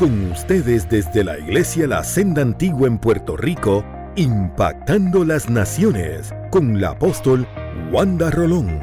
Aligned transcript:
Con 0.00 0.32
ustedes 0.32 0.88
desde 0.88 1.22
la 1.22 1.38
Iglesia 1.38 1.86
La 1.86 2.02
Senda 2.02 2.40
Antigua 2.40 2.88
en 2.88 2.98
Puerto 2.98 3.36
Rico, 3.36 3.84
impactando 4.16 5.26
las 5.26 5.50
naciones 5.50 6.32
con 6.50 6.80
la 6.80 6.92
apóstol 6.92 7.46
Wanda 7.92 8.30
Rolón. 8.30 8.80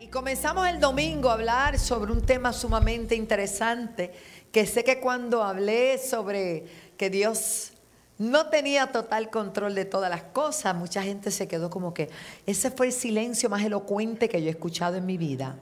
Y 0.00 0.08
comenzamos 0.08 0.68
el 0.68 0.80
domingo 0.80 1.30
a 1.30 1.34
hablar 1.34 1.78
sobre 1.78 2.10
un 2.10 2.20
tema 2.22 2.52
sumamente 2.52 3.14
interesante, 3.14 4.10
que 4.50 4.66
sé 4.66 4.82
que 4.82 4.98
cuando 4.98 5.44
hablé 5.44 5.96
sobre 5.96 6.64
que 6.96 7.10
Dios 7.10 7.74
no 8.18 8.48
tenía 8.48 8.90
total 8.90 9.30
control 9.30 9.76
de 9.76 9.84
todas 9.84 10.10
las 10.10 10.24
cosas, 10.24 10.74
mucha 10.74 11.00
gente 11.00 11.30
se 11.30 11.46
quedó 11.46 11.70
como 11.70 11.94
que 11.94 12.10
ese 12.44 12.72
fue 12.72 12.86
el 12.86 12.92
silencio 12.92 13.48
más 13.48 13.62
elocuente 13.62 14.28
que 14.28 14.42
yo 14.42 14.48
he 14.48 14.50
escuchado 14.50 14.96
en 14.96 15.06
mi 15.06 15.16
vida. 15.16 15.54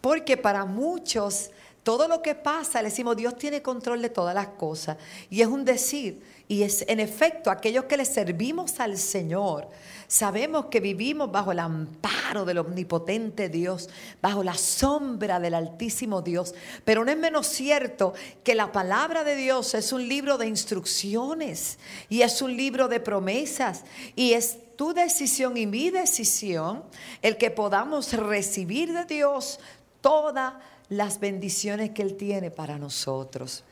Porque 0.00 0.36
para 0.36 0.64
muchos 0.64 1.52
todo 1.88 2.06
lo 2.06 2.20
que 2.20 2.34
pasa, 2.34 2.82
le 2.82 2.90
decimos, 2.90 3.16
Dios 3.16 3.38
tiene 3.38 3.62
control 3.62 4.02
de 4.02 4.10
todas 4.10 4.34
las 4.34 4.48
cosas. 4.48 4.98
Y 5.30 5.40
es 5.40 5.46
un 5.46 5.64
decir, 5.64 6.22
y 6.46 6.62
es 6.62 6.84
en 6.86 7.00
efecto, 7.00 7.50
aquellos 7.50 7.86
que 7.86 7.96
le 7.96 8.04
servimos 8.04 8.78
al 8.78 8.98
Señor, 8.98 9.70
sabemos 10.06 10.66
que 10.66 10.80
vivimos 10.80 11.32
bajo 11.32 11.50
el 11.50 11.60
amparo 11.60 12.44
del 12.44 12.58
omnipotente 12.58 13.48
Dios, 13.48 13.88
bajo 14.20 14.44
la 14.44 14.52
sombra 14.52 15.40
del 15.40 15.54
altísimo 15.54 16.20
Dios. 16.20 16.54
Pero 16.84 17.06
no 17.06 17.10
es 17.10 17.16
menos 17.16 17.46
cierto 17.46 18.12
que 18.44 18.54
la 18.54 18.70
palabra 18.70 19.24
de 19.24 19.34
Dios 19.34 19.72
es 19.72 19.90
un 19.90 20.06
libro 20.06 20.36
de 20.36 20.46
instrucciones 20.46 21.78
y 22.10 22.20
es 22.20 22.42
un 22.42 22.54
libro 22.54 22.88
de 22.88 23.00
promesas 23.00 23.84
y 24.14 24.34
es 24.34 24.58
tu 24.76 24.92
decisión 24.92 25.56
y 25.56 25.64
mi 25.64 25.88
decisión 25.88 26.84
el 27.22 27.38
que 27.38 27.50
podamos 27.50 28.12
recibir 28.12 28.92
de 28.92 29.06
Dios 29.06 29.58
toda 30.02 30.60
las 30.88 31.20
bendiciones 31.20 31.90
que 31.90 32.02
Él 32.02 32.16
tiene 32.16 32.50
para 32.50 32.78
nosotros. 32.78 33.64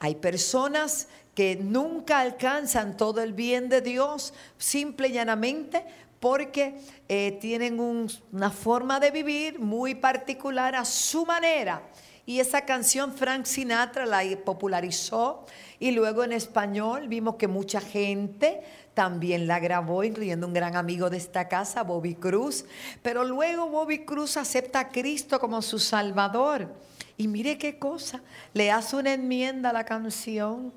Hay 0.00 0.14
personas 0.16 1.08
que 1.34 1.56
nunca 1.56 2.20
alcanzan 2.20 2.96
todo 2.96 3.22
el 3.22 3.32
bien 3.32 3.68
de 3.68 3.80
Dios 3.80 4.34
simple 4.58 5.08
y 5.08 5.12
llanamente 5.12 5.84
porque 6.18 6.80
eh, 7.08 7.38
tienen 7.40 7.80
una 7.80 8.50
forma 8.50 9.00
de 9.00 9.10
vivir 9.10 9.58
muy 9.58 9.94
particular 9.94 10.74
a 10.74 10.84
su 10.84 11.24
manera. 11.24 11.82
Y 12.26 12.40
esa 12.40 12.64
canción 12.64 13.14
Frank 13.14 13.46
Sinatra 13.46 14.06
la 14.06 14.22
popularizó 14.44 15.46
y 15.78 15.90
luego 15.92 16.22
en 16.22 16.32
español 16.32 17.08
vimos 17.08 17.36
que 17.36 17.48
mucha 17.48 17.80
gente 17.80 18.60
también 19.00 19.46
la 19.46 19.58
grabó, 19.60 20.04
incluyendo 20.04 20.46
un 20.46 20.52
gran 20.52 20.76
amigo 20.76 21.08
de 21.08 21.16
esta 21.16 21.48
casa, 21.48 21.84
Bobby 21.84 22.16
Cruz. 22.16 22.66
Pero 23.00 23.24
luego 23.24 23.70
Bobby 23.70 24.04
Cruz 24.04 24.36
acepta 24.36 24.78
a 24.78 24.88
Cristo 24.90 25.40
como 25.40 25.62
su 25.62 25.78
Salvador. 25.78 26.68
Y 27.16 27.26
mire 27.26 27.56
qué 27.56 27.78
cosa, 27.78 28.20
le 28.52 28.70
hace 28.70 28.96
una 28.96 29.14
enmienda 29.14 29.70
a 29.70 29.72
la 29.72 29.86
canción. 29.86 30.70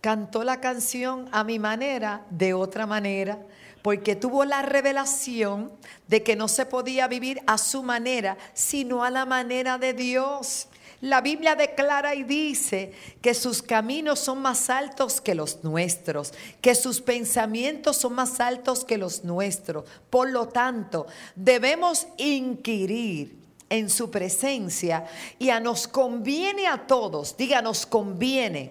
Cantó 0.00 0.44
la 0.44 0.62
canción 0.62 1.28
a 1.30 1.44
mi 1.44 1.58
manera, 1.58 2.24
de 2.30 2.54
otra 2.54 2.86
manera, 2.86 3.38
porque 3.82 4.16
tuvo 4.16 4.46
la 4.46 4.62
revelación 4.62 5.72
de 6.08 6.22
que 6.22 6.36
no 6.36 6.48
se 6.48 6.64
podía 6.64 7.06
vivir 7.06 7.42
a 7.46 7.58
su 7.58 7.82
manera, 7.82 8.38
sino 8.54 9.04
a 9.04 9.10
la 9.10 9.26
manera 9.26 9.76
de 9.76 9.92
Dios. 9.92 10.68
La 11.02 11.20
Biblia 11.20 11.56
declara 11.56 12.14
y 12.14 12.22
dice 12.22 12.92
que 13.20 13.34
sus 13.34 13.60
caminos 13.60 14.20
son 14.20 14.40
más 14.40 14.70
altos 14.70 15.20
que 15.20 15.34
los 15.34 15.64
nuestros, 15.64 16.32
que 16.60 16.76
sus 16.76 17.00
pensamientos 17.00 17.96
son 17.96 18.14
más 18.14 18.38
altos 18.38 18.84
que 18.84 18.98
los 18.98 19.24
nuestros. 19.24 19.84
Por 20.08 20.30
lo 20.30 20.46
tanto, 20.46 21.08
debemos 21.34 22.06
inquirir 22.18 23.36
en 23.68 23.90
su 23.90 24.12
presencia 24.12 25.04
y 25.40 25.50
a 25.50 25.58
nos 25.58 25.88
conviene 25.88 26.68
a 26.68 26.86
todos, 26.86 27.36
diga, 27.36 27.60
nos 27.62 27.84
conviene 27.84 28.70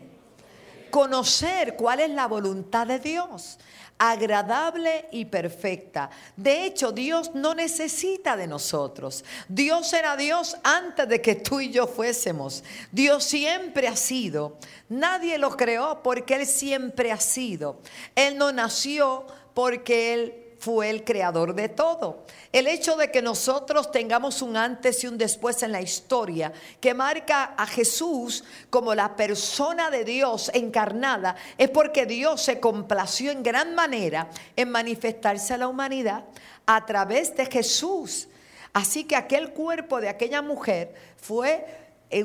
conocer 0.90 1.76
cuál 1.76 2.00
es 2.00 2.12
la 2.12 2.28
voluntad 2.28 2.88
de 2.88 3.00
Dios 3.00 3.58
agradable 4.04 5.06
y 5.12 5.26
perfecta. 5.26 6.10
De 6.36 6.66
hecho, 6.66 6.92
Dios 6.92 7.36
no 7.36 7.54
necesita 7.54 8.36
de 8.36 8.48
nosotros. 8.48 9.24
Dios 9.48 9.94
era 9.94 10.18
Dios 10.18 10.58
antes 10.64 11.08
de 11.08 11.22
que 11.22 11.36
tú 11.36 11.60
y 11.60 11.70
yo 11.70 11.86
fuésemos. 11.86 12.64
Dios 12.92 13.24
siempre 13.24 13.88
ha 13.88 13.96
sido. 13.96 14.58
Nadie 14.90 15.38
lo 15.38 15.56
creó 15.56 16.02
porque 16.02 16.34
Él 16.34 16.48
siempre 16.48 17.12
ha 17.12 17.20
sido. 17.20 17.80
Él 18.16 18.40
no 18.40 18.52
nació 18.52 19.28
porque 19.54 20.16
Él 20.16 20.41
fue 20.62 20.92
el 20.92 21.04
creador 21.04 21.56
de 21.56 21.70
todo. 21.70 22.24
El 22.52 22.68
hecho 22.68 22.96
de 22.96 23.10
que 23.10 23.24
nosotros 23.24 23.90
tengamos 23.90 24.44
un 24.44 24.56
antes 24.56 25.04
y 25.04 25.08
un 25.08 25.18
después 25.18 25.64
en 25.64 25.72
la 25.72 25.82
historia 25.82 26.54
que 26.80 26.94
marca 26.94 27.56
a 27.58 27.66
Jesús 27.66 28.44
como 28.70 28.94
la 28.94 29.16
persona 29.16 29.90
de 29.90 30.06
Dios 30.06 30.52
encarnada 30.54 31.36
es 31.58 31.72
porque 31.72 32.06
Dios 32.06 32.44
se 32.44 32.60
complació 32.60 33.32
en 33.32 33.42
gran 33.42 33.74
manera 33.74 34.30
en 34.56 34.70
manifestarse 34.70 35.56
a 35.56 35.58
la 35.58 35.68
humanidad 35.68 36.26
a 36.68 36.86
través 36.86 37.36
de 37.36 37.48
Jesús. 37.48 38.28
Así 38.72 39.06
que 39.06 39.16
aquel 39.16 39.54
cuerpo 39.54 40.00
de 40.00 40.10
aquella 40.10 40.44
mujer 40.44 40.94
fue 41.18 41.66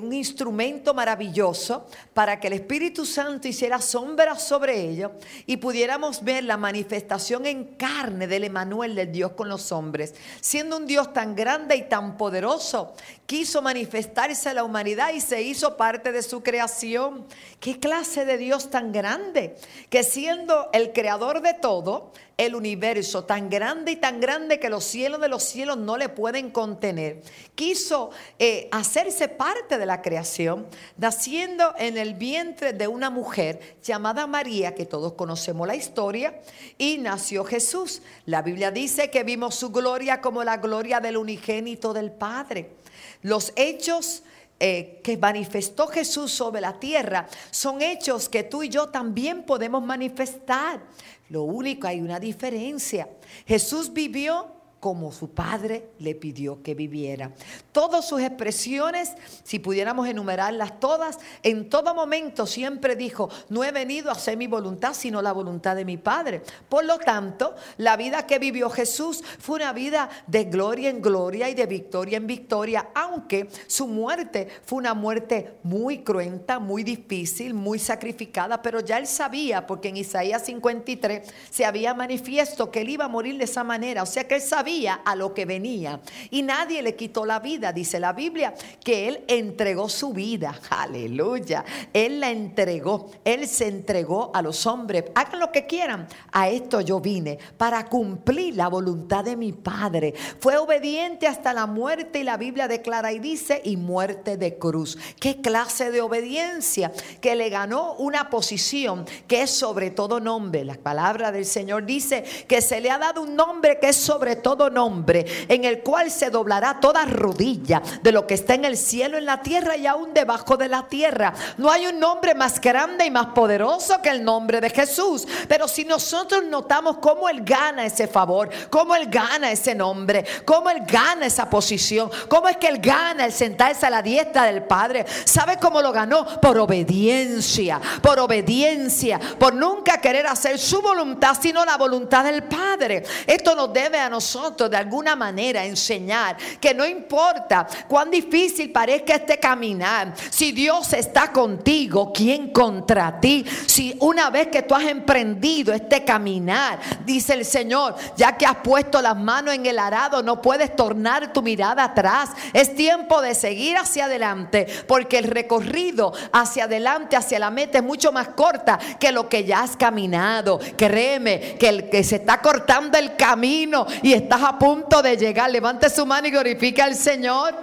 un 0.00 0.12
instrumento 0.12 0.94
maravilloso 0.94 1.86
para 2.12 2.40
que 2.40 2.48
el 2.48 2.54
Espíritu 2.54 3.06
Santo 3.06 3.48
hiciera 3.48 3.80
sombra 3.80 4.38
sobre 4.38 4.80
ellos 4.80 5.12
y 5.46 5.58
pudiéramos 5.58 6.24
ver 6.24 6.44
la 6.44 6.56
manifestación 6.56 7.46
en 7.46 7.64
carne 7.76 8.26
del 8.26 8.44
Emanuel, 8.44 8.94
del 8.94 9.12
Dios 9.12 9.32
con 9.32 9.48
los 9.48 9.72
hombres. 9.72 10.14
Siendo 10.40 10.76
un 10.76 10.86
Dios 10.86 11.12
tan 11.12 11.34
grande 11.34 11.76
y 11.76 11.88
tan 11.88 12.16
poderoso, 12.16 12.94
quiso 13.26 13.60
manifestarse 13.60 14.48
a 14.48 14.54
la 14.54 14.64
humanidad 14.64 15.12
y 15.12 15.20
se 15.20 15.42
hizo 15.42 15.76
parte 15.76 16.12
de 16.12 16.22
su 16.22 16.42
creación. 16.42 17.26
¿Qué 17.60 17.78
clase 17.78 18.24
de 18.24 18.38
Dios 18.38 18.70
tan 18.70 18.92
grande? 18.92 19.56
Que 19.90 20.04
siendo 20.04 20.70
el 20.72 20.92
creador 20.92 21.42
de 21.42 21.54
todo, 21.54 22.12
el 22.36 22.54
universo 22.54 23.24
tan 23.24 23.48
grande 23.48 23.92
y 23.92 23.96
tan 23.96 24.20
grande 24.20 24.60
que 24.60 24.68
los 24.68 24.84
cielos 24.84 25.20
de 25.20 25.28
los 25.28 25.42
cielos 25.42 25.78
no 25.78 25.96
le 25.96 26.10
pueden 26.10 26.50
contener. 26.50 27.22
Quiso 27.54 28.10
eh, 28.38 28.68
hacerse 28.72 29.28
parte 29.28 29.78
de 29.78 29.86
la 29.86 30.02
creación, 30.02 30.66
naciendo 30.98 31.74
en 31.78 31.96
el 31.96 32.14
vientre 32.14 32.74
de 32.74 32.88
una 32.88 33.08
mujer 33.08 33.76
llamada 33.82 34.26
María, 34.26 34.74
que 34.74 34.84
todos 34.84 35.14
conocemos 35.14 35.66
la 35.66 35.76
historia, 35.76 36.40
y 36.76 36.98
nació 36.98 37.44
Jesús. 37.44 38.02
La 38.26 38.42
Biblia 38.42 38.70
dice 38.70 39.10
que 39.10 39.24
vimos 39.24 39.54
su 39.54 39.70
gloria 39.70 40.20
como 40.20 40.44
la 40.44 40.58
gloria 40.58 41.00
del 41.00 41.16
unigénito 41.16 41.94
del 41.94 42.12
Padre. 42.12 42.76
Los 43.22 43.52
hechos 43.56 44.22
eh, 44.58 45.00
que 45.04 45.18
manifestó 45.18 45.86
Jesús 45.86 46.32
sobre 46.32 46.62
la 46.62 46.80
tierra 46.80 47.28
son 47.50 47.82
hechos 47.82 48.28
que 48.28 48.42
tú 48.42 48.62
y 48.62 48.70
yo 48.70 48.88
también 48.88 49.42
podemos 49.42 49.84
manifestar. 49.84 50.80
Lo 51.28 51.42
único, 51.42 51.86
hay 51.86 52.00
una 52.00 52.18
diferencia. 52.18 53.08
Jesús 53.46 53.92
vivió 53.92 54.55
como 54.86 55.10
su 55.10 55.30
padre 55.30 55.88
le 55.98 56.14
pidió 56.14 56.62
que 56.62 56.76
viviera. 56.76 57.32
Todas 57.72 58.06
sus 58.06 58.20
expresiones, 58.20 59.14
si 59.42 59.58
pudiéramos 59.58 60.06
enumerarlas 60.06 60.78
todas, 60.78 61.18
en 61.42 61.68
todo 61.68 61.92
momento 61.92 62.46
siempre 62.46 62.94
dijo, 62.94 63.28
no 63.48 63.64
he 63.64 63.72
venido 63.72 64.10
a 64.10 64.12
hacer 64.12 64.36
mi 64.36 64.46
voluntad, 64.46 64.94
sino 64.94 65.20
la 65.22 65.32
voluntad 65.32 65.74
de 65.74 65.84
mi 65.84 65.96
Padre. 65.96 66.40
Por 66.68 66.84
lo 66.84 66.98
tanto, 66.98 67.56
la 67.78 67.96
vida 67.96 68.28
que 68.28 68.38
vivió 68.38 68.70
Jesús 68.70 69.24
fue 69.40 69.56
una 69.56 69.72
vida 69.72 70.08
de 70.28 70.44
gloria 70.44 70.88
en 70.88 71.02
gloria 71.02 71.48
y 71.48 71.54
de 71.54 71.66
victoria 71.66 72.18
en 72.18 72.28
victoria, 72.28 72.90
aunque 72.94 73.48
su 73.66 73.88
muerte 73.88 74.46
fue 74.64 74.78
una 74.78 74.94
muerte 74.94 75.56
muy 75.64 76.04
cruenta, 76.04 76.60
muy 76.60 76.84
difícil, 76.84 77.54
muy 77.54 77.80
sacrificada, 77.80 78.62
pero 78.62 78.78
ya 78.78 78.98
él 78.98 79.08
sabía, 79.08 79.66
porque 79.66 79.88
en 79.88 79.96
Isaías 79.96 80.44
53 80.46 81.28
se 81.50 81.64
había 81.64 81.92
manifiesto 81.92 82.70
que 82.70 82.82
él 82.82 82.90
iba 82.90 83.06
a 83.06 83.08
morir 83.08 83.36
de 83.36 83.44
esa 83.46 83.64
manera, 83.64 84.04
o 84.04 84.06
sea 84.06 84.28
que 84.28 84.36
él 84.36 84.42
sabía 84.42 84.75
a 84.84 85.16
lo 85.16 85.32
que 85.32 85.46
venía. 85.46 86.00
Y 86.30 86.42
nadie 86.42 86.82
le 86.82 86.94
quitó 86.94 87.24
la 87.24 87.40
vida, 87.40 87.72
dice 87.72 87.98
la 87.98 88.12
Biblia, 88.12 88.54
que 88.84 89.08
Él 89.08 89.24
entregó 89.28 89.88
su 89.88 90.12
vida. 90.12 90.60
Aleluya. 90.70 91.64
Él 91.92 92.20
la 92.20 92.30
entregó. 92.30 93.10
Él 93.24 93.48
se 93.48 93.68
entregó 93.68 94.30
a 94.34 94.42
los 94.42 94.66
hombres. 94.66 95.04
Hagan 95.14 95.40
lo 95.40 95.50
que 95.50 95.66
quieran. 95.66 96.06
A 96.32 96.48
esto 96.48 96.80
yo 96.80 97.00
vine 97.00 97.38
para 97.56 97.86
cumplir 97.86 98.56
la 98.56 98.68
voluntad 98.68 99.24
de 99.24 99.36
mi 99.36 99.52
Padre. 99.52 100.14
Fue 100.40 100.56
obediente 100.56 101.26
hasta 101.26 101.54
la 101.54 101.66
muerte 101.66 102.20
y 102.20 102.24
la 102.24 102.36
Biblia 102.36 102.68
declara 102.68 103.12
y 103.12 103.18
dice, 103.18 103.62
y 103.64 103.76
muerte 103.76 104.36
de 104.36 104.58
cruz. 104.58 104.98
¿Qué 105.18 105.40
clase 105.40 105.90
de 105.90 106.00
obediencia? 106.00 106.92
Que 107.20 107.34
le 107.34 107.48
ganó 107.48 107.94
una 107.94 108.28
posición 108.28 109.06
que 109.26 109.42
es 109.42 109.50
sobre 109.50 109.90
todo 109.90 110.20
nombre. 110.20 110.64
La 110.64 110.74
palabra 110.74 111.32
del 111.32 111.46
Señor 111.46 111.86
dice 111.86 112.24
que 112.48 112.60
se 112.60 112.80
le 112.80 112.90
ha 112.90 112.98
dado 112.98 113.22
un 113.22 113.36
nombre 113.36 113.78
que 113.78 113.90
es 113.90 113.96
sobre 113.96 114.36
todo 114.36 114.55
todo 114.56 114.70
nombre, 114.70 115.26
en 115.48 115.64
el 115.64 115.82
cual 115.82 116.10
se 116.10 116.30
doblará 116.30 116.80
toda 116.80 117.04
rodilla 117.04 117.82
de 118.02 118.12
lo 118.12 118.26
que 118.26 118.34
está 118.34 118.54
en 118.54 118.64
el 118.64 118.76
cielo, 118.76 119.18
en 119.18 119.26
la 119.26 119.42
tierra 119.42 119.76
y 119.76 119.86
aún 119.86 120.14
debajo 120.14 120.56
de 120.56 120.68
la 120.68 120.86
tierra. 120.88 121.34
No 121.58 121.70
hay 121.70 121.86
un 121.86 122.00
nombre 122.00 122.34
más 122.34 122.60
grande 122.60 123.04
y 123.06 123.10
más 123.10 123.26
poderoso 123.26 124.00
que 124.02 124.08
el 124.08 124.24
nombre 124.24 124.60
de 124.60 124.70
Jesús. 124.70 125.26
Pero 125.48 125.68
si 125.68 125.84
nosotros 125.84 126.44
notamos 126.44 126.98
cómo 126.98 127.28
Él 127.28 127.42
gana 127.42 127.84
ese 127.84 128.06
favor, 128.06 128.48
cómo 128.70 128.94
Él 128.94 129.08
gana 129.08 129.50
ese 129.50 129.74
nombre, 129.74 130.24
cómo 130.44 130.70
Él 130.70 130.82
gana 130.86 131.26
esa 131.26 131.48
posición, 131.50 132.10
cómo 132.28 132.48
es 132.48 132.56
que 132.56 132.68
Él 132.68 132.78
gana 132.78 133.26
el 133.26 133.32
sentarse 133.32 133.86
a 133.86 133.90
la 133.90 134.02
diestra 134.02 134.44
del 134.44 134.64
Padre. 134.64 135.04
¿Sabe 135.24 135.58
cómo 135.58 135.82
lo 135.82 135.92
ganó? 135.92 136.40
Por 136.40 136.58
obediencia, 136.58 137.80
por 138.00 138.18
obediencia, 138.18 139.20
por 139.38 139.54
nunca 139.54 140.00
querer 140.00 140.26
hacer 140.26 140.58
su 140.58 140.80
voluntad, 140.80 141.36
sino 141.40 141.64
la 141.64 141.76
voluntad 141.76 142.24
del 142.24 142.44
Padre. 142.44 143.04
Esto 143.26 143.54
nos 143.54 143.72
debe 143.72 143.98
a 143.98 144.08
nosotros 144.08 144.45
de 144.50 144.76
alguna 144.76 145.16
manera 145.16 145.64
enseñar 145.64 146.36
que 146.60 146.72
no 146.72 146.86
importa 146.86 147.66
cuán 147.88 148.10
difícil 148.10 148.70
parezca 148.70 149.14
este 149.14 149.38
caminar, 149.38 150.14
si 150.30 150.52
Dios 150.52 150.92
está 150.92 151.32
contigo, 151.32 152.12
¿quién 152.12 152.52
contra 152.52 153.20
ti? 153.20 153.44
Si 153.66 153.96
una 154.00 154.30
vez 154.30 154.48
que 154.48 154.62
tú 154.62 154.74
has 154.74 154.84
emprendido 154.84 155.72
este 155.72 156.04
caminar, 156.04 156.78
dice 157.04 157.34
el 157.34 157.44
Señor, 157.44 157.96
ya 158.16 158.36
que 158.36 158.46
has 158.46 158.56
puesto 158.56 159.02
las 159.02 159.16
manos 159.16 159.54
en 159.54 159.66
el 159.66 159.78
arado, 159.78 160.22
no 160.22 160.40
puedes 160.40 160.74
tornar 160.76 161.32
tu 161.32 161.42
mirada 161.42 161.84
atrás. 161.84 162.30
Es 162.52 162.74
tiempo 162.74 163.20
de 163.20 163.34
seguir 163.34 163.76
hacia 163.76 164.04
adelante, 164.04 164.66
porque 164.86 165.18
el 165.18 165.24
recorrido 165.24 166.12
hacia 166.32 166.64
adelante, 166.64 167.16
hacia 167.16 167.38
la 167.38 167.50
meta 167.50 167.78
es 167.78 167.84
mucho 167.84 168.12
más 168.12 168.28
corta 168.28 168.78
que 169.00 169.12
lo 169.12 169.28
que 169.28 169.44
ya 169.44 169.60
has 169.62 169.76
caminado. 169.76 170.60
Créeme 170.76 171.56
que 171.58 171.68
el 171.68 171.90
que 171.90 172.04
se 172.04 172.16
está 172.16 172.40
cortando 172.40 172.98
el 172.98 173.16
camino 173.16 173.86
y 174.02 174.12
estás 174.36 174.50
a 174.50 174.58
punto 174.58 175.02
de 175.02 175.16
llegar, 175.16 175.50
levante 175.50 175.88
su 175.88 176.04
mano 176.04 176.28
y 176.28 176.30
glorifica 176.30 176.84
al 176.84 176.94
Señor. 176.94 177.54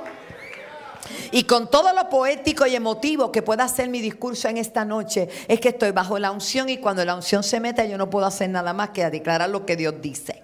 Y 1.32 1.44
con 1.44 1.70
todo 1.70 1.94
lo 1.94 2.10
poético 2.10 2.66
y 2.66 2.76
emotivo 2.76 3.32
que 3.32 3.42
pueda 3.42 3.68
ser 3.68 3.90
mi 3.90 4.02
discurso 4.02 4.48
en 4.48 4.58
esta 4.58 4.86
noche, 4.86 5.30
es 5.48 5.60
que 5.60 5.70
estoy 5.70 5.92
bajo 5.92 6.18
la 6.18 6.32
unción 6.32 6.70
y 6.70 6.78
cuando 6.78 7.04
la 7.06 7.16
unción 7.16 7.44
se 7.44 7.60
mete 7.60 7.88
yo 7.90 7.98
no 7.98 8.10
puedo 8.10 8.26
hacer 8.26 8.50
nada 8.50 8.74
más 8.74 8.90
que 8.90 9.08
declarar 9.10 9.50
lo 9.50 9.66
que 9.66 9.76
Dios 9.76 9.96
dice. 10.02 10.43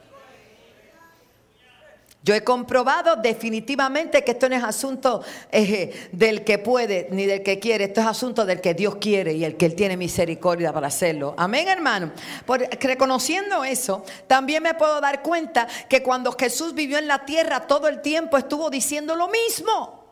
Yo 2.22 2.36
he 2.36 2.44
comprobado 2.44 3.16
definitivamente 3.16 4.26
que 4.26 4.32
esto 4.32 4.50
no 4.50 4.56
es 4.56 4.64
asunto 4.64 5.24
eh, 5.52 6.10
del 6.12 6.44
que 6.44 6.60
puede 6.60 7.08
ni 7.12 7.26
del 7.26 7.44
que 7.44 7.60
quiere, 7.60 7.86
esto 7.86 8.02
es 8.02 8.08
asunto 8.08 8.46
del 8.46 8.60
que 8.60 8.74
Dios 8.74 8.98
quiere 8.98 9.34
y 9.34 9.46
el 9.46 9.56
que 9.56 9.66
Él 9.66 9.76
tiene 9.76 9.96
misericordia 9.96 10.74
para 10.74 10.88
hacerlo. 10.88 11.34
Amén, 11.38 11.70
hermano. 11.70 12.12
Por, 12.46 12.60
reconociendo 12.60 13.64
eso, 13.64 14.04
también 14.28 14.64
me 14.64 14.74
puedo 14.74 15.00
dar 15.00 15.22
cuenta 15.22 15.66
que 15.88 16.04
cuando 16.04 16.34
Jesús 16.34 16.74
vivió 16.74 16.98
en 16.98 17.08
la 17.08 17.24
tierra 17.24 17.62
todo 17.62 17.88
el 17.88 18.02
tiempo 18.02 18.38
estuvo 18.38 18.70
diciendo 18.70 19.16
lo 19.16 19.30
mismo. 19.30 20.04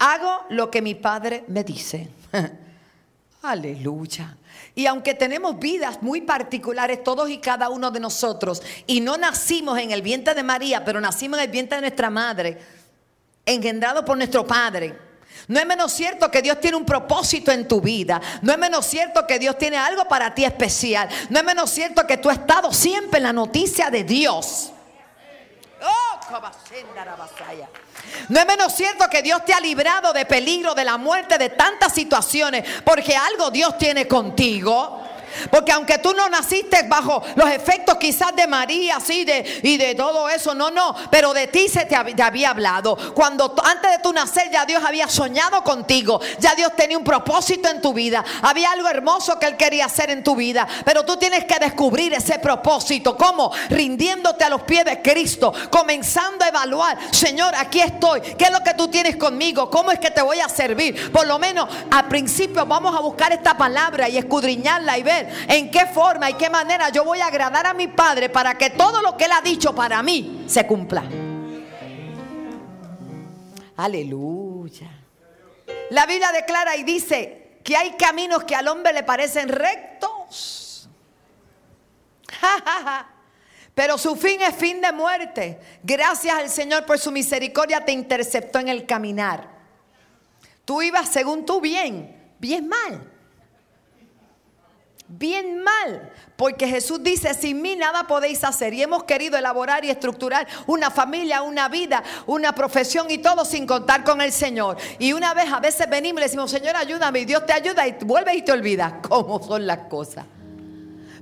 Hago 0.00 0.46
lo 0.48 0.72
que 0.72 0.82
mi 0.82 0.96
Padre 0.96 1.44
me 1.46 1.62
dice. 1.62 2.08
Aleluya. 3.42 4.36
Y 4.74 4.86
aunque 4.86 5.14
tenemos 5.14 5.58
vidas 5.58 6.02
muy 6.02 6.22
particulares, 6.22 7.04
todos 7.04 7.28
y 7.28 7.38
cada 7.38 7.68
uno 7.68 7.90
de 7.90 8.00
nosotros, 8.00 8.62
y 8.86 9.00
no 9.00 9.16
nacimos 9.16 9.78
en 9.78 9.90
el 9.90 10.00
vientre 10.00 10.34
de 10.34 10.42
María, 10.42 10.84
pero 10.84 11.00
nacimos 11.00 11.38
en 11.38 11.44
el 11.44 11.50
vientre 11.50 11.76
de 11.76 11.82
nuestra 11.82 12.08
madre, 12.08 12.58
engendrado 13.44 14.04
por 14.04 14.16
nuestro 14.16 14.46
Padre. 14.46 14.96
No 15.48 15.58
es 15.58 15.66
menos 15.66 15.92
cierto 15.92 16.30
que 16.30 16.40
Dios 16.40 16.60
tiene 16.60 16.76
un 16.76 16.84
propósito 16.84 17.50
en 17.50 17.66
tu 17.66 17.80
vida. 17.80 18.20
No 18.42 18.52
es 18.52 18.58
menos 18.58 18.86
cierto 18.86 19.26
que 19.26 19.38
Dios 19.38 19.58
tiene 19.58 19.76
algo 19.76 20.06
para 20.06 20.34
ti 20.34 20.44
especial. 20.44 21.08
No 21.30 21.38
es 21.40 21.44
menos 21.44 21.70
cierto 21.70 22.06
que 22.06 22.16
tú 22.16 22.30
has 22.30 22.38
estado 22.38 22.72
siempre 22.72 23.18
en 23.18 23.24
la 23.24 23.32
noticia 23.32 23.90
de 23.90 24.04
Dios. 24.04 24.72
No 28.28 28.40
es 28.40 28.46
menos 28.46 28.72
cierto 28.74 29.08
que 29.08 29.22
Dios 29.22 29.44
te 29.44 29.52
ha 29.52 29.60
librado 29.60 30.12
de 30.12 30.24
peligro, 30.26 30.74
de 30.74 30.84
la 30.84 30.96
muerte, 30.96 31.38
de 31.38 31.50
tantas 31.50 31.92
situaciones, 31.92 32.64
porque 32.84 33.16
algo 33.16 33.50
Dios 33.50 33.76
tiene 33.78 34.08
contigo. 34.08 35.11
Porque 35.50 35.72
aunque 35.72 35.98
tú 35.98 36.12
no 36.14 36.28
naciste 36.28 36.82
bajo 36.84 37.22
los 37.34 37.50
efectos 37.50 37.96
quizás 37.96 38.34
de 38.34 38.46
María, 38.46 38.96
así 38.96 39.24
de, 39.24 39.60
y 39.62 39.76
de 39.76 39.94
todo 39.94 40.28
eso, 40.28 40.54
no, 40.54 40.70
no, 40.70 40.94
pero 41.10 41.32
de 41.32 41.46
ti 41.46 41.68
se 41.68 41.84
te, 41.86 41.96
había 41.96 42.50
hablado. 42.50 42.96
Cuando 43.14 43.54
antes 43.64 43.90
de 43.90 43.98
tu 43.98 44.12
nacer 44.12 44.50
ya 44.50 44.64
Dios 44.64 44.82
había 44.84 45.08
soñado 45.08 45.62
contigo, 45.62 46.20
ya 46.38 46.54
Dios 46.54 46.72
tenía 46.76 46.98
un 46.98 47.04
propósito 47.04 47.68
en 47.68 47.80
tu 47.80 47.92
vida, 47.92 48.24
había 48.42 48.72
algo 48.72 48.88
hermoso 48.88 49.38
que 49.38 49.46
Él 49.46 49.56
quería 49.56 49.86
hacer 49.86 50.10
en 50.10 50.24
tu 50.24 50.36
vida, 50.36 50.66
pero 50.84 51.04
tú 51.04 51.16
tienes 51.16 51.44
que 51.44 51.58
descubrir 51.58 52.12
ese 52.14 52.38
propósito. 52.38 53.16
¿Cómo? 53.16 53.52
Rindiéndote 53.68 54.44
a 54.44 54.50
los 54.50 54.62
pies 54.62 54.84
de 54.84 55.02
Cristo, 55.02 55.52
comenzando 55.70 56.44
a 56.44 56.48
evaluar, 56.48 56.98
Señor, 57.12 57.54
aquí 57.54 57.80
estoy, 57.80 58.20
¿qué 58.20 58.44
es 58.44 58.50
lo 58.50 58.62
que 58.62 58.74
tú 58.74 58.88
tienes 58.88 59.16
conmigo? 59.16 59.70
¿Cómo 59.70 59.92
es 59.92 59.98
que 59.98 60.10
te 60.10 60.22
voy 60.22 60.40
a 60.40 60.48
servir? 60.48 61.12
Por 61.12 61.26
lo 61.26 61.38
menos 61.38 61.68
al 61.90 62.08
principio 62.08 62.66
vamos 62.66 62.94
a 62.96 63.00
buscar 63.00 63.32
esta 63.32 63.56
palabra 63.56 64.08
y 64.08 64.18
escudriñarla 64.18 64.98
y 64.98 65.02
ver 65.02 65.21
en 65.48 65.70
qué 65.70 65.86
forma 65.86 66.30
y 66.30 66.34
qué 66.34 66.50
manera 66.50 66.88
yo 66.90 67.04
voy 67.04 67.20
a 67.20 67.26
agradar 67.26 67.66
a 67.66 67.74
mi 67.74 67.88
Padre 67.88 68.28
para 68.28 68.56
que 68.56 68.70
todo 68.70 69.02
lo 69.02 69.16
que 69.16 69.24
Él 69.24 69.32
ha 69.32 69.40
dicho 69.40 69.74
para 69.74 70.02
mí 70.02 70.44
se 70.46 70.66
cumpla. 70.66 71.04
Aleluya. 73.76 74.90
La 75.90 76.06
Biblia 76.06 76.32
declara 76.32 76.76
y 76.76 76.82
dice 76.82 77.58
que 77.64 77.76
hay 77.76 77.92
caminos 77.92 78.44
que 78.44 78.54
al 78.54 78.68
hombre 78.68 78.92
le 78.92 79.02
parecen 79.02 79.48
rectos. 79.48 80.88
Pero 83.74 83.96
su 83.98 84.16
fin 84.16 84.42
es 84.42 84.54
fin 84.54 84.80
de 84.80 84.92
muerte. 84.92 85.58
Gracias 85.82 86.34
al 86.34 86.50
Señor 86.50 86.84
por 86.84 86.98
su 86.98 87.10
misericordia 87.10 87.84
te 87.84 87.92
interceptó 87.92 88.58
en 88.58 88.68
el 88.68 88.86
caminar. 88.86 89.50
Tú 90.64 90.82
ibas 90.82 91.08
según 91.08 91.44
tu 91.44 91.60
bien, 91.60 92.34
bien 92.38 92.68
mal 92.68 93.11
bien 95.18 95.62
mal, 95.62 96.10
porque 96.36 96.66
Jesús 96.66 97.02
dice, 97.02 97.34
sin 97.34 97.60
mí 97.60 97.76
nada 97.76 98.06
podéis 98.06 98.42
hacer. 98.44 98.72
Y 98.72 98.82
hemos 98.82 99.04
querido 99.04 99.36
elaborar 99.36 99.84
y 99.84 99.90
estructurar 99.90 100.46
una 100.66 100.90
familia, 100.90 101.42
una 101.42 101.68
vida, 101.68 102.02
una 102.26 102.54
profesión 102.54 103.10
y 103.10 103.18
todo 103.18 103.44
sin 103.44 103.66
contar 103.66 104.04
con 104.04 104.20
el 104.20 104.32
Señor. 104.32 104.76
Y 104.98 105.12
una 105.12 105.34
vez, 105.34 105.52
a 105.52 105.60
veces 105.60 105.88
venimos 105.88 106.20
y 106.20 106.24
decimos, 106.24 106.50
Señor, 106.50 106.76
ayúdame, 106.76 107.20
y 107.20 107.24
Dios 107.24 107.44
te 107.46 107.52
ayuda 107.52 107.86
y 107.86 107.92
vuelves 108.04 108.36
y 108.36 108.42
te 108.42 108.52
olvidas 108.52 108.94
cómo 109.08 109.42
son 109.42 109.66
las 109.66 109.78
cosas. 109.88 110.24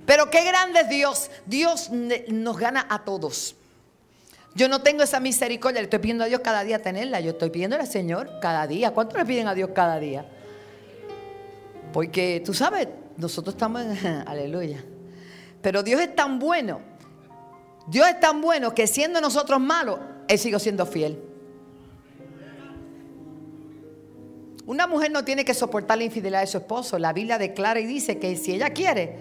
Pero 0.06 0.30
qué 0.30 0.44
grande 0.44 0.80
es 0.80 0.88
Dios. 0.88 1.30
Dios 1.46 1.90
nos 1.90 2.58
gana 2.58 2.86
a 2.88 3.04
todos. 3.04 3.56
Yo 4.54 4.68
no 4.68 4.82
tengo 4.82 5.04
esa 5.04 5.20
misericordia, 5.20 5.80
le 5.80 5.84
estoy 5.84 6.00
pidiendo 6.00 6.24
a 6.24 6.26
Dios 6.26 6.40
cada 6.42 6.64
día 6.64 6.82
tenerla. 6.82 7.20
Yo 7.20 7.30
estoy 7.30 7.50
pidiendo 7.50 7.76
al 7.76 7.86
Señor 7.86 8.30
cada 8.40 8.66
día. 8.66 8.90
¿Cuánto 8.92 9.16
le 9.16 9.24
piden 9.24 9.46
a 9.46 9.54
Dios 9.54 9.70
cada 9.74 10.00
día? 10.00 10.24
Porque 11.92 12.42
tú 12.44 12.54
sabes, 12.54 12.88
nosotros 13.20 13.54
estamos 13.54 13.82
en, 13.82 14.06
aleluya. 14.26 14.84
Pero 15.62 15.82
Dios 15.82 16.00
es 16.00 16.14
tan 16.14 16.38
bueno. 16.38 16.80
Dios 17.86 18.08
es 18.08 18.18
tan 18.20 18.40
bueno 18.40 18.74
que 18.74 18.86
siendo 18.86 19.20
nosotros 19.20 19.60
malos, 19.60 19.98
Él 20.28 20.38
sigue 20.38 20.58
siendo 20.58 20.86
fiel. 20.86 21.18
Una 24.66 24.86
mujer 24.86 25.10
no 25.10 25.24
tiene 25.24 25.44
que 25.44 25.52
soportar 25.52 25.98
la 25.98 26.04
infidelidad 26.04 26.40
de 26.40 26.46
su 26.46 26.58
esposo. 26.58 26.98
La 26.98 27.12
Biblia 27.12 27.38
declara 27.38 27.80
y 27.80 27.86
dice 27.86 28.18
que 28.18 28.36
si 28.36 28.54
ella 28.54 28.70
quiere, 28.70 29.16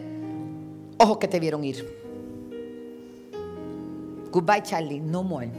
ojos 0.98 1.18
que 1.18 1.28
te 1.28 1.40
vieron 1.40 1.64
ir. 1.64 1.98
Goodbye, 4.32 4.62
Charlie, 4.62 5.00
no 5.00 5.24
more. 5.24 5.50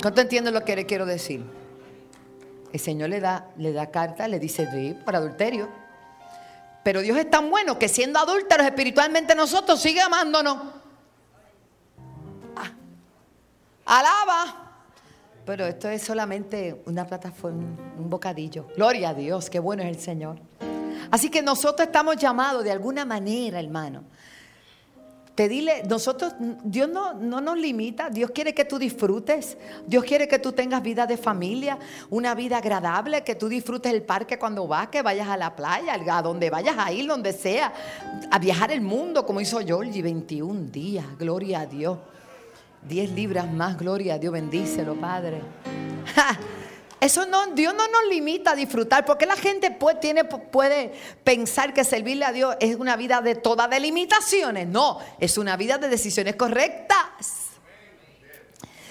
¿Cuánto 0.00 0.22
entiendes 0.22 0.54
lo 0.54 0.64
que 0.64 0.74
le 0.74 0.86
quiero 0.86 1.04
decir? 1.04 1.44
El 2.72 2.80
Señor 2.80 3.10
le 3.10 3.20
da, 3.20 3.50
le 3.58 3.72
da 3.72 3.90
carta, 3.90 4.26
le 4.26 4.38
dice, 4.38 4.66
sí, 4.70 4.96
por 5.04 5.14
adulterio. 5.14 5.68
Pero 6.88 7.02
Dios 7.02 7.18
es 7.18 7.28
tan 7.28 7.50
bueno 7.50 7.78
que 7.78 7.86
siendo 7.86 8.18
adúlteros 8.18 8.64
espiritualmente 8.64 9.34
nosotros 9.34 9.78
sigue 9.78 10.00
amándonos. 10.00 10.56
Ah, 12.56 12.70
alaba. 13.84 14.80
Pero 15.44 15.66
esto 15.66 15.90
es 15.90 16.00
solamente 16.00 16.80
una 16.86 17.06
plataforma, 17.06 17.76
un 17.98 18.08
bocadillo. 18.08 18.68
Gloria 18.74 19.10
a 19.10 19.14
Dios, 19.14 19.50
qué 19.50 19.58
bueno 19.58 19.82
es 19.82 19.90
el 19.90 20.00
Señor. 20.00 20.38
Así 21.10 21.28
que 21.28 21.42
nosotros 21.42 21.88
estamos 21.88 22.16
llamados 22.16 22.64
de 22.64 22.72
alguna 22.72 23.04
manera, 23.04 23.60
hermano, 23.60 24.04
Pedirle, 25.38 25.84
nosotros, 25.84 26.34
Dios 26.64 26.88
no, 26.88 27.14
no 27.14 27.40
nos 27.40 27.56
limita, 27.56 28.10
Dios 28.10 28.32
quiere 28.32 28.52
que 28.52 28.64
tú 28.64 28.76
disfrutes, 28.76 29.56
Dios 29.86 30.02
quiere 30.02 30.26
que 30.26 30.40
tú 30.40 30.50
tengas 30.50 30.82
vida 30.82 31.06
de 31.06 31.16
familia, 31.16 31.78
una 32.10 32.34
vida 32.34 32.58
agradable, 32.58 33.22
que 33.22 33.36
tú 33.36 33.48
disfrutes 33.48 33.92
el 33.92 34.02
parque 34.02 34.36
cuando 34.36 34.66
vas, 34.66 34.88
que 34.88 35.00
vayas 35.00 35.28
a 35.28 35.36
la 35.36 35.54
playa, 35.54 35.94
a 35.94 36.22
donde 36.22 36.50
vayas 36.50 36.74
a 36.76 36.90
ir, 36.90 37.06
donde 37.06 37.32
sea, 37.32 37.72
a 38.28 38.38
viajar 38.40 38.72
el 38.72 38.80
mundo 38.80 39.24
como 39.24 39.40
hizo 39.40 39.60
Georgie, 39.60 40.02
21 40.02 40.72
días, 40.72 41.06
gloria 41.16 41.60
a 41.60 41.66
Dios, 41.66 41.98
10 42.88 43.12
libras 43.12 43.48
más, 43.48 43.78
gloria 43.78 44.14
a 44.14 44.18
Dios, 44.18 44.32
bendícelo, 44.32 44.96
Padre. 44.96 45.40
Eso 47.00 47.26
no, 47.26 47.46
Dios 47.48 47.74
no 47.74 47.86
nos 47.86 48.06
limita 48.10 48.52
a 48.52 48.54
disfrutar, 48.56 49.04
porque 49.04 49.24
la 49.24 49.36
gente 49.36 49.70
puede, 49.70 50.92
pensar 51.22 51.72
que 51.72 51.84
servirle 51.84 52.24
a 52.24 52.32
Dios 52.32 52.56
es 52.58 52.74
una 52.76 52.96
vida 52.96 53.20
de 53.20 53.36
todas 53.36 53.70
de 53.70 53.78
limitaciones. 53.78 54.66
No, 54.66 54.98
es 55.20 55.38
una 55.38 55.56
vida 55.56 55.78
de 55.78 55.88
decisiones 55.88 56.34
correctas. 56.34 57.46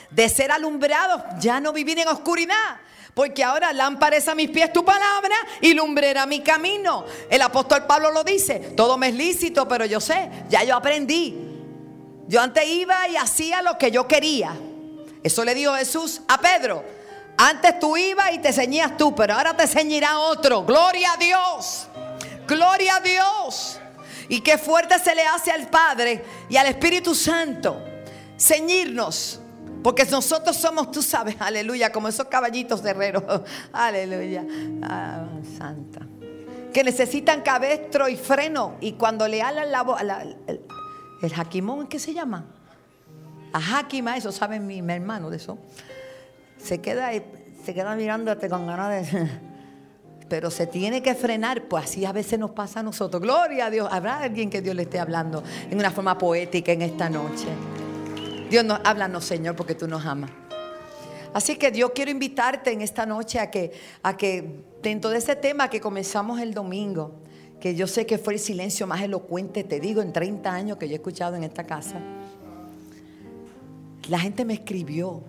De 0.10 0.30
ser 0.30 0.52
alumbrados, 0.52 1.22
ya 1.40 1.60
no 1.60 1.74
vivir 1.74 2.00
en 2.00 2.08
oscuridad. 2.08 2.80
Porque 3.14 3.44
ahora 3.44 3.74
lámpara 3.74 4.16
es 4.16 4.28
a 4.28 4.36
mis 4.36 4.52
pies 4.52 4.72
tu 4.72 4.86
palabra 4.86 5.36
y 5.60 5.74
lumbrera 5.74 6.26
mi 6.26 6.42
camino. 6.42 7.04
El 7.30 7.42
apóstol 7.42 7.86
Pablo 7.86 8.12
lo 8.12 8.24
dice, 8.24 8.60
todo 8.78 8.98
me 8.98 9.10
es 9.10 9.16
lícito, 9.16 9.68
pero 9.68 9.86
yo 9.86 10.00
sé, 10.00 10.30
ya 10.50 10.64
yo 10.64 10.76
aprendí. 10.78 11.36
Yo 12.28 12.40
antes 12.40 12.66
iba 12.68 13.08
y 13.10 13.18
hacía 13.18 13.62
lo 13.62 13.78
que 13.78 13.92
yo 13.92 14.08
quería. 14.08 14.56
Eso 15.24 15.44
le 15.44 15.56
dijo 15.56 15.74
Jesús 15.76 16.22
a 16.28 16.40
Pedro. 16.40 16.97
Antes 17.38 17.77
tú 17.79 17.96
ibas 17.96 18.34
y 18.34 18.39
te 18.39 18.51
ceñías 18.51 18.98
tú, 18.98 19.13
pero 19.13 19.36
ahora 19.36 19.56
te 19.56 19.67
ceñirá 19.67 20.17
otro. 20.20 20.65
Gloria 20.65 21.13
a 21.13 21.17
Dios. 21.17 21.88
Gloria 22.48 22.96
a 22.96 23.00
Dios. 23.00 23.79
Y 24.27 24.41
qué 24.41 24.58
fuerte 24.58 24.98
se 24.98 25.13
le 25.13 25.22
hace 25.24 25.51
al 25.51 25.67
Padre 25.67 26.25
y 26.50 26.58
al 26.58 26.65
Espíritu 26.65 27.13
Santo 27.13 27.79
ceñirnos. 28.39 29.39
Porque 29.84 30.03
nosotros 30.06 30.58
somos, 30.58 30.91
tú 30.91 31.03
sabes, 31.03 31.36
aleluya, 31.39 31.91
como 31.91 32.08
esos 32.08 32.25
caballitos 32.27 32.84
herreros. 32.84 33.24
Aleluya. 33.72 34.44
Ah, 34.84 35.27
santa. 35.58 36.01
Que 36.74 36.84
necesitan 36.84 37.41
cabestro 37.41 38.10
y 38.10 38.17
freno. 38.17 38.75
Y 38.82 38.94
cuando 38.94 39.27
le 39.27 39.41
alan 39.41 39.72
la 39.72 39.84
voz, 39.84 40.01
el, 40.01 40.65
el 41.22 41.34
jaquimón, 41.34 41.88
¿qué 41.88 42.00
se 42.00 42.13
llama? 42.13 42.48
A 43.53 43.62
jaquima, 43.62 44.17
eso 44.17 44.32
sabe 44.32 44.60
mi 44.60 44.79
hermano 44.79 45.29
de 45.29 45.38
eso 45.38 45.58
se 46.58 46.80
queda, 46.80 47.12
se 47.64 47.74
queda 47.74 47.96
mirándote 47.96 48.50
con 48.50 48.68
ganas 48.68 49.12
de... 49.12 49.30
Pero 50.30 50.52
se 50.52 50.68
tiene 50.68 51.02
que 51.02 51.16
frenar, 51.16 51.70
pues 51.70 51.86
así 51.86 52.04
a 52.04 52.12
veces 52.12 52.38
nos 52.38 52.52
pasa 52.52 52.82
a 52.82 52.84
nosotros. 52.84 53.22
Gloria 53.22 53.68
a 53.68 53.70
Dios. 53.70 53.88
Habrá 53.90 54.20
alguien 54.20 54.50
que 54.50 54.62
Dios 54.62 54.76
le 54.76 54.82
esté 54.82 55.00
hablando 55.00 55.42
en 55.70 55.78
una 55.80 55.90
forma 55.90 56.18
poética 56.18 56.74
en 56.74 56.82
esta 56.82 57.10
noche. 57.10 57.48
Dios 58.50 58.66
nos, 58.66 58.82
háblanos, 58.84 59.24
Señor, 59.24 59.56
porque 59.56 59.74
tú 59.74 59.88
nos 59.88 60.06
amas. 60.06 60.30
Así 61.34 61.56
que 61.56 61.72
Dios 61.72 61.92
quiero 61.94 62.12
invitarte 62.12 62.72
en 62.72 62.82
esta 62.82 63.06
noche 63.06 63.40
a 63.40 63.52
que, 63.52 63.72
a 64.04 64.18
que 64.18 64.64
dentro 64.82 65.10
de 65.10 65.20
ese 65.20 65.36
tema 65.36 65.70
que 65.70 65.80
comenzamos 65.80 66.40
el 66.40 66.54
domingo, 66.54 67.12
que 67.60 67.76
yo 67.76 67.88
sé 67.88 68.06
que 68.06 68.18
fue 68.18 68.34
el 68.34 68.40
silencio 68.40 68.88
más 68.88 69.02
elocuente, 69.02 69.64
te 69.64 69.80
digo, 69.80 70.02
en 70.02 70.14
30 70.14 70.52
años 70.52 70.78
que 70.78 70.88
yo 70.88 70.94
he 70.94 70.98
escuchado 70.98 71.36
en 71.36 71.44
esta 71.44 71.66
casa, 71.66 72.02
la 74.10 74.20
gente 74.20 74.46
me 74.46 74.54
escribió 74.54 75.24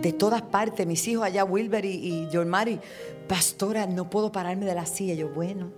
de 0.00 0.12
todas 0.12 0.42
partes, 0.42 0.86
mis 0.86 1.06
hijos 1.08 1.24
allá, 1.24 1.44
Wilber 1.44 1.84
y, 1.84 2.28
y 2.32 2.36
Mari, 2.46 2.80
pastora, 3.28 3.86
no 3.86 4.08
puedo 4.08 4.32
pararme 4.32 4.66
de 4.66 4.74
la 4.74 4.86
silla. 4.86 5.14
Yo, 5.14 5.28
bueno, 5.28 5.70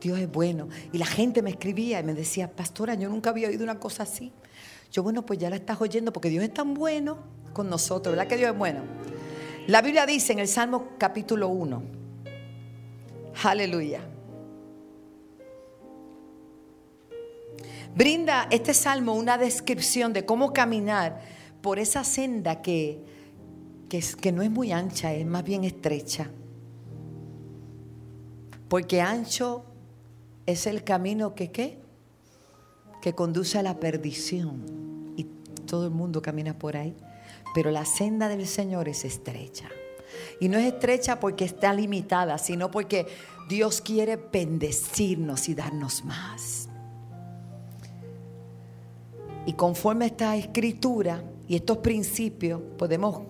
Dios 0.00 0.18
es 0.18 0.30
bueno. 0.30 0.68
Y 0.92 0.98
la 0.98 1.06
gente 1.06 1.42
me 1.42 1.50
escribía 1.50 2.00
y 2.00 2.02
me 2.02 2.14
decía, 2.14 2.50
pastora, 2.50 2.94
yo 2.94 3.08
nunca 3.08 3.30
había 3.30 3.48
oído 3.48 3.64
una 3.64 3.78
cosa 3.78 4.02
así. 4.04 4.32
Yo, 4.92 5.02
bueno, 5.02 5.24
pues 5.24 5.38
ya 5.38 5.50
la 5.50 5.56
estás 5.56 5.80
oyendo 5.80 6.12
porque 6.12 6.30
Dios 6.30 6.44
es 6.44 6.52
tan 6.52 6.74
bueno 6.74 7.18
con 7.52 7.68
nosotros, 7.68 8.14
¿verdad 8.14 8.28
que 8.28 8.36
Dios 8.36 8.52
es 8.52 8.58
bueno? 8.58 8.80
La 9.66 9.82
Biblia 9.82 10.06
dice 10.06 10.32
en 10.32 10.38
el 10.38 10.48
Salmo 10.48 10.90
capítulo 10.96 11.48
1, 11.48 11.82
aleluya. 13.42 14.00
Brinda 17.94 18.46
este 18.50 18.74
salmo 18.74 19.14
una 19.14 19.36
descripción 19.38 20.12
de 20.12 20.24
cómo 20.24 20.52
caminar 20.52 21.20
por 21.60 21.78
esa 21.78 22.04
senda 22.04 22.62
que 22.62 23.02
que, 23.88 24.04
que 24.20 24.32
no 24.32 24.42
es 24.42 24.50
muy 24.50 24.72
ancha, 24.72 25.14
es 25.14 25.26
más 25.26 25.44
bien 25.44 25.64
estrecha. 25.64 26.30
Porque 28.68 29.00
ancho 29.00 29.64
es 30.46 30.66
el 30.66 30.84
camino 30.84 31.34
que 31.34 31.50
qué? 31.50 31.78
Que 33.00 33.14
conduce 33.14 33.58
a 33.58 33.62
la 33.62 33.80
perdición. 33.80 35.14
Y 35.16 35.24
todo 35.66 35.84
el 35.84 35.90
mundo 35.90 36.22
camina 36.22 36.58
por 36.58 36.76
ahí. 36.76 36.94
Pero 37.54 37.70
la 37.70 37.84
senda 37.84 38.28
del 38.28 38.46
Señor 38.46 38.88
es 38.88 39.04
estrecha. 39.04 39.68
Y 40.40 40.48
no 40.48 40.58
es 40.58 40.72
estrecha 40.72 41.20
porque 41.20 41.44
está 41.44 41.72
limitada, 41.72 42.38
sino 42.38 42.70
porque 42.70 43.06
Dios 43.48 43.80
quiere 43.80 44.16
bendecirnos 44.16 45.48
y 45.48 45.54
darnos 45.54 46.04
más. 46.04 46.68
Y 49.46 49.54
conforme 49.54 50.06
esta 50.06 50.36
escritura 50.36 51.22
y 51.46 51.56
estos 51.56 51.78
principios, 51.78 52.60
podemos 52.76 53.22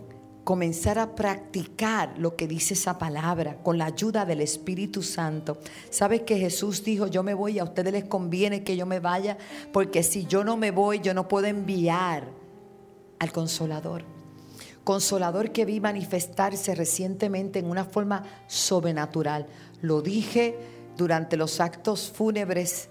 comenzar 0.49 0.99
a 0.99 1.15
practicar 1.15 2.19
lo 2.19 2.35
que 2.35 2.49
dice 2.49 2.73
esa 2.73 2.97
palabra 2.97 3.59
con 3.63 3.77
la 3.77 3.85
ayuda 3.85 4.25
del 4.25 4.41
Espíritu 4.41 5.03
Santo. 5.03 5.59
¿Sabes 5.91 6.23
que 6.23 6.39
Jesús 6.39 6.83
dijo, 6.83 7.07
yo 7.07 7.23
me 7.23 7.35
voy, 7.35 7.59
a 7.59 7.65
ustedes 7.65 7.93
les 7.93 8.05
conviene 8.05 8.65
que 8.65 8.75
yo 8.75 8.87
me 8.87 8.99
vaya? 8.99 9.37
Porque 9.75 10.03
si 10.03 10.25
yo 10.25 10.45
no 10.45 10.57
me 10.57 10.71
voy, 10.71 11.01
yo 11.01 11.13
no 11.13 11.29
puedo 11.29 11.49
enviar 11.49 12.29
al 13.19 13.31
consolador. 13.31 14.05
Consolador 14.85 15.53
que 15.53 15.67
vi 15.67 15.81
manifestarse 15.81 16.75
recientemente 16.75 17.59
en 17.59 17.67
una 17.67 17.85
forma 17.85 18.25
sobrenatural. 18.47 19.49
Lo 19.83 20.01
dije 20.01 20.59
durante 20.97 21.37
los 21.37 21.61
actos 21.61 22.11
fúnebres 22.11 22.89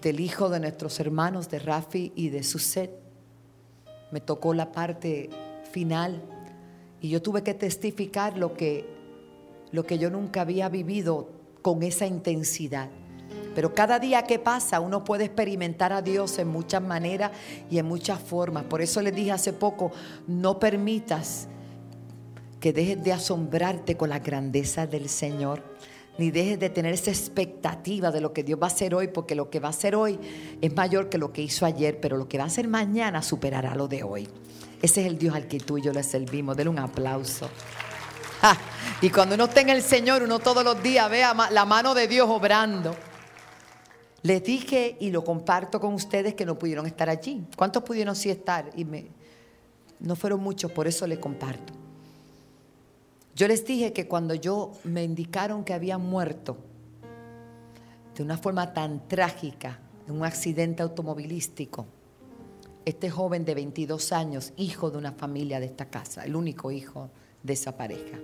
del 0.00 0.20
hijo 0.20 0.48
de 0.48 0.60
nuestros 0.60 1.00
hermanos, 1.00 1.50
de 1.50 1.58
Rafi 1.58 2.12
y 2.14 2.28
de 2.28 2.44
Suset. 2.44 2.92
Me 4.12 4.20
tocó 4.20 4.54
la 4.54 4.70
parte 4.70 5.28
final 5.72 6.22
y 7.00 7.08
yo 7.08 7.22
tuve 7.22 7.42
que 7.42 7.54
testificar 7.54 8.36
lo 8.36 8.54
que, 8.54 8.84
lo 9.72 9.84
que 9.84 9.98
yo 9.98 10.10
nunca 10.10 10.42
había 10.42 10.68
vivido 10.68 11.28
con 11.62 11.82
esa 11.82 12.06
intensidad. 12.06 12.88
Pero 13.54 13.74
cada 13.74 13.98
día 13.98 14.22
que 14.22 14.38
pasa 14.38 14.80
uno 14.80 15.04
puede 15.04 15.24
experimentar 15.24 15.92
a 15.92 16.02
Dios 16.02 16.38
en 16.38 16.48
muchas 16.48 16.82
maneras 16.82 17.32
y 17.70 17.78
en 17.78 17.86
muchas 17.86 18.20
formas. 18.20 18.64
Por 18.64 18.80
eso 18.80 19.02
les 19.02 19.14
dije 19.14 19.32
hace 19.32 19.52
poco, 19.52 19.90
no 20.26 20.58
permitas 20.58 21.48
que 22.60 22.72
dejes 22.72 23.02
de 23.02 23.12
asombrarte 23.12 23.96
con 23.96 24.10
la 24.10 24.18
grandeza 24.18 24.86
del 24.86 25.08
Señor, 25.08 25.62
ni 26.18 26.30
dejes 26.30 26.58
de 26.58 26.70
tener 26.70 26.92
esa 26.92 27.10
expectativa 27.10 28.10
de 28.10 28.20
lo 28.20 28.32
que 28.32 28.42
Dios 28.42 28.60
va 28.60 28.66
a 28.66 28.70
hacer 28.70 28.94
hoy, 28.94 29.08
porque 29.08 29.34
lo 29.34 29.50
que 29.50 29.60
va 29.60 29.68
a 29.68 29.70
hacer 29.70 29.94
hoy 29.94 30.18
es 30.60 30.74
mayor 30.74 31.08
que 31.08 31.18
lo 31.18 31.32
que 31.32 31.42
hizo 31.42 31.64
ayer, 31.64 32.00
pero 32.00 32.16
lo 32.16 32.28
que 32.28 32.38
va 32.38 32.44
a 32.44 32.48
hacer 32.48 32.66
mañana 32.66 33.22
superará 33.22 33.74
lo 33.76 33.86
de 33.86 34.02
hoy. 34.02 34.28
Ese 34.80 35.00
es 35.00 35.06
el 35.06 35.18
Dios 35.18 35.34
al 35.34 35.48
que 35.48 35.58
tú 35.58 35.78
y 35.78 35.82
yo 35.82 35.92
le 35.92 36.02
servimos. 36.02 36.56
Denle 36.56 36.70
un 36.70 36.78
aplauso. 36.78 37.48
Ah, 38.42 38.56
y 39.00 39.10
cuando 39.10 39.34
uno 39.34 39.44
está 39.44 39.60
en 39.60 39.70
el 39.70 39.82
Señor, 39.82 40.22
uno 40.22 40.38
todos 40.38 40.62
los 40.62 40.80
días 40.82 41.10
vea 41.10 41.34
la 41.50 41.64
mano 41.64 41.94
de 41.94 42.06
Dios 42.06 42.28
obrando. 42.28 42.94
Les 44.22 44.42
dije 44.42 44.96
y 45.00 45.10
lo 45.10 45.24
comparto 45.24 45.80
con 45.80 45.94
ustedes 45.94 46.34
que 46.34 46.44
no 46.44 46.58
pudieron 46.58 46.86
estar 46.86 47.08
allí. 47.08 47.44
¿Cuántos 47.56 47.82
pudieron 47.82 48.14
sí 48.14 48.30
estar? 48.30 48.70
Y 48.76 48.84
me, 48.84 49.06
no 50.00 50.16
fueron 50.16 50.40
muchos, 50.40 50.70
por 50.70 50.86
eso 50.86 51.06
les 51.06 51.18
comparto. 51.18 51.72
Yo 53.34 53.46
les 53.46 53.64
dije 53.64 53.92
que 53.92 54.08
cuando 54.08 54.34
yo 54.34 54.72
me 54.84 55.04
indicaron 55.04 55.64
que 55.64 55.72
había 55.72 55.98
muerto 55.98 56.56
de 58.16 58.22
una 58.24 58.36
forma 58.36 58.72
tan 58.72 59.06
trágica 59.06 59.78
en 60.08 60.16
un 60.16 60.24
accidente 60.24 60.82
automovilístico, 60.82 61.86
este 62.88 63.10
joven 63.10 63.44
de 63.44 63.54
22 63.54 64.12
años, 64.12 64.54
hijo 64.56 64.90
de 64.90 64.96
una 64.96 65.12
familia 65.12 65.60
de 65.60 65.66
esta 65.66 65.90
casa, 65.90 66.24
el 66.24 66.34
único 66.34 66.70
hijo 66.70 67.10
de 67.42 67.52
esa 67.52 67.76
pareja. 67.76 68.18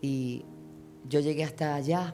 Y 0.00 0.44
yo 1.08 1.20
llegué 1.20 1.44
hasta 1.44 1.76
allá 1.76 2.12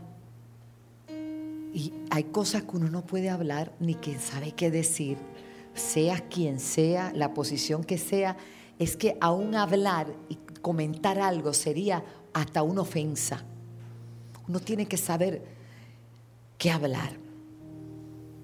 y 1.73 1.95
hay 2.11 2.25
cosas 2.25 2.65
que 2.65 2.77
uno 2.77 2.91
no 2.91 3.07
puede 3.07 3.31
hablar 3.31 3.73
ni 3.81 3.95
quien 3.95 4.21
sabe 4.21 4.53
qué 4.53 4.71
decir, 4.71 5.17
sea 5.73 6.29
quien 6.29 6.61
sea, 6.61 7.13
la 7.15 7.33
posición 7.33 7.83
que 7.83 7.97
sea, 7.97 8.37
es 8.79 8.95
que 8.95 9.17
aún 9.23 9.55
hablar 9.55 10.15
y 10.29 10.37
comentar 10.61 11.19
algo 11.19 11.55
sería 11.55 12.05
hasta 12.35 12.63
una 12.63 12.83
ofensa. 12.83 13.43
Uno 14.47 14.61
tiene 14.61 14.87
que 14.87 14.99
saber 14.99 15.43
qué 16.59 16.71
hablar. 16.71 17.13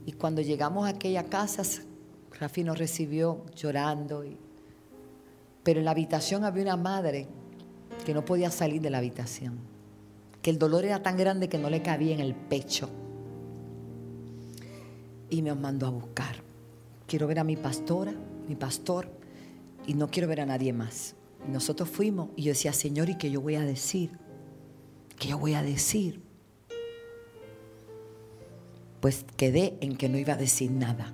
Y 0.06 0.12
cuando 0.12 0.40
llegamos 0.40 0.86
a 0.86 0.90
aquella 0.90 1.24
casa, 1.24 1.62
Rafi 2.38 2.64
nos 2.64 2.78
recibió 2.78 3.44
llorando, 3.54 4.24
pero 5.62 5.78
en 5.78 5.84
la 5.84 5.92
habitación 5.92 6.44
había 6.44 6.64
una 6.64 6.76
madre 6.76 7.28
que 8.04 8.12
no 8.12 8.24
podía 8.24 8.50
salir 8.50 8.82
de 8.82 8.90
la 8.90 8.98
habitación, 8.98 9.58
que 10.42 10.50
el 10.50 10.58
dolor 10.58 10.84
era 10.84 11.02
tan 11.02 11.16
grande 11.16 11.48
que 11.48 11.58
no 11.58 11.70
le 11.70 11.82
cabía 11.82 12.14
en 12.14 12.20
el 12.20 12.34
pecho. 12.34 12.90
Y 15.30 15.42
me 15.42 15.54
mandó 15.54 15.86
a 15.86 15.90
buscar. 15.90 16.36
Quiero 17.06 17.26
ver 17.26 17.38
a 17.38 17.44
mi 17.44 17.56
pastora, 17.56 18.12
mi 18.48 18.56
pastor, 18.56 19.08
y 19.86 19.94
no 19.94 20.10
quiero 20.10 20.28
ver 20.28 20.40
a 20.40 20.46
nadie 20.46 20.72
más. 20.72 21.14
nosotros 21.46 21.88
fuimos 21.88 22.30
y 22.36 22.42
yo 22.42 22.52
decía, 22.52 22.72
Señor, 22.72 23.10
¿y 23.10 23.18
qué 23.18 23.30
yo 23.30 23.40
voy 23.40 23.54
a 23.54 23.60
decir? 23.60 24.10
¿Qué 25.18 25.28
yo 25.28 25.38
voy 25.38 25.54
a 25.54 25.62
decir? 25.62 26.20
Pues 29.00 29.24
quedé 29.36 29.76
en 29.80 29.96
que 29.96 30.08
no 30.08 30.18
iba 30.18 30.32
a 30.32 30.36
decir 30.38 30.70
nada 30.70 31.12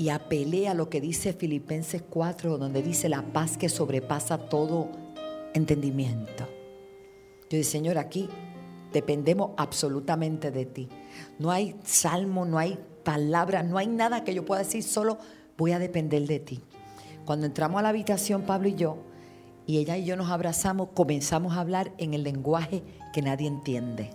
y 0.00 0.08
apelé 0.08 0.66
a 0.66 0.72
lo 0.72 0.88
que 0.88 0.98
dice 0.98 1.34
Filipenses 1.34 2.00
4, 2.08 2.56
donde 2.56 2.82
dice 2.82 3.10
la 3.10 3.20
paz 3.20 3.58
que 3.58 3.68
sobrepasa 3.68 4.38
todo 4.38 4.88
entendimiento. 5.52 6.48
Yo 7.50 7.58
dije, 7.58 7.64
Señor, 7.64 7.98
aquí 7.98 8.26
dependemos 8.94 9.50
absolutamente 9.58 10.50
de 10.50 10.64
ti. 10.64 10.88
No 11.38 11.50
hay 11.50 11.76
salmo, 11.84 12.46
no 12.46 12.56
hay 12.56 12.78
palabra, 13.04 13.62
no 13.62 13.76
hay 13.76 13.88
nada 13.88 14.24
que 14.24 14.32
yo 14.32 14.42
pueda 14.42 14.62
decir, 14.62 14.82
solo 14.82 15.18
voy 15.58 15.72
a 15.72 15.78
depender 15.78 16.26
de 16.26 16.40
ti. 16.40 16.62
Cuando 17.26 17.44
entramos 17.44 17.78
a 17.78 17.82
la 17.82 17.90
habitación, 17.90 18.44
Pablo 18.44 18.68
y 18.68 18.76
yo, 18.76 18.96
y 19.66 19.76
ella 19.76 19.98
y 19.98 20.06
yo 20.06 20.16
nos 20.16 20.30
abrazamos, 20.30 20.88
comenzamos 20.94 21.58
a 21.58 21.60
hablar 21.60 21.92
en 21.98 22.14
el 22.14 22.22
lenguaje 22.22 22.82
que 23.12 23.20
nadie 23.20 23.48
entiende. 23.48 24.08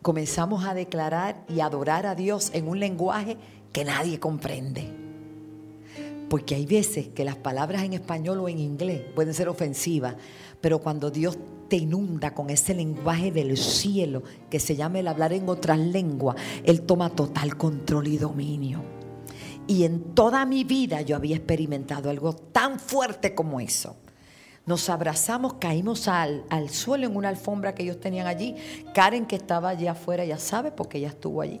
Comenzamos 0.00 0.64
a 0.64 0.72
declarar 0.72 1.44
y 1.46 1.60
adorar 1.60 2.06
a 2.06 2.14
Dios 2.14 2.50
en 2.54 2.68
un 2.68 2.80
lenguaje 2.80 3.36
que 3.74 3.84
nadie 3.84 4.20
comprende. 4.20 4.88
Porque 6.30 6.54
hay 6.54 6.64
veces 6.64 7.08
que 7.08 7.24
las 7.24 7.36
palabras 7.36 7.82
en 7.82 7.92
español 7.92 8.38
o 8.38 8.48
en 8.48 8.60
inglés 8.60 9.02
pueden 9.14 9.34
ser 9.34 9.48
ofensivas, 9.48 10.14
pero 10.60 10.78
cuando 10.78 11.10
Dios 11.10 11.36
te 11.68 11.76
inunda 11.76 12.34
con 12.34 12.50
ese 12.50 12.72
lenguaje 12.72 13.32
del 13.32 13.56
cielo 13.56 14.22
que 14.48 14.60
se 14.60 14.76
llama 14.76 15.00
el 15.00 15.08
hablar 15.08 15.32
en 15.32 15.48
otras 15.48 15.78
lenguas, 15.78 16.36
Él 16.62 16.82
toma 16.82 17.10
total 17.10 17.56
control 17.56 18.06
y 18.06 18.16
dominio. 18.16 18.80
Y 19.66 19.82
en 19.82 20.14
toda 20.14 20.46
mi 20.46 20.62
vida 20.62 21.02
yo 21.02 21.16
había 21.16 21.36
experimentado 21.36 22.10
algo 22.10 22.32
tan 22.32 22.78
fuerte 22.78 23.34
como 23.34 23.58
eso. 23.58 23.96
Nos 24.66 24.88
abrazamos, 24.88 25.54
caímos 25.54 26.06
al, 26.06 26.44
al, 26.48 26.70
suelo 26.70 27.06
en 27.06 27.16
una 27.16 27.28
alfombra 27.28 27.74
que 27.74 27.82
ellos 27.82 27.98
tenían 27.98 28.28
allí. 28.28 28.54
Karen, 28.94 29.26
que 29.26 29.36
estaba 29.36 29.70
allí 29.70 29.88
afuera, 29.88 30.24
ya 30.24 30.38
sabe, 30.38 30.70
porque 30.70 30.98
ella 30.98 31.08
estuvo 31.08 31.42
allí. 31.42 31.60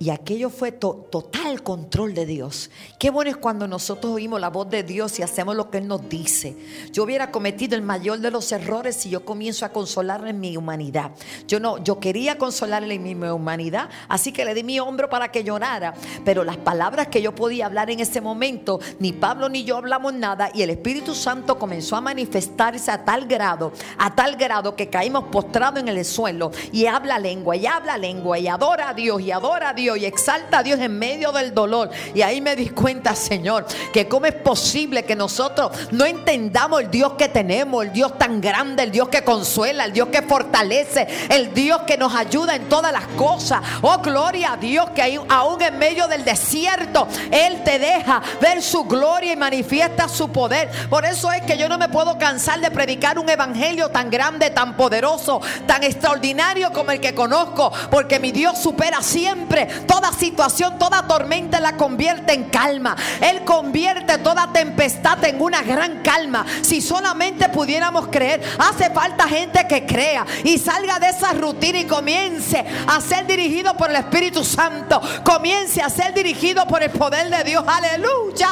Y 0.00 0.10
aquello 0.10 0.50
fue 0.50 0.72
total 0.72 1.62
control 1.62 2.14
de 2.14 2.26
Dios. 2.26 2.70
Qué 2.98 3.10
bueno 3.10 3.30
es 3.30 3.36
cuando 3.36 3.68
nosotros 3.68 4.12
oímos 4.12 4.40
la 4.40 4.50
voz 4.50 4.68
de 4.68 4.82
Dios 4.82 5.18
y 5.18 5.22
hacemos 5.22 5.54
lo 5.54 5.70
que 5.70 5.78
Él 5.78 5.86
nos 5.86 6.08
dice. 6.08 6.56
Yo 6.92 7.04
hubiera 7.04 7.30
cometido 7.30 7.76
el 7.76 7.82
mayor 7.82 8.18
de 8.18 8.30
los 8.30 8.50
errores 8.50 8.96
si 8.96 9.10
yo 9.10 9.24
comienzo 9.24 9.64
a 9.64 9.68
consolarle 9.68 10.30
en 10.30 10.40
mi 10.40 10.56
humanidad. 10.56 11.12
Yo 11.46 11.60
no, 11.60 11.82
yo 11.82 12.00
quería 12.00 12.38
consolarle 12.38 12.94
en 12.94 13.02
mi 13.02 13.14
humanidad, 13.14 13.88
así 14.08 14.32
que 14.32 14.44
le 14.44 14.54
di 14.54 14.64
mi 14.64 14.80
hombro 14.80 15.08
para 15.08 15.30
que 15.30 15.44
llorara. 15.44 15.94
Pero 16.24 16.44
las 16.44 16.56
palabras 16.56 17.08
que 17.08 17.22
yo 17.22 17.34
podía 17.34 17.66
hablar 17.66 17.90
en 17.90 18.00
ese 18.00 18.20
momento, 18.20 18.80
ni 18.98 19.12
Pablo 19.12 19.48
ni 19.48 19.64
yo 19.64 19.76
hablamos 19.76 20.12
nada 20.12 20.50
y 20.52 20.62
el 20.62 20.70
Espíritu 20.70 21.14
Santo 21.14 21.58
comenzó 21.58 21.96
a 21.96 22.00
manifestarse 22.00 22.90
a 22.90 23.04
tal 23.04 23.26
grado, 23.26 23.72
a 23.96 24.14
tal 24.14 24.36
grado 24.36 24.74
que 24.74 24.90
caímos 24.90 25.24
postrados 25.24 25.80
en 25.80 25.88
el 25.88 26.04
suelo 26.04 26.50
y 26.72 26.86
habla 26.86 27.18
lengua 27.18 27.56
y 27.56 27.66
habla 27.66 27.96
lengua 27.96 28.38
y 28.38 28.48
adora 28.48 28.90
a 28.90 28.94
Dios 28.94 29.20
y 29.20 29.30
adora 29.30 29.70
a 29.70 29.72
Dios 29.72 29.93
y 29.96 30.04
exalta 30.04 30.58
a 30.58 30.62
Dios 30.62 30.80
en 30.80 30.98
medio 30.98 31.32
del 31.32 31.54
dolor. 31.54 31.90
Y 32.14 32.22
ahí 32.22 32.40
me 32.40 32.56
di 32.56 32.68
cuenta, 32.70 33.14
Señor, 33.14 33.66
que 33.92 34.08
cómo 34.08 34.26
es 34.26 34.34
posible 34.34 35.04
que 35.04 35.16
nosotros 35.16 35.72
no 35.90 36.04
entendamos 36.04 36.82
el 36.82 36.90
Dios 36.90 37.14
que 37.14 37.28
tenemos, 37.28 37.84
el 37.84 37.92
Dios 37.92 38.18
tan 38.18 38.40
grande, 38.40 38.82
el 38.82 38.90
Dios 38.90 39.08
que 39.08 39.22
consuela, 39.22 39.84
el 39.84 39.92
Dios 39.92 40.08
que 40.08 40.22
fortalece, 40.22 41.06
el 41.28 41.52
Dios 41.54 41.82
que 41.86 41.96
nos 41.96 42.14
ayuda 42.14 42.56
en 42.56 42.68
todas 42.68 42.92
las 42.92 43.06
cosas. 43.16 43.60
Oh, 43.82 43.98
gloria 43.98 44.52
a 44.52 44.56
Dios 44.56 44.90
que 44.90 45.20
aún 45.28 45.62
en 45.62 45.78
medio 45.78 46.08
del 46.08 46.24
desierto, 46.24 47.06
Él 47.30 47.62
te 47.64 47.78
deja 47.78 48.22
ver 48.40 48.62
su 48.62 48.84
gloria 48.84 49.32
y 49.32 49.36
manifiesta 49.36 50.08
su 50.08 50.30
poder. 50.30 50.70
Por 50.88 51.04
eso 51.04 51.30
es 51.32 51.42
que 51.42 51.56
yo 51.56 51.68
no 51.68 51.78
me 51.78 51.88
puedo 51.88 52.18
cansar 52.18 52.60
de 52.60 52.70
predicar 52.70 53.18
un 53.18 53.28
evangelio 53.28 53.88
tan 53.88 54.10
grande, 54.10 54.50
tan 54.50 54.76
poderoso, 54.76 55.40
tan 55.66 55.82
extraordinario 55.84 56.72
como 56.72 56.90
el 56.90 57.00
que 57.00 57.14
conozco, 57.14 57.72
porque 57.90 58.18
mi 58.18 58.32
Dios 58.32 58.58
supera 58.58 59.02
siempre 59.02 59.68
Toda 59.86 60.12
situación, 60.12 60.78
toda 60.78 61.06
tormenta 61.06 61.60
la 61.60 61.76
convierte 61.76 62.32
en 62.32 62.44
calma. 62.44 62.96
Él 63.20 63.44
convierte 63.44 64.18
toda 64.18 64.52
tempestad 64.52 65.22
en 65.24 65.40
una 65.40 65.62
gran 65.62 66.02
calma. 66.02 66.44
Si 66.62 66.80
solamente 66.80 67.48
pudiéramos 67.48 68.08
creer, 68.08 68.42
hace 68.58 68.90
falta 68.90 69.28
gente 69.28 69.66
que 69.68 69.86
crea 69.86 70.26
y 70.42 70.58
salga 70.58 70.98
de 70.98 71.08
esa 71.08 71.32
rutina 71.32 71.80
y 71.80 71.84
comience 71.84 72.64
a 72.86 73.00
ser 73.00 73.26
dirigido 73.26 73.76
por 73.76 73.90
el 73.90 73.96
Espíritu 73.96 74.44
Santo. 74.44 75.00
Comience 75.24 75.82
a 75.82 75.90
ser 75.90 76.14
dirigido 76.14 76.66
por 76.66 76.82
el 76.82 76.90
poder 76.90 77.30
de 77.30 77.44
Dios. 77.44 77.64
Aleluya. 77.66 78.48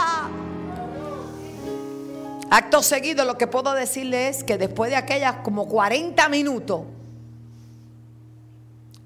Acto 2.51 2.83
seguido, 2.83 3.25
lo 3.25 3.39
que 3.39 3.47
puedo 3.47 3.73
decirle 3.73 4.29
es 4.29 4.45
que 4.45 4.59
después 4.59 4.91
de 4.91 4.97
aquellas 4.97 5.37
como 5.37 5.67
40 5.69 6.29
minutos, 6.29 6.83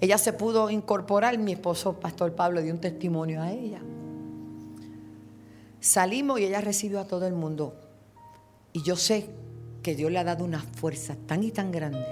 ella 0.00 0.18
se 0.18 0.32
pudo 0.32 0.70
incorporar, 0.70 1.38
mi 1.38 1.52
esposo, 1.52 1.94
Pastor 1.94 2.34
Pablo, 2.34 2.60
dio 2.60 2.72
un 2.72 2.80
testimonio 2.80 3.40
a 3.40 3.52
ella. 3.52 3.80
Salimos 5.80 6.40
y 6.40 6.44
ella 6.44 6.60
recibió 6.60 7.00
a 7.00 7.06
todo 7.06 7.26
el 7.26 7.34
mundo. 7.34 7.74
Y 8.72 8.82
yo 8.82 8.96
sé 8.96 9.30
que 9.82 9.94
Dios 9.94 10.10
le 10.10 10.18
ha 10.18 10.24
dado 10.24 10.44
una 10.44 10.60
fuerza 10.60 11.16
tan 11.26 11.44
y 11.44 11.50
tan 11.50 11.72
grande. 11.72 12.04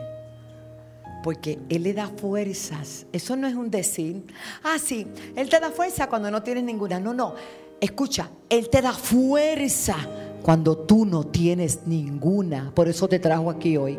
Porque 1.22 1.58
Él 1.68 1.82
le 1.82 1.92
da 1.92 2.08
fuerzas. 2.08 3.06
Eso 3.12 3.36
no 3.36 3.46
es 3.46 3.54
un 3.54 3.70
decir. 3.70 4.24
Ah, 4.62 4.78
sí, 4.78 5.06
Él 5.36 5.48
te 5.48 5.60
da 5.60 5.70
fuerza 5.70 6.08
cuando 6.08 6.30
no 6.30 6.42
tienes 6.42 6.64
ninguna. 6.64 7.00
No, 7.00 7.12
no. 7.12 7.34
Escucha, 7.80 8.30
Él 8.48 8.70
te 8.70 8.80
da 8.80 8.92
fuerza 8.92 9.96
cuando 10.42 10.78
tú 10.78 11.04
no 11.04 11.24
tienes 11.24 11.80
ninguna. 11.86 12.72
Por 12.74 12.88
eso 12.88 13.08
te 13.08 13.18
trajo 13.18 13.50
aquí 13.50 13.76
hoy. 13.76 13.98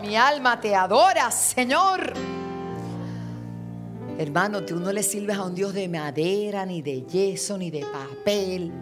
Mi 0.00 0.16
alma 0.16 0.60
te 0.60 0.74
adora, 0.74 1.30
Señor. 1.30 2.12
Hermano, 4.18 4.64
tú 4.64 4.80
no 4.80 4.92
le 4.92 5.02
sirves 5.02 5.36
a 5.36 5.44
un 5.44 5.54
Dios 5.54 5.74
de 5.74 5.88
madera, 5.88 6.66
ni 6.66 6.82
de 6.82 7.02
yeso, 7.02 7.56
ni 7.56 7.70
de 7.70 7.86
papel. 7.86 8.72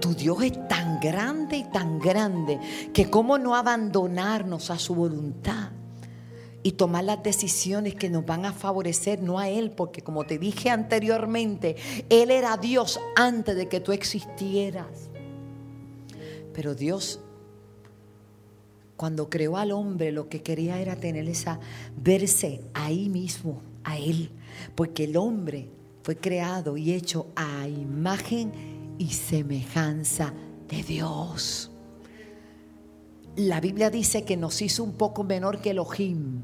Tu 0.00 0.14
Dios 0.14 0.42
es 0.42 0.68
tan 0.68 0.98
grande 1.00 1.58
y 1.58 1.64
tan 1.64 1.98
grande 1.98 2.58
que 2.92 3.08
cómo 3.08 3.38
no 3.38 3.54
abandonarnos 3.54 4.70
a 4.70 4.78
su 4.78 4.94
voluntad 4.94 5.70
y 6.64 6.72
tomar 6.72 7.04
las 7.04 7.22
decisiones 7.22 7.94
que 7.94 8.10
nos 8.10 8.26
van 8.26 8.46
a 8.46 8.52
favorecer, 8.52 9.22
no 9.22 9.38
a 9.38 9.48
Él, 9.48 9.70
porque 9.70 10.02
como 10.02 10.24
te 10.24 10.38
dije 10.38 10.70
anteriormente, 10.70 11.76
Él 12.08 12.30
era 12.30 12.56
Dios 12.56 12.98
antes 13.16 13.54
de 13.54 13.68
que 13.68 13.80
tú 13.80 13.92
existieras. 13.92 15.10
Pero 16.52 16.74
Dios 16.74 17.20
cuando 18.96 19.28
creó 19.28 19.56
al 19.56 19.72
hombre, 19.72 20.12
lo 20.12 20.28
que 20.28 20.42
quería 20.42 20.80
era 20.80 20.96
tener 20.96 21.28
esa, 21.28 21.58
verse 21.96 22.60
ahí 22.74 23.08
mismo, 23.08 23.60
a 23.82 23.98
él. 23.98 24.30
Porque 24.74 25.04
el 25.04 25.16
hombre 25.16 25.68
fue 26.02 26.16
creado 26.16 26.76
y 26.76 26.92
hecho 26.92 27.26
a 27.34 27.66
imagen 27.66 28.52
y 28.98 29.10
semejanza 29.10 30.32
de 30.68 30.82
Dios. 30.82 31.70
La 33.36 33.60
Biblia 33.60 33.90
dice 33.90 34.24
que 34.24 34.36
nos 34.36 34.62
hizo 34.62 34.84
un 34.84 34.92
poco 34.92 35.24
menor 35.24 35.60
que 35.60 35.70
Elohim. 35.70 36.42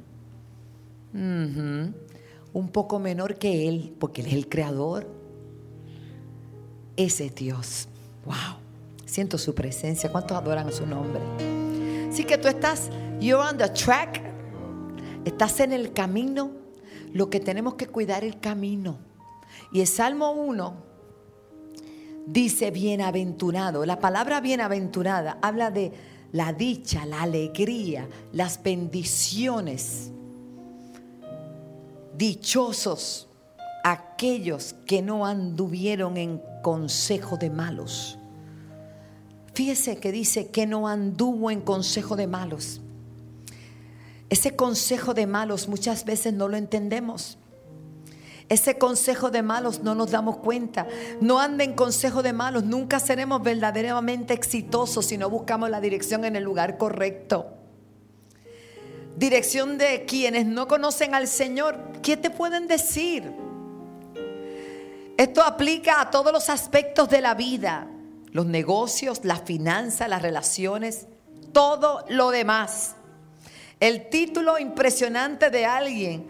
Un 1.13 2.69
poco 2.73 2.99
menor 2.99 3.37
que 3.37 3.69
Él, 3.69 3.95
porque 3.99 4.23
Él 4.23 4.29
es 4.29 4.33
el 4.35 4.49
creador. 4.49 5.09
Ese 6.97 7.31
Dios. 7.31 7.89
Wow. 8.25 8.59
Siento 9.05 9.39
su 9.39 9.55
presencia. 9.55 10.11
¿Cuántos 10.11 10.37
adoran 10.37 10.67
a 10.69 10.73
su 10.73 10.87
nombre? 10.87 11.21
Así 12.11 12.25
que 12.25 12.39
tú 12.39 12.49
estás, 12.49 12.91
you're 13.21 13.41
on 13.41 13.57
the 13.57 13.69
track, 13.69 14.21
estás 15.25 15.61
en 15.61 15.73
el 15.73 15.93
camino. 15.93 16.51
Lo 17.13 17.31
que 17.31 17.39
tenemos 17.39 17.75
que 17.75 17.87
cuidar 17.87 18.25
el 18.25 18.41
camino. 18.41 18.99
Y 19.73 19.81
el 19.81 19.87
Salmo 19.87 20.33
1 20.33 20.75
dice 22.27 22.73
bienaventurado. 22.73 23.87
La 23.87 24.01
palabra 24.01 24.41
bienaventurada 24.41 25.39
habla 25.41 25.71
de 25.71 25.93
la 26.33 26.53
dicha, 26.53 27.07
la 27.07 27.23
alegría, 27.23 28.09
las 28.33 28.61
bendiciones. 28.61 30.11
Dichosos 32.17 33.29
aquellos 33.85 34.75
que 34.85 35.01
no 35.01 35.27
anduvieron 35.27 36.17
en 36.17 36.43
consejo 36.61 37.37
de 37.37 37.51
malos 37.51 38.20
Fíjese 39.55 39.97
que 39.97 40.13
dice 40.13 40.49
que 40.49 40.67
no 40.67 40.87
anduvo 40.87 41.51
en 41.51 41.61
consejo 41.61 42.17
de 42.17 42.27
malos. 42.27 42.81
Ese 44.29 44.55
consejo 44.55 45.13
de 45.13 45.27
malos 45.27 45.69
muchas 45.69 46.05
veces 46.05 46.33
no 46.33 46.49
lo 46.49 46.57
entendemos. 46.57 47.37
Ese 48.49 48.79
consejo 48.79 49.31
de 49.31 49.43
malos 49.43 49.83
no 49.83 49.95
nos 49.95 50.11
damos 50.11 50.37
cuenta. 50.37 50.87
No 51.21 51.41
ande 51.41 51.65
en 51.65 51.75
consejo 51.75 52.23
de 52.23 52.33
malos. 52.33 52.65
Nunca 52.65 53.01
seremos 53.01 53.43
verdaderamente 53.43 54.35
exitosos 54.35 55.07
si 55.07 55.19
no 55.19 55.29
buscamos 55.29 55.69
la 55.69 55.81
dirección 55.81 56.25
en 56.25 56.37
el 56.37 56.45
lugar 56.45 56.77
correcto. 56.79 57.47
Dirección 59.17 59.79
de 59.79 60.05
quienes 60.05 60.47
no 60.47 60.69
conocen 60.69 61.15
al 61.15 61.27
Señor. 61.27 61.77
¿Qué 62.03 62.17
te 62.17 62.31
pueden 62.31 62.69
decir? 62.69 63.33
Esto 65.17 65.43
aplica 65.43 66.01
a 66.01 66.11
todos 66.11 66.33
los 66.33 66.49
aspectos 66.49 67.09
de 67.09 67.21
la 67.21 67.35
vida 67.35 67.89
los 68.33 68.47
negocios, 68.47 69.25
las 69.25 69.43
finanzas, 69.43 70.09
las 70.09 70.23
relaciones, 70.23 71.07
todo 71.53 72.05
lo 72.09 72.31
demás. 72.31 72.95
El 73.81 74.09
título 74.09 74.59
impresionante 74.59 75.51
de 75.51 75.67
alguien 75.67 76.27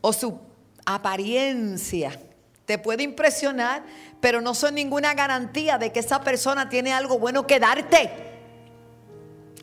o 0.00 0.12
su 0.12 0.38
apariencia. 0.84 2.18
Te 2.64 2.78
puede 2.78 3.02
impresionar, 3.02 3.84
pero 4.20 4.40
no 4.40 4.54
son 4.54 4.74
ninguna 4.74 5.14
garantía 5.14 5.78
de 5.78 5.92
que 5.92 6.00
esa 6.00 6.22
persona 6.22 6.68
tiene 6.68 6.92
algo 6.92 7.18
bueno 7.18 7.46
que 7.46 7.60
darte. 7.60 8.10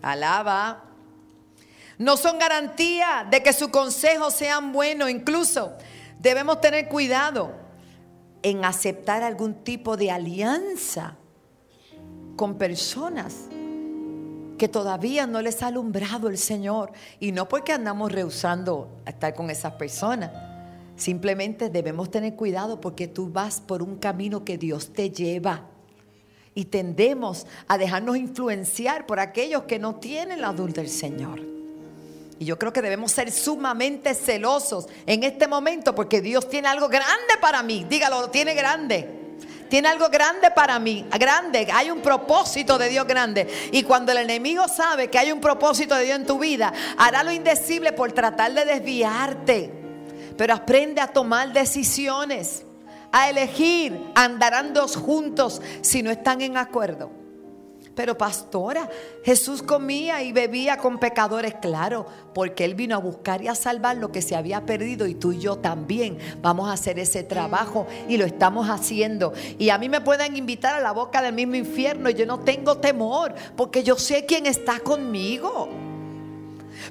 Alaba. 0.01 0.84
No 1.97 2.15
son 2.15 2.39
garantía 2.39 3.27
de 3.29 3.43
que 3.43 3.51
sus 3.51 3.69
consejos 3.69 4.34
sean 4.34 4.71
buenos. 4.71 5.10
Incluso 5.10 5.73
debemos 6.19 6.62
tener 6.62 6.88
cuidado 6.88 7.59
en 8.41 8.65
aceptar 8.65 9.23
algún 9.23 9.54
tipo 9.54 9.97
de 9.97 10.12
alianza 10.12 11.17
con 12.36 12.58
personas 12.58 13.49
que 14.58 14.67
todavía 14.67 15.25
no 15.25 15.41
les 15.41 15.63
ha 15.63 15.67
alumbrado 15.67 16.30
el 16.30 16.38
Señor. 16.38 16.91
Y 17.19 17.32
no 17.32 17.49
porque 17.49 17.73
andamos 17.73 18.12
rehusando 18.12 18.89
estar 19.06 19.34
con 19.34 19.49
esas 19.49 19.73
personas. 19.73 20.32
Simplemente 20.95 21.69
debemos 21.69 22.12
tener 22.12 22.36
cuidado 22.36 22.80
porque 22.80 23.08
tú 23.08 23.32
vas 23.32 23.62
por 23.62 23.82
un 23.82 23.97
camino 23.97 24.45
que 24.45 24.58
Dios 24.58 24.93
te 24.93 25.10
lleva. 25.10 25.65
Y 26.54 26.65
tendemos 26.65 27.47
a 27.67 27.78
dejarnos 27.78 28.17
influenciar 28.17 29.06
por 29.06 29.19
aquellos 29.19 29.63
que 29.63 29.80
no 29.80 29.95
tienen 29.95 30.41
la 30.41 30.52
luz 30.52 30.73
del 30.73 30.89
Señor. 30.89 31.59
Y 32.39 32.45
yo 32.45 32.58
creo 32.58 32.71
que 32.71 32.82
debemos 32.82 33.12
ser 33.12 33.34
sumamente 33.34 34.15
celosos 34.15 34.88
en 35.06 35.23
este 35.25 35.45
momento 35.45 35.93
porque 35.93 36.21
Dios 36.21 36.47
tiene 36.47 36.69
algo 36.69 36.88
grande 36.88 37.36
para 37.41 37.62
mí. 37.62 37.86
Dígalo, 37.89 38.21
lo 38.21 38.30
tiene 38.30 38.54
grande. 38.54 39.19
Tiene 39.69 39.89
algo 39.89 40.08
grande 40.10 40.49
para 40.49 40.80
mí, 40.80 41.06
grande. 41.19 41.67
Hay 41.71 41.91
un 41.91 41.99
propósito 41.99 42.78
de 42.78 42.88
Dios 42.88 43.06
grande. 43.06 43.45
Y 43.73 43.84
cuando 43.84 44.13
el 44.13 44.19
enemigo 44.19 44.69
sabe 44.69 45.10
que 45.10 45.19
hay 45.19 45.34
un 45.34 45.41
propósito 45.41 45.95
de 45.95 46.06
Dios 46.06 46.15
en 46.17 46.25
tu 46.25 46.39
vida, 46.39 46.73
hará 46.97 47.23
lo 47.23 47.32
indecible 47.34 47.91
por 47.91 48.13
tratar 48.13 48.54
de 48.54 48.63
desviarte. 48.63 49.73
Pero 50.38 50.54
aprende 50.54 51.02
a 51.02 51.08
tomar 51.08 51.52
decisiones, 51.52 52.63
a 53.12 53.30
elegir. 53.30 54.12
Andarán 54.15 54.73
dos 54.73 54.95
juntos 54.95 55.62
si 55.82 56.02
no 56.02 56.10
están 56.10 56.39
en 56.39 56.56
acuerdo. 56.56 57.18
Pero 57.99 58.17
pastora, 58.17 58.89
Jesús 59.25 59.62
comía 59.62 60.23
y 60.23 60.31
bebía 60.31 60.77
con 60.77 60.99
pecadores, 60.99 61.55
claro, 61.55 62.05
porque 62.33 62.63
Él 62.63 62.73
vino 62.73 62.95
a 62.95 62.99
buscar 62.99 63.41
y 63.41 63.49
a 63.49 63.55
salvar 63.55 63.97
lo 63.97 64.09
que 64.09 64.21
se 64.21 64.38
había 64.38 64.65
perdido 64.65 65.05
y 65.05 65.15
tú 65.15 65.33
y 65.33 65.39
yo 65.39 65.57
también 65.57 66.17
vamos 66.41 66.69
a 66.69 66.71
hacer 66.71 66.97
ese 66.97 67.23
trabajo 67.23 67.88
y 68.07 68.15
lo 68.15 68.23
estamos 68.23 68.69
haciendo. 68.69 69.33
Y 69.57 69.69
a 69.69 69.77
mí 69.77 69.89
me 69.89 69.99
pueden 69.99 70.38
invitar 70.38 70.75
a 70.75 70.79
la 70.79 70.93
boca 70.93 71.21
del 71.21 71.33
mismo 71.33 71.55
infierno 71.55 72.09
y 72.09 72.13
yo 72.13 72.25
no 72.25 72.39
tengo 72.39 72.77
temor 72.77 73.35
porque 73.57 73.83
yo 73.83 73.97
sé 73.97 74.25
quién 74.25 74.45
está 74.45 74.79
conmigo. 74.79 75.67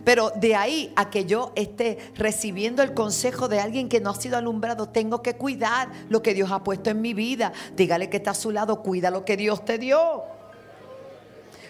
Pero 0.05 0.31
de 0.37 0.57
ahí 0.57 0.93
a 0.95 1.09
que 1.09 1.25
yo 1.25 1.53
esté 1.57 1.97
recibiendo 2.17 2.83
el 2.83 2.93
consejo 2.93 3.49
de 3.49 3.61
alguien 3.61 3.89
que 3.89 4.03
no 4.03 4.11
ha 4.11 4.15
sido 4.15 4.37
alumbrado, 4.37 4.91
tengo 4.91 5.23
que 5.23 5.37
cuidar 5.37 5.89
lo 6.11 6.23
que 6.23 6.35
Dios 6.35 6.51
ha 6.53 6.63
puesto 6.63 6.91
en 6.91 7.01
mi 7.01 7.15
vida. 7.15 7.55
Dígale 7.75 8.11
que 8.11 8.19
está 8.19 8.33
a 8.33 8.35
su 8.35 8.51
lado, 8.51 8.83
cuida 8.83 9.11
lo 9.11 9.25
que 9.25 9.39
Dios 9.39 9.65
te 9.65 9.79
dio. 9.79 10.37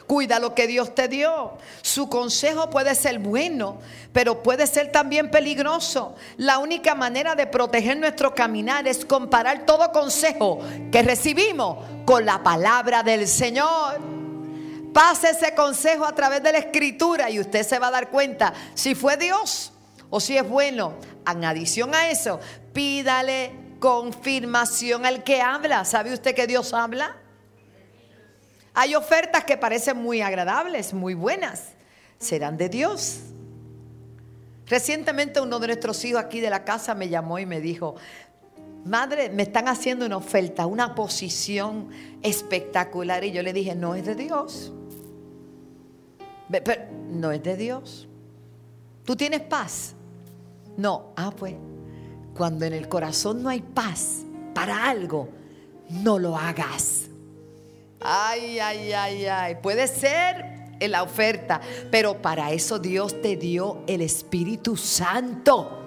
Cuida 0.09 0.39
lo 0.39 0.55
que 0.55 0.67
Dios 0.67 0.95
te 0.95 1.07
dio. 1.07 1.59
Su 1.83 2.09
consejo 2.09 2.71
puede 2.71 2.95
ser 2.95 3.19
bueno, 3.19 3.79
pero 4.11 4.43
puede 4.43 4.67
ser 4.67 4.91
también 4.91 5.31
peligroso. 5.31 6.17
La 6.39 6.57
única 6.61 6.95
manera 6.95 7.35
de 7.35 7.47
proteger 7.47 7.99
nuestro 7.99 8.35
caminar 8.35 8.89
es 8.89 9.05
comparar 9.05 9.67
todo 9.67 9.93
consejo 9.93 10.61
que 10.91 11.03
recibimos 11.03 11.85
con 12.07 12.25
la 12.25 12.43
palabra 12.43 13.03
del 13.03 13.29
Señor. 13.29 14.01
Pase 14.95 15.29
ese 15.29 15.55
consejo 15.55 16.07
a 16.07 16.15
través 16.15 16.43
de 16.43 16.53
la 16.53 16.59
escritura 16.59 17.29
y 17.29 17.39
usted 17.39 17.63
se 17.63 17.79
va 17.79 17.89
a 17.89 17.91
dar 17.91 18.09
cuenta 18.09 18.55
si 18.73 18.95
fue 18.95 19.19
Dios 19.19 19.75
o 20.09 20.21
si 20.21 20.39
es 20.39 20.49
bueno. 20.49 20.95
En 21.31 21.45
adición 21.45 21.95
a 21.95 22.09
eso, 22.09 22.41
pídale 22.73 23.53
confirmación 23.79 25.05
al 25.05 25.23
que 25.23 25.43
habla. 25.43 25.85
¿Sabe 25.85 26.15
usted 26.15 26.35
que 26.35 26.47
Dios 26.47 26.73
habla? 26.73 27.15
Hay 28.81 28.95
ofertas 28.95 29.43
que 29.43 29.57
parecen 29.57 29.97
muy 29.97 30.21
agradables, 30.21 30.95
muy 30.95 31.15
buenas. 31.15 31.71
Serán 32.17 32.57
de 32.57 32.69
Dios. 32.69 33.23
Recientemente 34.69 35.41
uno 35.41 35.59
de 35.59 35.67
nuestros 35.67 36.05
hijos 36.05 36.23
aquí 36.23 36.39
de 36.39 36.49
la 36.49 36.63
casa 36.63 36.95
me 36.95 37.09
llamó 37.09 37.41
y 37.41 37.45
me 37.45 37.61
dijo, 37.61 37.97
madre, 38.85 39.31
me 39.31 39.43
están 39.43 39.67
haciendo 39.67 40.07
una 40.07 40.17
oferta, 40.17 40.67
una 40.67 40.95
posición 40.95 41.89
espectacular. 42.23 43.25
Y 43.25 43.33
yo 43.33 43.43
le 43.43 43.53
dije, 43.53 43.75
no 43.75 43.97
es 43.97 44.07
de 44.07 44.15
Dios. 44.15 44.73
Pero 46.49 46.85
no 47.11 47.33
es 47.33 47.43
de 47.43 47.57
Dios. 47.57 48.07
¿Tú 49.05 49.17
tienes 49.17 49.41
paz? 49.41 49.95
No. 50.77 51.15
Ah, 51.17 51.33
pues, 51.37 51.57
cuando 52.33 52.65
en 52.65 52.75
el 52.75 52.89
corazón 52.89 53.43
no 53.43 53.49
hay 53.49 53.61
paz 53.61 54.19
para 54.55 54.89
algo, 54.89 55.31
no 55.91 56.21
lo 56.21 56.37
hagas. 56.37 57.08
Ay, 58.01 58.59
ay, 58.59 58.93
ay, 58.93 59.27
ay. 59.27 59.55
Puede 59.57 59.87
ser 59.87 60.45
en 60.81 60.91
la 60.93 61.03
oferta, 61.03 61.61
pero 61.91 62.23
para 62.23 62.53
eso 62.53 62.79
Dios 62.79 63.21
te 63.21 63.37
dio 63.37 63.83
el 63.87 64.01
Espíritu 64.01 64.77
Santo 64.77 65.79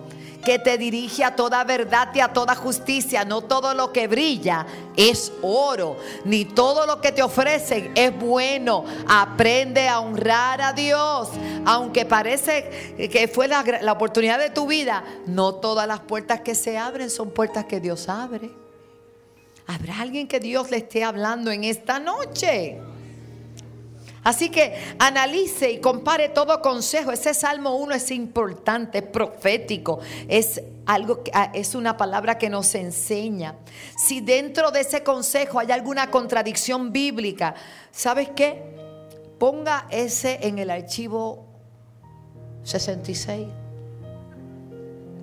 que 0.43 0.59
te 0.59 0.77
dirige 0.77 1.23
a 1.23 1.35
toda 1.35 1.63
verdad 1.63 2.09
y 2.13 2.19
a 2.19 2.33
toda 2.33 2.55
justicia. 2.55 3.23
No 3.23 3.41
todo 3.41 3.73
lo 3.73 3.91
que 3.91 4.07
brilla 4.07 4.65
es 4.97 5.31
oro, 5.41 5.97
ni 6.25 6.45
todo 6.45 6.85
lo 6.85 6.99
que 6.99 7.11
te 7.11 7.23
ofrecen 7.23 7.91
es 7.95 8.17
bueno. 8.17 8.83
Aprende 9.07 9.87
a 9.87 9.99
honrar 9.99 10.61
a 10.61 10.73
Dios. 10.73 11.29
Aunque 11.65 12.05
parece 12.05 13.07
que 13.11 13.27
fue 13.27 13.47
la, 13.47 13.63
la 13.81 13.91
oportunidad 13.91 14.39
de 14.39 14.49
tu 14.49 14.67
vida, 14.67 15.03
no 15.27 15.55
todas 15.55 15.87
las 15.87 15.99
puertas 16.01 16.41
que 16.41 16.55
se 16.55 16.77
abren 16.77 17.09
son 17.09 17.31
puertas 17.31 17.65
que 17.65 17.79
Dios 17.79 18.09
abre. 18.09 18.60
¿Habrá 19.73 20.01
alguien 20.01 20.27
que 20.27 20.41
Dios 20.41 20.69
le 20.69 20.77
esté 20.77 21.01
hablando 21.01 21.49
en 21.49 21.63
esta 21.63 21.97
noche? 21.97 22.77
Así 24.21 24.49
que 24.49 24.75
analice 24.99 25.71
y 25.71 25.79
compare 25.79 26.27
todo 26.27 26.61
consejo. 26.61 27.13
Ese 27.13 27.33
Salmo 27.33 27.77
1 27.77 27.95
es 27.95 28.11
importante, 28.11 28.97
es 28.97 29.05
profético, 29.05 29.99
es 30.27 30.61
algo 30.85 31.23
ah, 31.31 31.51
es 31.53 31.73
una 31.73 31.95
palabra 31.95 32.37
que 32.37 32.49
nos 32.49 32.75
enseña. 32.75 33.55
Si 33.97 34.19
dentro 34.19 34.71
de 34.71 34.81
ese 34.81 35.03
consejo 35.03 35.57
hay 35.57 35.71
alguna 35.71 36.11
contradicción 36.11 36.91
bíblica, 36.91 37.55
¿sabes 37.91 38.27
qué? 38.35 38.61
Ponga 39.39 39.87
ese 39.89 40.39
en 40.45 40.59
el 40.59 40.69
archivo 40.69 41.47
66. 42.63 43.47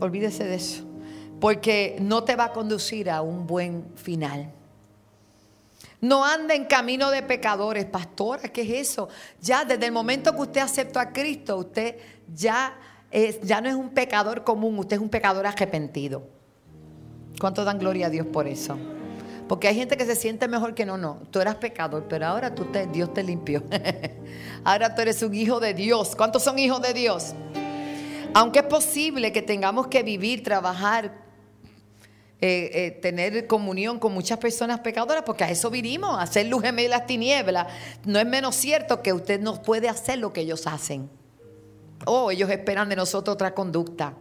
Olvídese 0.01 0.45
de 0.45 0.55
eso 0.55 0.88
porque 1.41 1.97
no 2.01 2.25
te 2.25 2.37
va 2.37 2.47
a 2.47 2.53
conducir 2.53 3.11
a 3.11 3.23
un 3.23 3.47
buen 3.47 3.85
final. 3.97 4.53
No 6.01 6.25
anda 6.25 6.55
en 6.55 6.67
camino 6.67 7.11
de 7.11 7.23
pecadores, 7.23 7.85
pastora, 7.85 8.49
¿qué 8.49 8.63
es 8.63 8.91
eso? 8.91 9.09
Ya 9.41 9.65
desde 9.65 9.87
el 9.87 9.93
momento 9.93 10.33
que 10.33 10.43
usted 10.43 10.61
aceptó 10.61 11.01
a 11.01 11.13
Cristo, 11.13 11.57
usted 11.57 11.97
ya, 12.33 12.79
ya 13.43 13.61
no 13.61 13.69
es 13.69 13.75
un 13.75 13.91
pecador 13.91 14.45
común, 14.45 14.79
usted 14.79 14.97
es 14.97 15.03
un 15.03 15.09
pecador 15.09 15.47
arrepentido. 15.47 16.23
¿Cuánto 17.41 17.65
dan 17.65 17.79
gloria 17.79 18.07
a 18.07 18.11
Dios 18.11 18.27
por 18.27 18.47
eso? 18.47 18.77
Porque 19.49 19.67
hay 19.67 19.75
gente 19.75 19.97
que 19.97 20.05
se 20.05 20.15
siente 20.15 20.47
mejor 20.47 20.75
que 20.75 20.85
no, 20.85 20.99
no. 20.99 21.23
Tú 21.31 21.41
eras 21.41 21.57
pecador, 21.57 22.07
pero 22.09 22.27
ahora 22.27 22.55
tú 22.55 22.67
te, 22.67 22.87
Dios 22.87 23.13
te 23.15 23.23
limpió. 23.23 23.63
ahora 24.65 24.95
tú 24.95 25.03
eres 25.03 25.23
un 25.23 25.35
hijo 25.35 25.59
de 25.59 25.73
Dios. 25.75 26.15
¿Cuántos 26.15 26.45
son 26.45 26.59
hijos 26.59 26.83
de 26.83 26.93
Dios? 26.93 27.35
Aunque 28.35 28.61
es 28.61 28.67
posible 28.67 29.33
que 29.33 29.43
tengamos 29.43 29.87
que 29.87 30.03
vivir, 30.03 30.45
trabajar 30.45 31.28
eh, 32.41 32.71
eh, 32.73 32.91
tener 33.03 33.49
comunión 33.49 33.99
con 33.99 34.15
muchas 34.15 34.39
personas 34.39 34.79
pecadoras, 34.79 35.25
porque 35.25 35.43
a 35.43 35.51
eso 35.51 35.71
vinimos, 35.71 36.17
a 36.17 36.23
hacer 36.23 36.47
luz 36.47 36.63
en 36.63 36.89
las 36.89 37.05
tinieblas. 37.05 37.67
No 38.05 38.21
es 38.21 38.27
menos 38.27 38.55
cierto 38.55 39.03
que 39.03 39.13
usted 39.13 39.41
no 39.41 39.61
puede 39.61 39.89
hacer 39.89 40.19
lo 40.19 40.33
que 40.33 40.43
ellos 40.43 40.69
hacen. 40.69 41.11
O 42.07 42.27
oh, 42.27 42.31
ellos 42.31 42.49
esperan 42.49 42.89
de 42.89 42.95
nosotros 42.95 43.35
otra 43.35 43.55
conducta. 43.55 44.15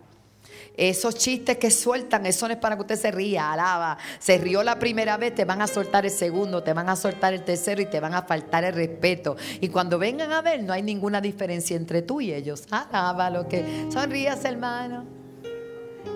Esos 0.75 1.15
chistes 1.15 1.57
que 1.57 1.69
sueltan, 1.69 2.25
eso 2.25 2.47
no 2.47 2.53
es 2.55 2.59
para 2.59 2.75
que 2.75 2.81
usted 2.81 2.95
se 2.95 3.11
ría, 3.11 3.51
alaba. 3.51 3.99
Se 4.17 4.39
rió 4.39 4.63
la 4.63 4.79
primera 4.79 5.17
vez, 5.17 5.35
te 5.35 5.45
van 5.45 5.61
a 5.61 5.67
soltar 5.67 6.05
el 6.05 6.11
segundo, 6.11 6.63
te 6.63 6.73
van 6.73 6.89
a 6.89 6.95
soltar 6.95 7.35
el 7.35 7.43
tercero 7.43 7.83
y 7.83 7.85
te 7.85 7.99
van 7.99 8.15
a 8.15 8.23
faltar 8.23 8.63
el 8.63 8.73
respeto. 8.73 9.35
Y 9.61 9.69
cuando 9.69 9.99
vengan 9.99 10.31
a 10.31 10.41
ver, 10.41 10.63
no 10.63 10.73
hay 10.73 10.81
ninguna 10.81 11.21
diferencia 11.21 11.75
entre 11.75 12.01
tú 12.01 12.19
y 12.19 12.33
ellos. 12.33 12.63
Alaba 12.71 13.29
lo 13.29 13.47
que. 13.47 13.87
Sonrías, 13.91 14.43
hermano. 14.43 15.05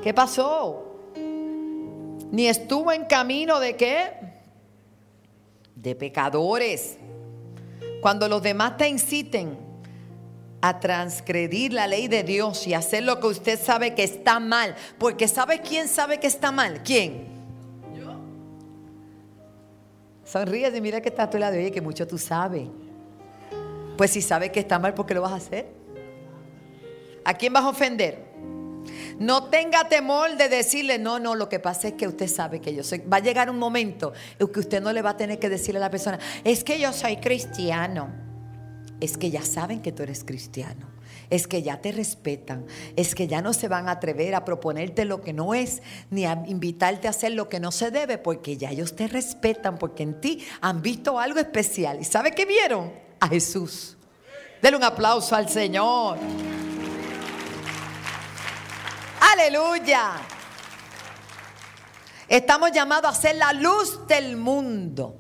¿Qué 0.03 0.15
pasó? 0.15 0.90
Ni 2.31 2.47
estuvo 2.47 2.91
en 2.91 3.05
camino 3.05 3.59
de 3.59 3.75
qué? 3.75 4.13
De 5.75 5.95
pecadores. 5.95 6.97
Cuando 8.01 8.27
los 8.27 8.41
demás 8.41 8.77
te 8.77 8.87
inciten 8.87 9.57
a 10.61 10.79
transgredir 10.79 11.73
la 11.73 11.87
ley 11.87 12.07
de 12.07 12.23
Dios 12.23 12.65
y 12.67 12.73
hacer 12.73 13.03
lo 13.03 13.19
que 13.19 13.27
usted 13.27 13.59
sabe 13.59 13.93
que 13.93 14.03
está 14.03 14.39
mal, 14.39 14.75
porque 14.97 15.27
¿sabe 15.27 15.59
quién 15.59 15.87
sabe 15.87 16.19
que 16.19 16.27
está 16.27 16.51
mal? 16.51 16.81
¿Quién? 16.83 17.27
Yo. 17.95 18.13
Sonríes 20.23 20.73
y 20.73 20.81
mira 20.81 21.01
que 21.01 21.09
está 21.09 21.23
a 21.23 21.29
tu 21.29 21.37
lado, 21.37 21.57
oye, 21.57 21.71
que 21.71 21.81
mucho 21.81 22.07
tú 22.07 22.17
sabes. 22.17 22.67
Pues 23.97 24.11
si 24.11 24.21
sabes 24.21 24.51
que 24.51 24.61
está 24.61 24.79
mal, 24.79 24.93
¿por 24.93 25.05
qué 25.05 25.13
lo 25.13 25.21
vas 25.21 25.33
a 25.33 25.35
hacer? 25.35 25.67
¿A 27.25 27.33
quién 27.33 27.51
vas 27.51 27.63
a 27.63 27.69
ofender? 27.69 28.30
No 29.21 29.43
tenga 29.43 29.87
temor 29.87 30.35
de 30.35 30.49
decirle, 30.49 30.97
no, 30.97 31.19
no, 31.19 31.35
lo 31.35 31.47
que 31.47 31.59
pasa 31.59 31.89
es 31.89 31.93
que 31.93 32.07
usted 32.07 32.27
sabe 32.27 32.59
que 32.59 32.73
yo 32.73 32.83
soy. 32.83 33.01
Va 33.01 33.17
a 33.17 33.19
llegar 33.19 33.51
un 33.51 33.59
momento 33.59 34.13
en 34.39 34.47
que 34.47 34.59
usted 34.59 34.81
no 34.81 34.91
le 34.91 35.03
va 35.03 35.11
a 35.11 35.17
tener 35.17 35.37
que 35.37 35.47
decirle 35.47 35.77
a 35.77 35.81
la 35.81 35.91
persona, 35.91 36.17
es 36.43 36.63
que 36.63 36.79
yo 36.79 36.91
soy 36.91 37.17
cristiano. 37.17 38.09
Es 38.99 39.19
que 39.19 39.29
ya 39.29 39.43
saben 39.43 39.83
que 39.83 39.91
tú 39.91 40.01
eres 40.01 40.23
cristiano. 40.23 40.87
Es 41.29 41.45
que 41.45 41.61
ya 41.61 41.79
te 41.81 41.91
respetan. 41.91 42.65
Es 42.95 43.13
que 43.13 43.27
ya 43.27 43.43
no 43.43 43.53
se 43.53 43.67
van 43.67 43.89
a 43.89 43.91
atrever 43.91 44.33
a 44.33 44.43
proponerte 44.43 45.05
lo 45.05 45.21
que 45.21 45.33
no 45.33 45.53
es, 45.53 45.83
ni 46.09 46.25
a 46.25 46.43
invitarte 46.47 47.05
a 47.05 47.11
hacer 47.11 47.33
lo 47.33 47.47
que 47.47 47.59
no 47.59 47.71
se 47.71 47.91
debe, 47.91 48.17
porque 48.17 48.57
ya 48.57 48.71
ellos 48.71 48.95
te 48.95 49.07
respetan, 49.07 49.77
porque 49.77 50.01
en 50.01 50.19
ti 50.19 50.43
han 50.61 50.81
visto 50.81 51.19
algo 51.19 51.39
especial. 51.39 51.99
¿Y 52.01 52.05
sabe 52.05 52.31
qué 52.31 52.47
vieron? 52.47 52.91
A 53.19 53.27
Jesús. 53.27 53.97
Denle 54.63 54.77
un 54.77 54.83
aplauso 54.83 55.35
al 55.35 55.47
Señor. 55.47 56.17
Aleluya. 59.33 60.11
Estamos 62.27 62.71
llamados 62.71 63.17
a 63.17 63.21
ser 63.21 63.35
la 63.35 63.53
luz 63.53 64.07
del 64.07 64.35
mundo. 64.35 65.15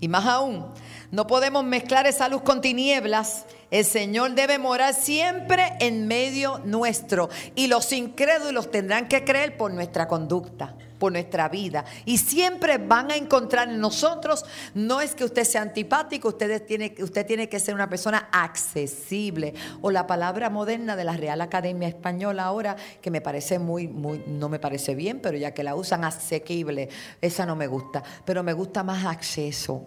Y 0.00 0.08
más 0.08 0.26
aún, 0.26 0.66
no 1.10 1.26
podemos 1.26 1.64
mezclar 1.64 2.06
esa 2.06 2.28
luz 2.28 2.42
con 2.42 2.60
tinieblas. 2.60 3.46
El 3.70 3.84
Señor 3.84 4.34
debe 4.34 4.58
morar 4.58 4.94
siempre 4.94 5.72
en 5.80 6.06
medio 6.06 6.58
nuestro. 6.64 7.30
Y 7.54 7.68
los 7.68 7.92
incrédulos 7.92 8.70
tendrán 8.70 9.08
que 9.08 9.24
creer 9.24 9.56
por 9.56 9.72
nuestra 9.72 10.08
conducta 10.08 10.74
por 10.98 11.12
nuestra 11.12 11.48
vida. 11.48 11.84
Y 12.04 12.18
siempre 12.18 12.78
van 12.78 13.10
a 13.10 13.16
encontrar 13.16 13.68
en 13.68 13.80
nosotros, 13.80 14.44
no 14.74 15.00
es 15.00 15.14
que 15.14 15.24
usted 15.24 15.44
sea 15.44 15.62
antipático, 15.62 16.28
usted 16.28 16.62
tiene, 16.64 16.94
usted 17.00 17.26
tiene 17.26 17.48
que 17.48 17.60
ser 17.60 17.74
una 17.74 17.88
persona 17.88 18.28
accesible. 18.32 19.54
O 19.82 19.90
la 19.90 20.06
palabra 20.06 20.50
moderna 20.50 20.96
de 20.96 21.04
la 21.04 21.16
Real 21.16 21.40
Academia 21.40 21.88
Española 21.88 22.44
ahora, 22.44 22.76
que 23.00 23.10
me 23.10 23.20
parece 23.20 23.58
muy, 23.58 23.88
muy, 23.88 24.22
no 24.26 24.48
me 24.48 24.58
parece 24.58 24.94
bien, 24.94 25.20
pero 25.20 25.36
ya 25.36 25.52
que 25.52 25.62
la 25.62 25.74
usan, 25.74 26.04
asequible, 26.04 26.88
esa 27.20 27.46
no 27.46 27.56
me 27.56 27.66
gusta, 27.66 28.02
pero 28.24 28.42
me 28.42 28.52
gusta 28.52 28.82
más 28.82 29.04
acceso. 29.04 29.86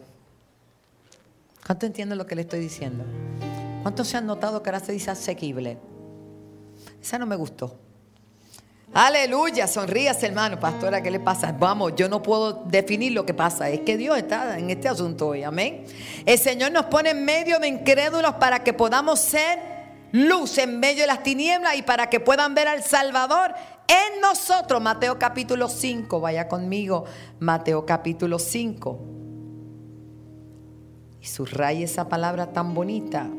¿Cuánto 1.66 1.86
entienden 1.86 2.18
lo 2.18 2.26
que 2.26 2.36
le 2.36 2.42
estoy 2.42 2.60
diciendo? 2.60 3.04
¿Cuántos 3.82 4.08
se 4.08 4.18
han 4.18 4.26
notado 4.26 4.64
que 4.64 4.70
ahora 4.70 4.80
se 4.80 4.92
dice 4.92 5.12
asequible? 5.12 5.78
Esa 7.02 7.18
no 7.18 7.26
me 7.26 7.36
gustó. 7.36 7.78
Aleluya, 8.92 9.68
sonríase 9.68 10.26
hermano, 10.26 10.60
pastora, 10.60 11.02
¿qué 11.04 11.12
le 11.12 11.20
pasa? 11.20 11.52
Vamos, 11.52 11.94
yo 11.96 12.10
no 12.10 12.24
puedo 12.24 12.64
definir 12.66 13.12
lo 13.12 13.24
que 13.24 13.36
pasa, 13.36 13.70
es 13.70 13.82
que 13.82 13.98
Dios 13.98 14.18
está 14.18 14.58
en 14.58 14.72
este 14.72 14.90
asunto 14.90 15.28
hoy, 15.28 15.44
amén. 15.44 15.86
El 16.26 16.40
Señor 16.40 16.72
nos 16.72 16.86
pone 16.86 17.12
en 17.12 17.24
medio 17.24 17.60
de 17.60 17.68
incrédulos 17.68 18.34
para 18.36 18.64
que 18.64 18.74
podamos 18.74 19.20
ser 19.20 19.60
luz 20.12 20.58
en 20.58 20.80
medio 20.80 21.02
de 21.02 21.08
las 21.08 21.22
tinieblas 21.22 21.76
y 21.78 21.84
para 21.84 22.10
que 22.10 22.20
puedan 22.20 22.56
ver 22.56 22.68
al 22.68 22.82
Salvador 22.82 23.54
en 23.88 24.22
nosotros. 24.22 24.82
Mateo 24.82 25.20
capítulo 25.20 25.70
5, 25.70 26.20
vaya 26.20 26.48
conmigo, 26.48 27.06
Mateo 27.40 27.86
capítulo 27.86 28.40
5. 28.40 29.00
Y 31.22 31.28
subraya 31.28 31.86
esa 31.86 32.10
palabra 32.10 32.52
tan 32.54 32.74
bonita. 32.74 33.30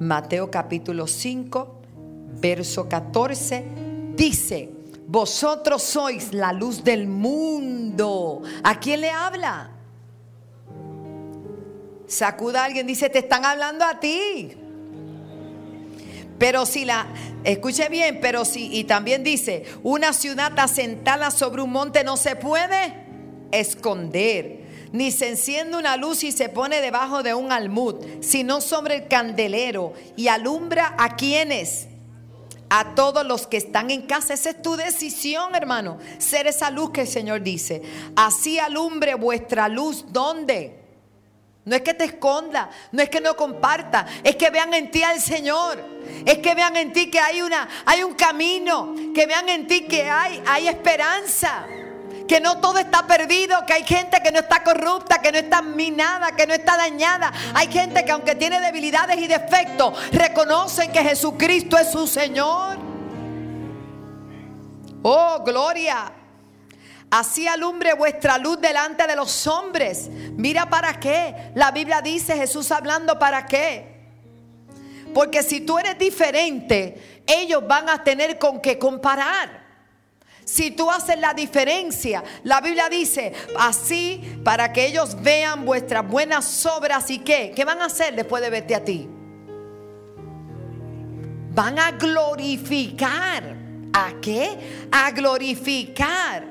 Mateo 0.00 0.50
capítulo 0.50 1.06
5 1.06 1.77
verso 2.40 2.88
14, 2.88 3.64
dice, 4.14 4.70
vosotros 5.06 5.82
sois 5.82 6.32
la 6.32 6.52
luz 6.52 6.84
del 6.84 7.06
mundo. 7.06 8.42
¿A 8.62 8.78
quién 8.78 9.00
le 9.00 9.10
habla? 9.10 9.70
Sacuda 12.06 12.62
a 12.62 12.64
alguien, 12.66 12.86
dice, 12.86 13.08
te 13.08 13.20
están 13.20 13.44
hablando 13.44 13.84
a 13.84 13.98
ti. 13.98 14.52
Pero 16.38 16.66
si 16.66 16.84
la, 16.84 17.06
escuche 17.42 17.88
bien, 17.88 18.18
pero 18.20 18.44
si, 18.44 18.72
y 18.72 18.84
también 18.84 19.24
dice, 19.24 19.64
una 19.82 20.12
ciudad 20.12 20.52
asentada 20.58 21.30
sobre 21.30 21.62
un 21.62 21.70
monte 21.70 22.04
no 22.04 22.16
se 22.16 22.36
puede 22.36 22.94
esconder, 23.50 24.60
ni 24.92 25.10
se 25.10 25.28
enciende 25.28 25.76
una 25.76 25.96
luz 25.96 26.22
y 26.22 26.32
se 26.32 26.48
pone 26.48 26.80
debajo 26.80 27.22
de 27.22 27.34
un 27.34 27.50
almud, 27.50 27.96
sino 28.20 28.60
sobre 28.60 28.96
el 28.96 29.08
candelero 29.08 29.94
y 30.16 30.28
alumbra 30.28 30.94
a 30.96 31.16
quienes 31.16 31.87
a 32.70 32.94
todos 32.94 33.24
los 33.26 33.46
que 33.46 33.56
están 33.56 33.90
en 33.90 34.02
casa. 34.02 34.34
Esa 34.34 34.50
es 34.50 34.62
tu 34.62 34.76
decisión, 34.76 35.54
hermano. 35.54 35.98
Ser 36.18 36.46
esa 36.46 36.70
luz 36.70 36.90
que 36.90 37.02
el 37.02 37.08
Señor 37.08 37.42
dice. 37.42 37.82
Así 38.16 38.58
alumbre 38.58 39.14
vuestra 39.14 39.68
luz. 39.68 40.04
¿Dónde? 40.08 40.78
No 41.64 41.76
es 41.76 41.82
que 41.82 41.92
te 41.92 42.04
esconda, 42.04 42.70
no 42.92 43.02
es 43.02 43.10
que 43.10 43.20
no 43.20 43.36
comparta, 43.36 44.06
es 44.24 44.36
que 44.36 44.48
vean 44.48 44.72
en 44.72 44.90
ti 44.90 45.02
al 45.02 45.20
Señor. 45.20 45.84
Es 46.24 46.38
que 46.38 46.54
vean 46.54 46.74
en 46.76 46.94
ti 46.94 47.10
que 47.10 47.20
hay 47.20 47.42
una 47.42 47.68
hay 47.84 48.02
un 48.02 48.14
camino, 48.14 48.94
que 49.14 49.26
vean 49.26 49.48
en 49.50 49.66
ti 49.66 49.82
que 49.82 50.08
hay 50.08 50.42
hay 50.46 50.66
esperanza 50.66 51.66
que 52.28 52.40
no 52.40 52.58
todo 52.58 52.78
está 52.78 53.06
perdido, 53.06 53.64
que 53.66 53.72
hay 53.72 53.84
gente 53.84 54.20
que 54.22 54.30
no 54.30 54.40
está 54.40 54.62
corrupta, 54.62 55.20
que 55.20 55.32
no 55.32 55.38
está 55.38 55.62
minada, 55.62 56.32
que 56.32 56.46
no 56.46 56.54
está 56.54 56.76
dañada. 56.76 57.32
Hay 57.54 57.72
gente 57.72 58.04
que 58.04 58.12
aunque 58.12 58.34
tiene 58.34 58.60
debilidades 58.60 59.18
y 59.18 59.26
defectos, 59.26 59.94
reconocen 60.12 60.92
que 60.92 61.02
Jesucristo 61.02 61.78
es 61.78 61.90
su 61.90 62.06
Señor. 62.06 62.76
Oh, 65.02 65.42
gloria. 65.44 66.12
Así 67.10 67.48
alumbre 67.48 67.94
vuestra 67.94 68.36
luz 68.36 68.60
delante 68.60 69.06
de 69.06 69.16
los 69.16 69.46
hombres. 69.46 70.08
Mira 70.36 70.68
para 70.68 71.00
qué. 71.00 71.52
La 71.54 71.70
Biblia 71.70 72.02
dice 72.02 72.36
Jesús 72.36 72.70
hablando 72.70 73.18
para 73.18 73.46
qué. 73.46 73.96
Porque 75.14 75.42
si 75.42 75.62
tú 75.62 75.78
eres 75.78 75.98
diferente, 75.98 77.22
ellos 77.26 77.66
van 77.66 77.88
a 77.88 78.04
tener 78.04 78.38
con 78.38 78.60
qué 78.60 78.78
comparar. 78.78 79.67
Si 80.48 80.70
tú 80.70 80.90
haces 80.90 81.20
la 81.20 81.34
diferencia, 81.34 82.24
la 82.42 82.62
Biblia 82.62 82.88
dice 82.88 83.34
así 83.58 84.40
para 84.42 84.72
que 84.72 84.86
ellos 84.86 85.14
vean 85.20 85.66
vuestras 85.66 86.08
buenas 86.08 86.64
obras 86.64 87.10
y 87.10 87.18
qué, 87.18 87.52
¿qué 87.54 87.66
van 87.66 87.82
a 87.82 87.84
hacer 87.84 88.16
después 88.16 88.42
de 88.42 88.48
verte 88.48 88.74
a 88.74 88.82
ti? 88.82 89.06
Van 91.50 91.78
a 91.78 91.90
glorificar. 91.90 93.58
¿A 93.92 94.12
qué? 94.22 94.88
A 94.90 95.10
glorificar 95.10 96.46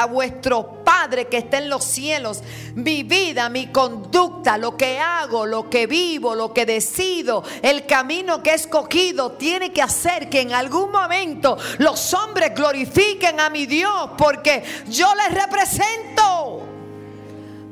a 0.00 0.06
vuestro 0.06 0.84
Padre 0.84 1.26
que 1.26 1.38
está 1.38 1.58
en 1.58 1.70
los 1.70 1.84
cielos. 1.84 2.42
Mi 2.74 3.02
vida, 3.02 3.48
mi 3.48 3.68
conducta, 3.68 4.58
lo 4.58 4.76
que 4.76 4.98
hago, 4.98 5.46
lo 5.46 5.70
que 5.70 5.86
vivo, 5.86 6.34
lo 6.34 6.52
que 6.52 6.66
decido, 6.66 7.42
el 7.62 7.86
camino 7.86 8.42
que 8.42 8.50
he 8.50 8.54
escogido, 8.54 9.32
tiene 9.32 9.72
que 9.72 9.82
hacer 9.82 10.28
que 10.28 10.42
en 10.42 10.52
algún 10.52 10.90
momento 10.90 11.56
los 11.78 12.12
hombres 12.12 12.54
glorifiquen 12.54 13.40
a 13.40 13.48
mi 13.48 13.66
Dios 13.66 14.10
porque 14.18 14.62
yo 14.88 15.08
les 15.14 15.34
represento. 15.34 16.65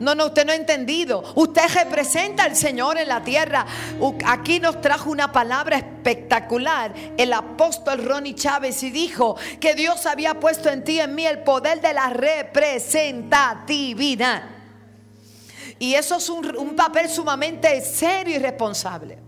No, 0.05 0.15
no, 0.15 0.27
usted 0.27 0.45
no 0.45 0.53
ha 0.53 0.57
entendido. 0.57 1.25
Usted 1.35 1.63
representa 1.75 2.45
al 2.45 2.55
Señor 2.55 2.99
en 2.99 3.09
la 3.09 3.25
tierra. 3.25 3.65
Aquí 4.27 4.61
nos 4.61 4.83
trajo 4.83 5.11
una 5.11 5.33
palabra 5.33 5.79
espectacular 5.79 6.93
el 7.17 7.33
apóstol 7.33 8.05
Ronnie 8.05 8.35
Chávez 8.35 8.83
y 8.83 8.91
dijo 8.91 9.39
que 9.61 9.75
Dios 9.75 10.05
había 10.05 10.39
puesto 10.39 10.69
en 10.69 10.85
ti 10.85 11.01
en 11.01 11.15
mí 11.15 11.25
el 11.25 11.39
poder 11.39 11.81
de 11.81 11.95
la 11.95 12.11
representatividad. 12.11 14.43
Y 15.79 15.95
eso 15.95 16.17
es 16.17 16.29
un 16.29 16.77
papel 16.77 17.09
sumamente 17.09 17.81
serio 17.81 18.37
y 18.37 18.39
responsable. 18.39 19.24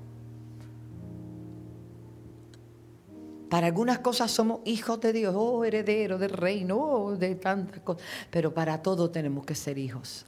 Para 3.49 3.69
algunas 3.69 4.01
cosas 4.01 4.31
somos 4.31 4.61
hijos 4.65 5.01
de 5.01 5.13
Dios, 5.13 5.35
oh, 5.37 5.65
herederos 5.65 6.19
del 6.19 6.31
reino, 6.31 6.77
oh, 6.79 7.17
de 7.17 7.35
tantas 7.37 7.81
cosas. 7.81 8.03
Pero 8.31 8.53
para 8.53 8.83
todo 8.83 9.11
tenemos 9.11 9.47
que 9.47 9.55
ser 9.55 9.79
hijos. 9.79 10.27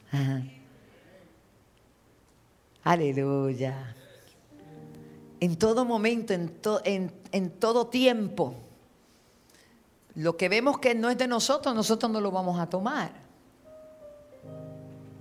Aleluya. 2.83 3.95
En 5.41 5.57
todo 5.57 5.85
momento, 5.85 6.33
en, 6.83 7.11
en 7.31 7.49
todo 7.51 7.87
tiempo, 7.87 8.55
lo 10.15 10.37
que 10.37 10.49
vemos 10.49 10.79
que 10.79 10.95
no 10.95 11.09
es 11.09 11.17
de 11.17 11.27
nosotros, 11.27 11.75
nosotros 11.75 12.11
no 12.11 12.21
lo 12.21 12.31
vamos 12.31 12.59
a 12.59 12.69
tomar. 12.69 13.11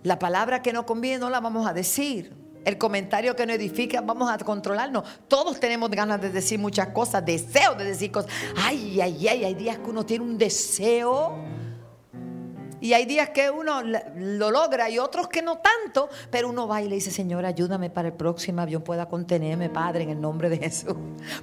La 0.04 0.18
palabra 0.18 0.62
que 0.62 0.72
no 0.72 0.86
conviene 0.86 1.18
no 1.18 1.30
la 1.30 1.40
vamos 1.40 1.66
a 1.66 1.72
decir 1.72 2.32
el 2.64 2.78
comentario 2.78 3.34
que 3.34 3.46
nos 3.46 3.56
edifica, 3.56 4.00
vamos 4.00 4.30
a 4.30 4.38
controlarnos. 4.38 5.04
Todos 5.28 5.58
tenemos 5.60 5.90
ganas 5.90 6.20
de 6.20 6.30
decir 6.30 6.58
muchas 6.58 6.88
cosas, 6.88 7.24
deseo 7.24 7.74
de 7.74 7.84
decir 7.84 8.10
cosas. 8.10 8.30
Ay, 8.56 9.00
ay, 9.00 9.28
ay, 9.28 9.44
hay 9.44 9.54
días 9.54 9.78
que 9.78 9.90
uno 9.90 10.04
tiene 10.04 10.24
un 10.24 10.38
deseo. 10.38 11.36
Y 12.80 12.92
hay 12.92 13.06
días 13.06 13.30
que 13.30 13.50
uno 13.50 13.82
lo 13.82 14.50
logra 14.50 14.88
y 14.88 14.98
otros 14.98 15.28
que 15.28 15.42
no 15.42 15.58
tanto, 15.58 16.08
pero 16.30 16.48
uno 16.48 16.68
va 16.68 16.80
y 16.80 16.88
le 16.88 16.94
dice, 16.94 17.10
Señor, 17.10 17.44
ayúdame 17.44 17.90
para 17.90 18.08
el 18.08 18.14
próximo 18.14 18.60
avión 18.60 18.82
pueda 18.82 19.08
contenerme, 19.08 19.68
Padre, 19.68 20.04
en 20.04 20.10
el 20.10 20.20
nombre 20.20 20.48
de 20.48 20.58
Jesús. 20.58 20.94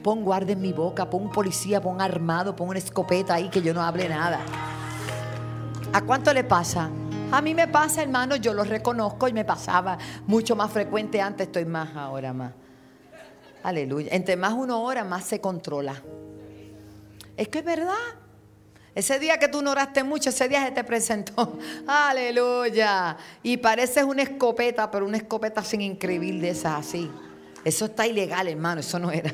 Pon 0.02 0.24
guardia 0.24 0.54
en 0.54 0.62
mi 0.62 0.72
boca, 0.72 1.10
pon 1.10 1.30
policía, 1.32 1.82
pon 1.82 2.00
armado, 2.00 2.56
pon 2.56 2.70
una 2.70 2.80
escopeta 2.80 3.34
ahí 3.34 3.50
que 3.50 3.62
yo 3.62 3.74
no 3.74 3.82
hable 3.82 4.08
nada. 4.08 4.40
¿A 5.92 6.02
cuánto 6.02 6.34
le 6.34 6.46
pasa? 6.46 6.90
A 7.36 7.42
mí 7.42 7.54
me 7.54 7.68
pasa, 7.68 8.02
hermano, 8.02 8.38
yo 8.38 8.54
lo 8.54 8.64
reconozco 8.64 9.28
y 9.28 9.34
me 9.34 9.44
pasaba 9.44 9.98
mucho 10.26 10.56
más 10.56 10.72
frecuente 10.72 11.20
antes, 11.20 11.48
estoy 11.48 11.66
más 11.66 11.94
ahora 11.94 12.32
más. 12.32 12.54
Aleluya. 13.62 14.08
Entre 14.14 14.38
más 14.38 14.54
uno 14.54 14.82
ora, 14.82 15.04
más 15.04 15.26
se 15.26 15.42
controla. 15.42 16.02
Es 17.36 17.50
que 17.50 17.60
es 17.60 17.66
verdad. 17.66 17.92
Ese 18.96 19.20
día 19.20 19.38
que 19.38 19.50
tú 19.50 19.62
no 19.62 19.72
oraste 19.72 20.02
mucho, 20.02 20.30
ese 20.30 20.48
día 20.48 20.64
se 20.64 20.72
te 20.72 20.86
presentó. 20.86 21.60
Aleluya. 21.88 23.18
Y 23.44 23.58
pareces 23.58 24.06
una 24.06 24.22
escopeta, 24.22 24.90
pero 24.90 25.06
una 25.06 25.18
escopeta 25.18 25.62
sin 25.62 25.82
increíble 25.82 26.40
de 26.40 26.52
esas 26.52 26.88
así. 26.88 27.12
Eso 27.66 27.84
está 27.88 28.08
ilegal, 28.08 28.48
hermano. 28.48 28.80
Eso 28.80 28.98
no 28.98 29.12
era. 29.12 29.34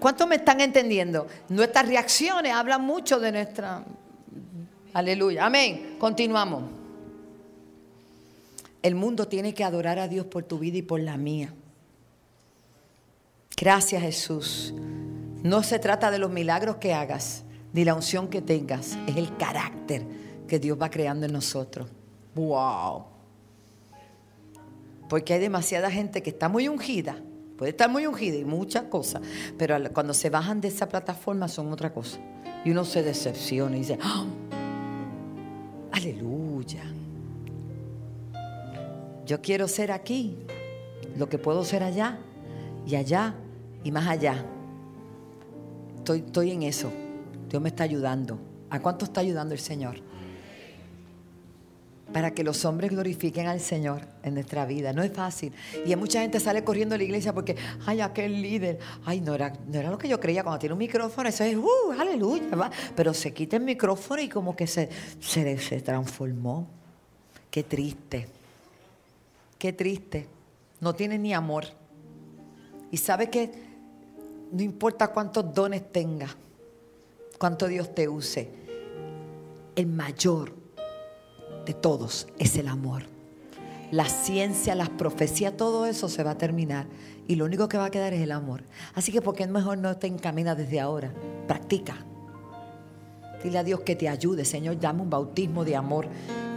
¿Cuántos 0.00 0.26
me 0.26 0.34
están 0.34 0.60
entendiendo? 0.60 1.28
Nuestras 1.50 1.86
reacciones 1.86 2.52
hablan 2.52 2.82
mucho 2.82 3.20
de 3.20 3.30
nuestra... 3.30 3.84
Aleluya. 4.94 5.44
Amén. 5.44 5.96
Continuamos. 5.98 6.64
El 8.82 8.94
mundo 8.94 9.28
tiene 9.28 9.52
que 9.52 9.64
adorar 9.64 9.98
a 9.98 10.08
Dios 10.08 10.24
por 10.26 10.44
tu 10.44 10.58
vida 10.58 10.78
y 10.78 10.82
por 10.82 11.00
la 11.00 11.18
mía. 11.18 11.52
Gracias 13.56 14.00
Jesús. 14.00 14.72
No 15.42 15.62
se 15.62 15.78
trata 15.78 16.10
de 16.10 16.18
los 16.18 16.30
milagros 16.30 16.76
que 16.76 16.94
hagas, 16.94 17.44
ni 17.74 17.84
la 17.84 17.94
unción 17.94 18.28
que 18.28 18.40
tengas. 18.40 18.96
Es 19.06 19.16
el 19.16 19.36
carácter 19.36 20.06
que 20.48 20.58
Dios 20.58 20.78
va 20.80 20.90
creando 20.90 21.26
en 21.26 21.32
nosotros. 21.32 21.90
¡Wow! 22.34 23.04
Porque 25.10 25.34
hay 25.34 25.40
demasiada 25.40 25.90
gente 25.90 26.22
que 26.22 26.30
está 26.30 26.48
muy 26.48 26.68
ungida 26.68 27.20
Puede 27.56 27.70
estar 27.70 27.88
muy 27.88 28.06
ungida 28.06 28.36
y 28.36 28.44
muchas 28.44 28.84
cosas, 28.84 29.22
pero 29.56 29.76
cuando 29.92 30.12
se 30.12 30.28
bajan 30.28 30.60
de 30.60 30.68
esa 30.68 30.88
plataforma 30.88 31.48
son 31.48 31.72
otra 31.72 31.92
cosa. 31.92 32.18
Y 32.64 32.70
uno 32.70 32.84
se 32.84 33.02
decepciona 33.02 33.76
y 33.76 33.80
dice, 33.80 33.98
¡Ah! 34.02 34.24
Aleluya. 35.94 36.82
Yo 39.26 39.40
quiero 39.40 39.68
ser 39.68 39.92
aquí, 39.92 40.36
lo 41.16 41.28
que 41.28 41.38
puedo 41.38 41.64
ser 41.64 41.82
allá, 41.82 42.18
y 42.86 42.96
allá, 42.96 43.34
y 43.82 43.90
más 43.90 44.06
allá. 44.06 44.44
Estoy, 45.96 46.18
estoy 46.18 46.50
en 46.50 46.62
eso. 46.64 46.90
Dios 47.48 47.62
me 47.62 47.68
está 47.68 47.84
ayudando. 47.84 48.38
¿A 48.70 48.80
cuánto 48.80 49.04
está 49.04 49.20
ayudando 49.20 49.54
el 49.54 49.60
Señor? 49.60 49.96
Para 52.12 52.32
que 52.32 52.44
los 52.44 52.64
hombres 52.64 52.90
glorifiquen 52.90 53.46
al 53.46 53.60
Señor 53.60 54.02
en 54.22 54.34
nuestra 54.34 54.66
vida. 54.66 54.92
No 54.92 55.02
es 55.02 55.12
fácil. 55.12 55.52
Y 55.84 55.94
mucha 55.96 56.20
gente 56.20 56.38
sale 56.38 56.62
corriendo 56.62 56.94
a 56.94 56.98
la 56.98 57.04
iglesia 57.04 57.32
porque, 57.32 57.56
ay, 57.86 58.00
aquel 58.00 58.40
líder, 58.40 58.78
ay, 59.04 59.20
no 59.20 59.34
era, 59.34 59.52
no 59.66 59.78
era 59.78 59.90
lo 59.90 59.98
que 59.98 60.08
yo 60.08 60.20
creía 60.20 60.42
cuando 60.42 60.58
tiene 60.58 60.74
un 60.74 60.78
micrófono, 60.78 61.28
eso 61.28 61.44
es, 61.44 61.56
uh, 61.56 61.92
aleluya, 61.98 62.54
va. 62.56 62.70
Pero 62.94 63.14
se 63.14 63.32
quita 63.32 63.56
el 63.56 63.64
micrófono 63.64 64.22
y 64.22 64.28
como 64.28 64.54
que 64.54 64.66
se, 64.66 64.88
se, 65.20 65.58
se 65.58 65.80
transformó. 65.80 66.68
Qué 67.50 67.62
triste, 67.62 68.28
qué 69.58 69.72
triste. 69.72 70.26
No 70.80 70.94
tiene 70.94 71.18
ni 71.18 71.32
amor. 71.32 71.64
Y 72.90 72.96
sabe 72.96 73.30
que 73.30 73.50
no 74.52 74.62
importa 74.62 75.08
cuántos 75.08 75.52
dones 75.52 75.90
tenga, 75.90 76.28
cuánto 77.38 77.66
Dios 77.66 77.94
te 77.94 78.08
use, 78.08 78.48
el 79.74 79.86
mayor 79.86 80.63
de 81.64 81.74
todos 81.74 82.26
es 82.38 82.56
el 82.56 82.68
amor. 82.68 83.04
La 83.90 84.06
ciencia, 84.06 84.74
las 84.74 84.88
profecías, 84.88 85.56
todo 85.56 85.86
eso 85.86 86.08
se 86.08 86.22
va 86.22 86.32
a 86.32 86.38
terminar 86.38 86.86
y 87.26 87.36
lo 87.36 87.44
único 87.44 87.68
que 87.68 87.78
va 87.78 87.86
a 87.86 87.90
quedar 87.90 88.12
es 88.12 88.20
el 88.20 88.32
amor. 88.32 88.64
Así 88.94 89.12
que 89.12 89.22
porque 89.22 89.44
es 89.44 89.48
mejor 89.48 89.78
no 89.78 89.96
te 89.96 90.06
encamina 90.06 90.54
desde 90.54 90.80
ahora, 90.80 91.12
practica. 91.46 91.96
Dile 93.42 93.58
a 93.58 93.64
Dios 93.64 93.80
que 93.80 93.94
te 93.94 94.08
ayude, 94.08 94.44
Señor, 94.44 94.80
dame 94.80 95.02
un 95.02 95.10
bautismo 95.10 95.64
de 95.64 95.76
amor 95.76 96.08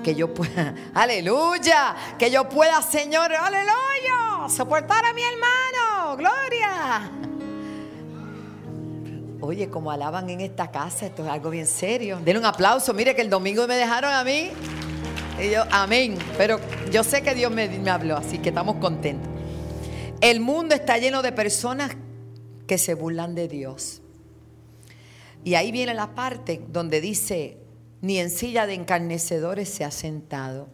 que 0.03 0.15
yo 0.15 0.33
pueda, 0.33 0.73
aleluya, 0.93 1.95
que 2.17 2.31
yo 2.31 2.47
pueda, 2.47 2.81
Señor, 2.81 3.31
aleluya, 3.33 4.47
soportar 4.49 5.05
a 5.05 5.13
mi 5.13 5.21
hermano, 5.21 6.17
gloria. 6.17 7.11
Oye, 9.41 9.69
como 9.69 9.91
alaban 9.91 10.29
en 10.29 10.41
esta 10.41 10.71
casa, 10.71 11.05
esto 11.05 11.23
es 11.23 11.29
algo 11.29 11.49
bien 11.49 11.67
serio. 11.67 12.19
Denle 12.23 12.39
un 12.39 12.45
aplauso, 12.45 12.93
mire 12.93 13.15
que 13.15 13.21
el 13.21 13.29
domingo 13.29 13.67
me 13.67 13.75
dejaron 13.75 14.11
a 14.11 14.23
mí. 14.23 14.51
Y 15.39 15.51
yo, 15.51 15.63
amén. 15.69 16.17
Pero 16.37 16.59
yo 16.91 17.03
sé 17.03 17.21
que 17.21 17.35
Dios 17.35 17.51
me, 17.51 17.89
habló, 17.89 18.17
así 18.17 18.39
que 18.39 18.49
estamos 18.49 18.77
contentos. 18.77 19.29
El 20.19 20.39
mundo 20.39 20.73
está 20.73 20.97
lleno 20.97 21.21
de 21.21 21.31
personas 21.31 21.95
que 22.65 22.79
se 22.79 22.95
burlan 22.95 23.35
de 23.35 23.47
Dios. 23.47 24.01
Y 25.43 25.53
ahí 25.53 25.71
viene 25.71 25.93
la 25.93 26.15
parte 26.15 26.61
donde 26.69 27.01
dice, 27.01 27.57
ni 28.01 28.17
en 28.17 28.31
silla 28.31 28.65
de 28.65 28.73
encarnecedores 28.73 29.69
se 29.69 29.85
ha 29.85 29.91
sentado. 29.91 30.69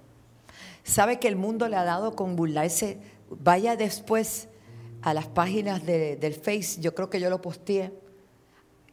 ¿Sabe 0.83 1.19
que 1.19 1.27
el 1.27 1.35
mundo 1.35 1.67
le 1.67 1.75
ha 1.75 1.83
dado 1.83 2.15
con 2.15 2.37
burlarse? 2.37 2.99
Vaya 3.29 3.75
después 3.75 4.47
a 5.01 5.13
las 5.13 5.27
páginas 5.27 5.85
del 5.85 6.33
Face, 6.33 6.79
yo 6.79 6.95
creo 6.95 7.09
que 7.09 7.19
yo 7.19 7.29
lo 7.29 7.41
posteé 7.41 7.91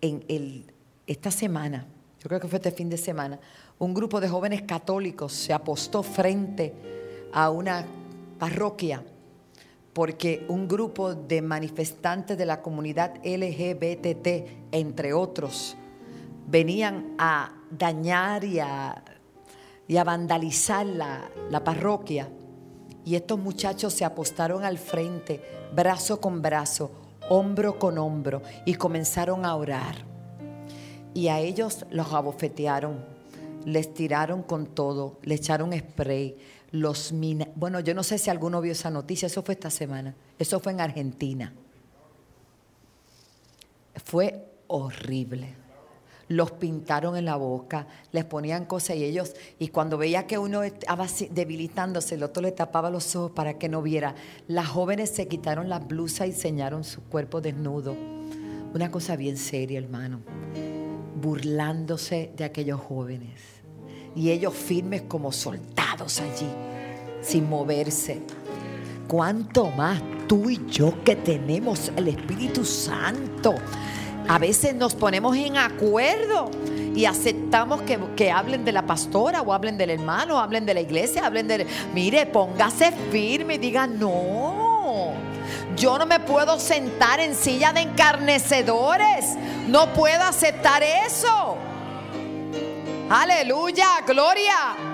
en 0.01 0.67
esta 1.07 1.31
semana, 1.31 1.87
yo 2.19 2.29
creo 2.29 2.41
que 2.41 2.49
fue 2.49 2.57
este 2.57 2.73
fin 2.73 2.91
de 2.91 2.99
semana, 2.99 3.39
un 3.81 3.95
grupo 3.95 4.21
de 4.21 4.29
jóvenes 4.29 4.63
católicos 4.63 5.33
se 5.33 5.55
apostó 5.55 6.03
frente 6.03 6.75
a 7.33 7.49
una 7.51 7.87
parroquia 8.39 9.03
porque 9.95 10.45
un 10.49 10.69
grupo 10.69 11.15
de 11.15 11.41
manifestantes 11.41 12.37
de 12.37 12.45
la 12.45 12.61
comunidad 12.61 13.17
LGBT, 13.25 14.69
entre 14.71 15.15
otros, 15.15 15.77
venían 16.47 17.15
a 17.19 17.53
dañar 17.71 18.45
y 18.45 18.61
a, 18.61 19.03
vandalizar 19.89 20.87
la, 20.87 21.31
la 21.51 21.65
parroquia. 21.65 22.29
Y 23.05 23.15
estos 23.15 23.39
muchachos 23.39 23.95
se 23.95 24.05
apostaron 24.05 24.63
al 24.63 24.79
frente, 24.79 25.43
brazo 25.75 26.21
con 26.21 26.43
brazo, 26.43 26.91
hombro 27.31 27.79
con 27.79 27.99
hombro, 27.99 28.43
y 28.67 28.75
comenzaron 28.75 29.45
a 29.45 29.57
orar. 29.57 29.97
Y 31.15 31.29
a 31.29 31.41
ellos 31.41 31.85
los 31.91 32.13
abofetearon 32.13 33.20
les 33.65 33.93
tiraron 33.95 34.43
con 34.43 34.67
todo, 34.67 35.19
le 35.23 35.35
echaron 35.35 35.73
spray, 35.77 36.37
los 36.73 37.13
mina 37.13 37.49
Bueno, 37.55 37.81
yo 37.81 37.95
no 37.95 38.03
sé 38.03 38.19
si 38.19 38.31
alguno 38.31 38.61
vio 38.61 38.73
esa 38.73 38.91
noticia, 38.91 39.27
eso 39.27 39.43
fue 39.43 39.55
esta 39.55 39.71
semana, 39.71 40.15
eso 40.39 40.61
fue 40.61 40.73
en 40.73 40.81
Argentina. 40.81 41.53
Fue 44.05 44.45
horrible. 44.69 45.55
Los 46.29 46.53
pintaron 46.53 47.17
en 47.17 47.25
la 47.25 47.35
boca, 47.35 47.89
les 48.13 48.25
ponían 48.25 48.65
cosas 48.65 48.97
y 48.97 49.05
ellos, 49.05 49.35
y 49.59 49.69
cuando 49.69 49.99
veía 49.99 50.29
que 50.29 50.39
uno 50.39 50.63
estaba 50.63 51.09
debilitándose, 51.31 52.15
el 52.15 52.23
otro 52.23 52.41
le 52.41 52.53
tapaba 52.53 52.89
los 52.89 53.17
ojos 53.17 53.33
para 53.33 53.59
que 53.59 53.69
no 53.69 53.83
viera. 53.83 54.15
Las 54.47 54.69
jóvenes 54.69 55.11
se 55.11 55.27
quitaron 55.27 55.69
las 55.69 55.85
blusas 55.89 56.29
y 56.29 56.31
enseñaron 56.31 56.85
su 56.85 57.03
cuerpo 57.03 57.41
desnudo. 57.41 57.97
Una 58.73 58.93
cosa 58.93 59.17
bien 59.17 59.37
seria, 59.37 59.81
hermano 59.81 60.21
burlándose 61.21 62.33
de 62.37 62.45
aquellos 62.45 62.81
jóvenes. 62.81 63.41
Y 64.15 64.31
ellos 64.31 64.55
firmes 64.55 65.03
como 65.03 65.33
soldados 65.33 66.21
allí, 66.21 66.49
sin 67.21 67.49
moverse. 67.49 68.21
¿Cuánto 69.07 69.71
más 69.71 70.01
tú 70.29 70.51
y 70.51 70.61
yo 70.69 71.03
que 71.05 71.17
tenemos 71.17 71.93
el 71.97 72.09
Espíritu 72.09 72.65
Santo? 72.65 73.55
A 74.29 74.39
veces 74.39 74.75
nos 74.75 74.95
ponemos 74.95 75.37
en 75.37 75.57
acuerdo 75.57 76.51
y 76.95 77.05
aceptamos 77.05 77.83
que, 77.83 77.99
que, 78.17 78.31
hablen 78.31 78.65
de 78.65 78.73
la 78.73 78.87
pastora 78.87 79.43
o 79.43 79.53
hablen 79.53 79.79
del 79.79 79.91
hermano, 79.91 80.37
o 80.37 80.39
hablen 80.39 80.67
de 80.67 80.75
la 80.75 80.81
iglesia, 80.81 81.27
hablen 81.27 81.49
de... 81.49 81.67
Mire, 81.95 82.27
póngase 82.27 82.93
firme 83.11 83.55
y 83.55 83.59
diga, 83.59 83.87
no, 83.87 85.13
yo 85.77 85.99
no 85.99 86.07
me 86.07 86.21
puedo 86.21 86.59
sentar 86.59 87.21
en 87.21 87.35
silla 87.35 87.73
de 87.73 87.81
encarnecedores. 87.81 89.37
No 89.69 89.93
puedo 89.93 90.23
aceptar 90.23 90.83
eso. 90.83 91.57
Aleluya, 93.09 93.87
gloria. 94.07 94.90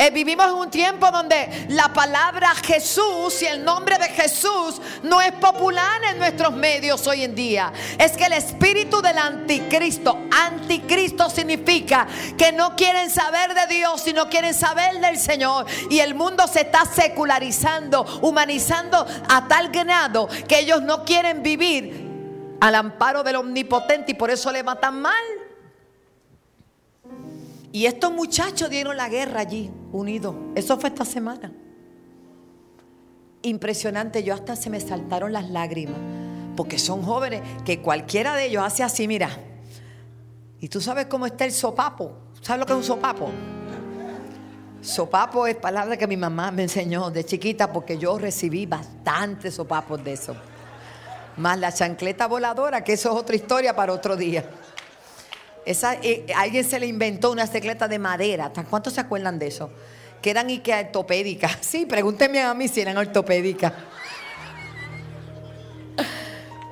Eh, 0.00 0.08
vivimos 0.08 0.46
en 0.46 0.54
un 0.54 0.70
tiempo 0.70 1.10
donde 1.10 1.66
la 1.68 1.92
palabra 1.92 2.54
Jesús 2.54 3.42
y 3.42 3.44
el 3.44 3.62
nombre 3.62 3.98
de 3.98 4.08
Jesús 4.08 4.80
no 5.02 5.20
es 5.20 5.30
popular 5.32 6.00
en 6.10 6.18
nuestros 6.18 6.54
medios 6.54 7.06
hoy 7.06 7.22
en 7.22 7.34
día. 7.34 7.70
Es 7.98 8.12
que 8.12 8.24
el 8.24 8.32
espíritu 8.32 9.02
del 9.02 9.18
anticristo, 9.18 10.16
anticristo 10.30 11.28
significa 11.28 12.08
que 12.38 12.50
no 12.50 12.74
quieren 12.76 13.10
saber 13.10 13.52
de 13.52 13.74
Dios, 13.74 14.00
sino 14.00 14.30
quieren 14.30 14.54
saber 14.54 15.00
del 15.00 15.18
Señor. 15.18 15.66
Y 15.90 15.98
el 15.98 16.14
mundo 16.14 16.46
se 16.46 16.62
está 16.62 16.86
secularizando, 16.86 18.06
humanizando 18.22 19.06
a 19.28 19.48
tal 19.48 19.68
grado 19.68 20.30
que 20.48 20.60
ellos 20.60 20.80
no 20.80 21.04
quieren 21.04 21.42
vivir 21.42 22.08
al 22.58 22.74
amparo 22.74 23.22
del 23.22 23.36
omnipotente 23.36 24.12
y 24.12 24.14
por 24.14 24.30
eso 24.30 24.50
le 24.50 24.62
matan 24.62 24.98
mal. 24.98 25.39
Y 27.72 27.86
estos 27.86 28.12
muchachos 28.12 28.68
dieron 28.68 28.96
la 28.96 29.08
guerra 29.08 29.40
allí, 29.40 29.70
unidos. 29.92 30.34
Eso 30.54 30.78
fue 30.78 30.88
esta 30.88 31.04
semana. 31.04 31.52
Impresionante, 33.42 34.22
yo 34.22 34.34
hasta 34.34 34.56
se 34.56 34.70
me 34.70 34.80
saltaron 34.80 35.32
las 35.32 35.48
lágrimas, 35.50 35.96
porque 36.56 36.78
son 36.78 37.02
jóvenes 37.02 37.42
que 37.64 37.80
cualquiera 37.80 38.34
de 38.34 38.46
ellos 38.46 38.62
hace 38.62 38.82
así, 38.82 39.06
mira. 39.08 39.30
Y 40.60 40.68
tú 40.68 40.80
sabes 40.80 41.06
cómo 41.06 41.26
está 41.26 41.44
el 41.44 41.52
sopapo. 41.52 42.12
¿Sabes 42.42 42.60
lo 42.60 42.66
que 42.66 42.72
es 42.72 42.78
un 42.78 42.84
sopapo? 42.84 43.30
Sopapo 44.82 45.46
es 45.46 45.56
palabra 45.56 45.96
que 45.96 46.06
mi 46.06 46.16
mamá 46.16 46.50
me 46.50 46.62
enseñó 46.62 47.10
de 47.10 47.24
chiquita 47.24 47.72
porque 47.72 47.98
yo 47.98 48.18
recibí 48.18 48.66
bastantes 48.66 49.54
sopapos 49.54 50.02
de 50.02 50.14
eso. 50.14 50.34
Más 51.36 51.58
la 51.58 51.72
chancleta 51.72 52.26
voladora, 52.26 52.82
que 52.82 52.94
eso 52.94 53.10
es 53.10 53.16
otra 53.16 53.36
historia 53.36 53.76
para 53.76 53.92
otro 53.92 54.16
día. 54.16 54.44
Esa, 55.64 55.94
eh, 55.94 56.26
alguien 56.36 56.64
se 56.64 56.80
le 56.80 56.86
inventó 56.86 57.30
una 57.30 57.46
chancleta 57.50 57.88
de 57.88 57.98
madera. 57.98 58.52
¿Cuántos 58.68 58.94
se 58.94 59.00
acuerdan 59.00 59.38
de 59.38 59.48
eso? 59.48 59.70
Que 60.22 60.30
eran 60.30 60.50
y 60.50 60.58
que 60.58 60.74
ortopédicas. 60.74 61.58
Sí, 61.60 61.86
pregúntenme 61.86 62.42
a 62.42 62.54
mí 62.54 62.68
si 62.68 62.80
eran 62.80 62.96
ortopédicas. 62.96 63.72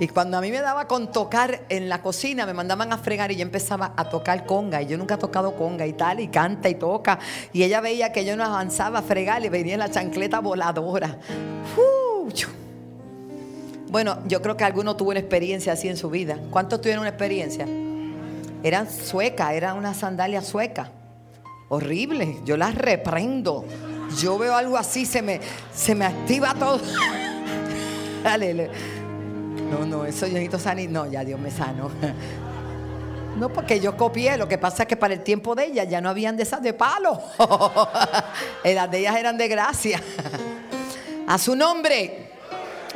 Y 0.01 0.07
cuando 0.07 0.39
a 0.39 0.41
mí 0.41 0.53
me 0.53 0.61
daba 0.61 0.87
con 0.87 1.11
tocar 1.11 1.63
en 1.69 1.89
la 1.89 2.03
cocina, 2.03 2.47
me 2.47 2.55
mandaban 2.55 2.93
a 2.93 2.99
fregar 2.99 3.33
y 3.33 3.37
yo 3.37 3.43
empezaba 3.43 3.95
a 3.97 4.09
tocar 4.09 4.47
conga. 4.47 4.81
Y 4.81 4.87
yo 4.87 4.97
nunca 4.97 5.17
he 5.17 5.19
tocado 5.19 5.57
conga 5.57 5.87
y 5.87 5.93
tal, 5.93 6.21
y 6.21 6.29
canta 6.29 6.69
y 6.69 6.77
toca. 6.77 7.19
Y 7.53 7.65
ella 7.65 7.81
veía 7.81 8.13
que 8.13 8.25
yo 8.25 8.37
no 8.37 8.45
avanzaba 8.45 9.01
a 9.01 9.03
fregar 9.03 9.45
y 9.45 9.49
venía 9.49 9.77
la 9.77 9.91
chancleta 9.91 10.39
voladora. 10.39 11.19
Bueno, 13.89 14.19
yo 14.27 14.41
creo 14.41 14.57
que 14.57 14.65
alguno 14.65 14.97
tuvo 14.97 15.11
una 15.11 15.21
experiencia 15.21 15.73
así 15.73 15.89
en 15.89 15.97
su 15.97 16.11
vida. 16.11 16.39
¿Cuántos 16.51 16.81
tuvieron 16.81 17.01
una 17.01 17.09
experiencia? 17.09 17.67
Eran 18.63 18.91
suecas, 18.91 19.53
era 19.53 19.75
una 19.75 19.95
sandalia 19.95 20.43
sueca. 20.43 20.91
Horrible, 21.69 22.41
yo 22.45 22.57
las 22.57 22.75
reprendo. 22.75 23.65
Yo 24.19 24.39
veo 24.39 24.55
algo 24.55 24.77
así, 24.77 25.05
se 25.05 25.23
me, 25.23 25.41
se 25.75 25.95
me 25.95 26.07
activa 26.07 26.55
todo. 26.55 26.81
Aleluya. 28.25 28.71
No, 29.71 29.85
no, 29.85 30.05
eso 30.05 30.27
yo 30.27 30.33
necesito 30.33 30.59
sanar. 30.59 30.89
No, 30.89 31.11
ya 31.11 31.25
Dios 31.25 31.39
me 31.41 31.51
sano. 31.51 31.91
No, 33.37 33.51
porque 33.51 33.79
yo 33.79 33.97
copié. 33.97 34.37
Lo 34.37 34.49
que 34.49 34.59
pasa 34.59 34.83
es 34.83 34.89
que 34.89 34.97
para 34.97 35.15
el 35.15 35.21
tiempo 35.21 35.55
de 35.55 35.67
ellas 35.67 35.89
ya 35.89 36.01
no 36.01 36.09
habían 36.09 36.37
de 36.37 36.43
esas 36.43 36.61
de 36.61 36.73
palo. 36.73 37.23
Las 38.65 38.91
de 38.91 38.99
ellas 38.99 39.17
eran 39.17 39.39
de 39.39 39.47
gracia. 39.47 40.03
A 41.29 41.39
su 41.39 41.55
nombre. 41.55 42.33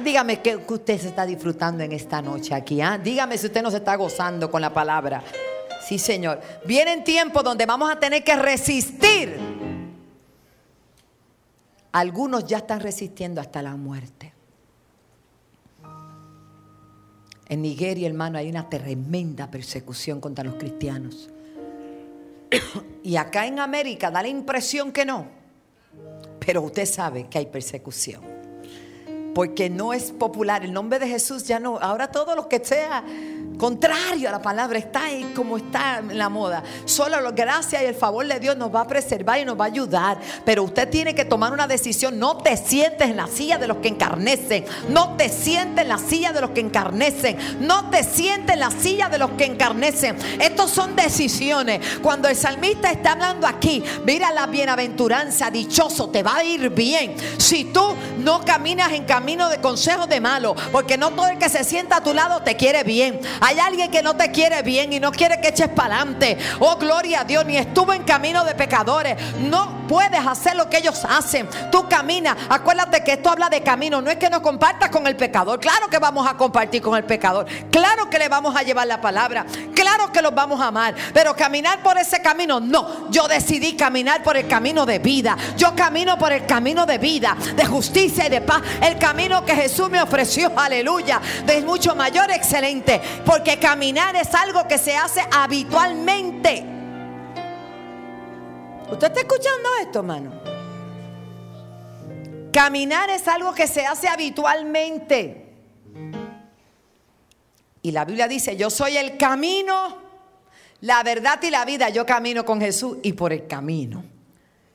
Dígame 0.02 0.40
que 0.40 0.56
usted 0.56 0.98
se 0.98 1.08
está 1.08 1.24
disfrutando 1.26 1.84
en 1.84 1.92
esta 1.92 2.20
noche 2.20 2.56
aquí. 2.56 2.80
¿ah? 2.80 2.98
Dígame 2.98 3.38
si 3.38 3.46
usted 3.46 3.62
no 3.62 3.70
se 3.70 3.76
está 3.76 3.94
gozando 3.94 4.50
con 4.50 4.60
la 4.60 4.74
palabra. 4.74 5.22
Sí, 5.86 5.98
Señor. 5.98 6.40
Vienen 6.64 7.04
tiempos 7.04 7.42
donde 7.42 7.66
vamos 7.66 7.90
a 7.90 7.98
tener 7.98 8.22
que 8.22 8.36
resistir. 8.36 9.36
Algunos 11.92 12.46
ya 12.46 12.58
están 12.58 12.80
resistiendo 12.80 13.40
hasta 13.40 13.60
la 13.62 13.76
muerte. 13.76 14.32
En 17.48 17.60
Nigeria, 17.60 18.08
hermano, 18.08 18.38
hay 18.38 18.48
una 18.48 18.70
tremenda 18.70 19.50
persecución 19.50 20.20
contra 20.20 20.44
los 20.44 20.54
cristianos. 20.54 21.28
Y 23.04 23.16
acá 23.16 23.46
en 23.46 23.58
América 23.58 24.12
da 24.12 24.22
la 24.22 24.28
impresión 24.28 24.92
que 24.92 25.04
no. 25.04 25.26
Pero 26.38 26.62
usted 26.62 26.86
sabe 26.86 27.26
que 27.28 27.38
hay 27.38 27.46
persecución. 27.46 28.22
Porque 29.34 29.68
no 29.68 29.92
es 29.92 30.12
popular. 30.12 30.64
El 30.64 30.72
nombre 30.72 31.00
de 31.00 31.08
Jesús 31.08 31.44
ya 31.44 31.58
no. 31.58 31.78
Ahora 31.78 32.12
todo 32.12 32.36
lo 32.36 32.48
que 32.48 32.64
sea 32.64 33.04
contrario 33.56 34.28
a 34.28 34.32
la 34.32 34.42
palabra, 34.42 34.78
está 34.78 35.04
ahí 35.04 35.32
como 35.34 35.56
está 35.56 35.98
en 35.98 36.18
la 36.18 36.28
moda. 36.28 36.62
Solo 36.84 37.20
la 37.20 37.30
gracia 37.30 37.82
y 37.82 37.86
el 37.86 37.94
favor 37.94 38.26
de 38.26 38.40
Dios 38.40 38.56
nos 38.56 38.74
va 38.74 38.82
a 38.82 38.86
preservar 38.86 39.38
y 39.40 39.44
nos 39.44 39.58
va 39.58 39.64
a 39.64 39.68
ayudar. 39.68 40.18
Pero 40.44 40.62
usted 40.62 40.88
tiene 40.88 41.14
que 41.14 41.24
tomar 41.24 41.52
una 41.52 41.66
decisión. 41.66 42.18
No 42.18 42.38
te 42.38 42.56
sientes 42.56 43.08
en 43.08 43.16
la 43.16 43.26
silla 43.26 43.58
de 43.58 43.68
los 43.68 43.78
que 43.78 43.88
encarnecen. 43.88 44.64
No 44.88 45.16
te 45.16 45.28
sientes 45.28 45.82
en 45.82 45.88
la 45.88 45.98
silla 45.98 46.32
de 46.32 46.40
los 46.40 46.50
que 46.50 46.60
encarnecen. 46.60 47.36
No 47.60 47.90
te 47.90 48.04
sientes 48.04 48.54
en 48.54 48.60
la 48.60 48.70
silla 48.70 49.08
de 49.08 49.18
los 49.18 49.30
que 49.32 49.44
encarnecen. 49.44 50.16
Estos 50.40 50.70
son 50.70 50.96
decisiones. 50.96 51.80
Cuando 52.02 52.28
el 52.28 52.36
salmista 52.36 52.90
está 52.90 53.12
hablando 53.12 53.46
aquí, 53.46 53.82
mira 54.04 54.32
la 54.32 54.46
bienaventuranza, 54.46 55.50
dichoso, 55.50 56.10
te 56.10 56.22
va 56.22 56.36
a 56.36 56.44
ir 56.44 56.70
bien. 56.70 57.14
Si 57.38 57.64
tú 57.64 57.94
no 58.18 58.44
caminas 58.44 58.92
en 58.92 59.04
camino 59.04 59.48
de 59.48 59.60
consejos 59.60 60.08
de 60.08 60.20
malo, 60.20 60.54
porque 60.70 60.96
no 60.96 61.10
todo 61.10 61.28
el 61.28 61.38
que 61.38 61.48
se 61.48 61.64
sienta 61.64 61.96
a 61.96 62.02
tu 62.02 62.14
lado 62.14 62.42
te 62.42 62.56
quiere 62.56 62.82
bien. 62.84 63.20
Alguien 63.60 63.90
que 63.90 64.02
no 64.02 64.14
te 64.14 64.30
quiere 64.30 64.62
bien 64.62 64.92
y 64.92 65.00
no 65.00 65.12
quiere 65.12 65.40
que 65.40 65.48
eches 65.48 65.68
para 65.68 65.96
adelante. 65.96 66.38
Oh, 66.60 66.76
gloria 66.76 67.20
a 67.20 67.24
Dios, 67.24 67.44
ni 67.46 67.56
estuvo 67.56 67.92
en 67.92 68.02
camino 68.04 68.44
de 68.44 68.54
pecadores. 68.54 69.16
No 69.38 69.81
puedes 69.92 70.26
hacer 70.26 70.56
lo 70.56 70.70
que 70.70 70.78
ellos 70.78 71.04
hacen. 71.06 71.46
Tú 71.70 71.86
caminas. 71.86 72.34
Acuérdate 72.48 73.04
que 73.04 73.12
esto 73.12 73.28
habla 73.28 73.50
de 73.50 73.62
camino. 73.62 74.00
No 74.00 74.10
es 74.10 74.16
que 74.16 74.30
no 74.30 74.40
compartas 74.40 74.88
con 74.88 75.06
el 75.06 75.16
pecador. 75.16 75.60
Claro 75.60 75.88
que 75.90 75.98
vamos 75.98 76.26
a 76.26 76.34
compartir 76.34 76.80
con 76.80 76.96
el 76.96 77.04
pecador. 77.04 77.44
Claro 77.70 78.08
que 78.08 78.18
le 78.18 78.30
vamos 78.30 78.56
a 78.56 78.62
llevar 78.62 78.86
la 78.86 79.02
palabra. 79.02 79.44
Claro 79.74 80.10
que 80.10 80.22
los 80.22 80.34
vamos 80.34 80.62
a 80.62 80.68
amar. 80.68 80.94
Pero 81.12 81.36
caminar 81.36 81.82
por 81.82 81.98
ese 81.98 82.22
camino, 82.22 82.58
no. 82.58 83.10
Yo 83.10 83.28
decidí 83.28 83.76
caminar 83.76 84.22
por 84.22 84.38
el 84.38 84.48
camino 84.48 84.86
de 84.86 84.98
vida. 84.98 85.36
Yo 85.58 85.74
camino 85.76 86.16
por 86.16 86.32
el 86.32 86.46
camino 86.46 86.86
de 86.86 86.96
vida, 86.96 87.36
de 87.54 87.66
justicia 87.66 88.28
y 88.28 88.30
de 88.30 88.40
paz. 88.40 88.62
El 88.80 88.96
camino 88.96 89.44
que 89.44 89.54
Jesús 89.54 89.90
me 89.90 90.00
ofreció, 90.00 90.52
aleluya, 90.56 91.20
de 91.44 91.60
mucho 91.60 91.94
mayor 91.94 92.30
excelente. 92.30 92.98
Porque 93.26 93.58
caminar 93.58 94.16
es 94.16 94.34
algo 94.34 94.66
que 94.66 94.78
se 94.78 94.96
hace 94.96 95.20
habitualmente. 95.30 96.71
¿Usted 98.92 99.06
está 99.06 99.20
escuchando 99.20 99.70
esto, 99.80 100.00
hermano? 100.00 100.32
Caminar 102.52 103.08
es 103.08 103.26
algo 103.26 103.54
que 103.54 103.66
se 103.66 103.86
hace 103.86 104.06
habitualmente. 104.06 105.46
Y 107.80 107.90
la 107.90 108.04
Biblia 108.04 108.28
dice, 108.28 108.54
yo 108.54 108.68
soy 108.68 108.98
el 108.98 109.16
camino, 109.16 109.96
la 110.82 111.02
verdad 111.02 111.42
y 111.42 111.48
la 111.48 111.64
vida. 111.64 111.88
Yo 111.88 112.04
camino 112.04 112.44
con 112.44 112.60
Jesús 112.60 112.98
y 113.02 113.14
por 113.14 113.32
el 113.32 113.46
camino 113.46 114.04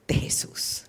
de 0.08 0.16
Jesús. 0.16 0.86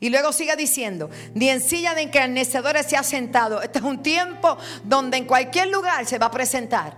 Y 0.00 0.08
luego 0.08 0.32
sigue 0.32 0.56
diciendo, 0.56 1.10
ni 1.34 1.50
en 1.50 1.60
silla 1.60 1.94
de 1.94 2.00
encarnecedores 2.00 2.86
se 2.86 2.96
ha 2.96 3.02
sentado. 3.02 3.60
Este 3.60 3.80
es 3.80 3.84
un 3.84 4.02
tiempo 4.02 4.56
donde 4.82 5.18
en 5.18 5.26
cualquier 5.26 5.68
lugar 5.68 6.06
se 6.06 6.16
va 6.16 6.26
a 6.26 6.30
presentar 6.30 6.96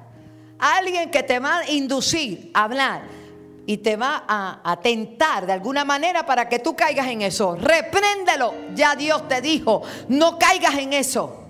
alguien 0.61 1.11
que 1.11 1.25
te 1.25 1.41
va 1.41 1.59
a 1.59 1.71
inducir 1.71 2.53
a 2.55 2.63
hablar 2.63 3.22
y 3.67 3.79
te 3.79 3.97
va 3.97 4.25
a, 4.27 4.61
a, 4.65 4.81
tentar 4.81 5.47
de 5.47 5.53
alguna 5.53 5.85
manera 5.85 6.27
para 6.27 6.49
que 6.49 6.59
tú 6.59 6.75
caigas 6.75 7.07
en 7.07 7.23
eso. 7.23 7.57
Repréndelo. 7.57 8.55
Ya 8.75 8.97
Dios 8.97 9.29
te 9.29 9.41
dijo, 9.41 9.83
no 10.09 10.39
caigas 10.39 10.77
en 10.77 10.93
eso. 10.93 11.45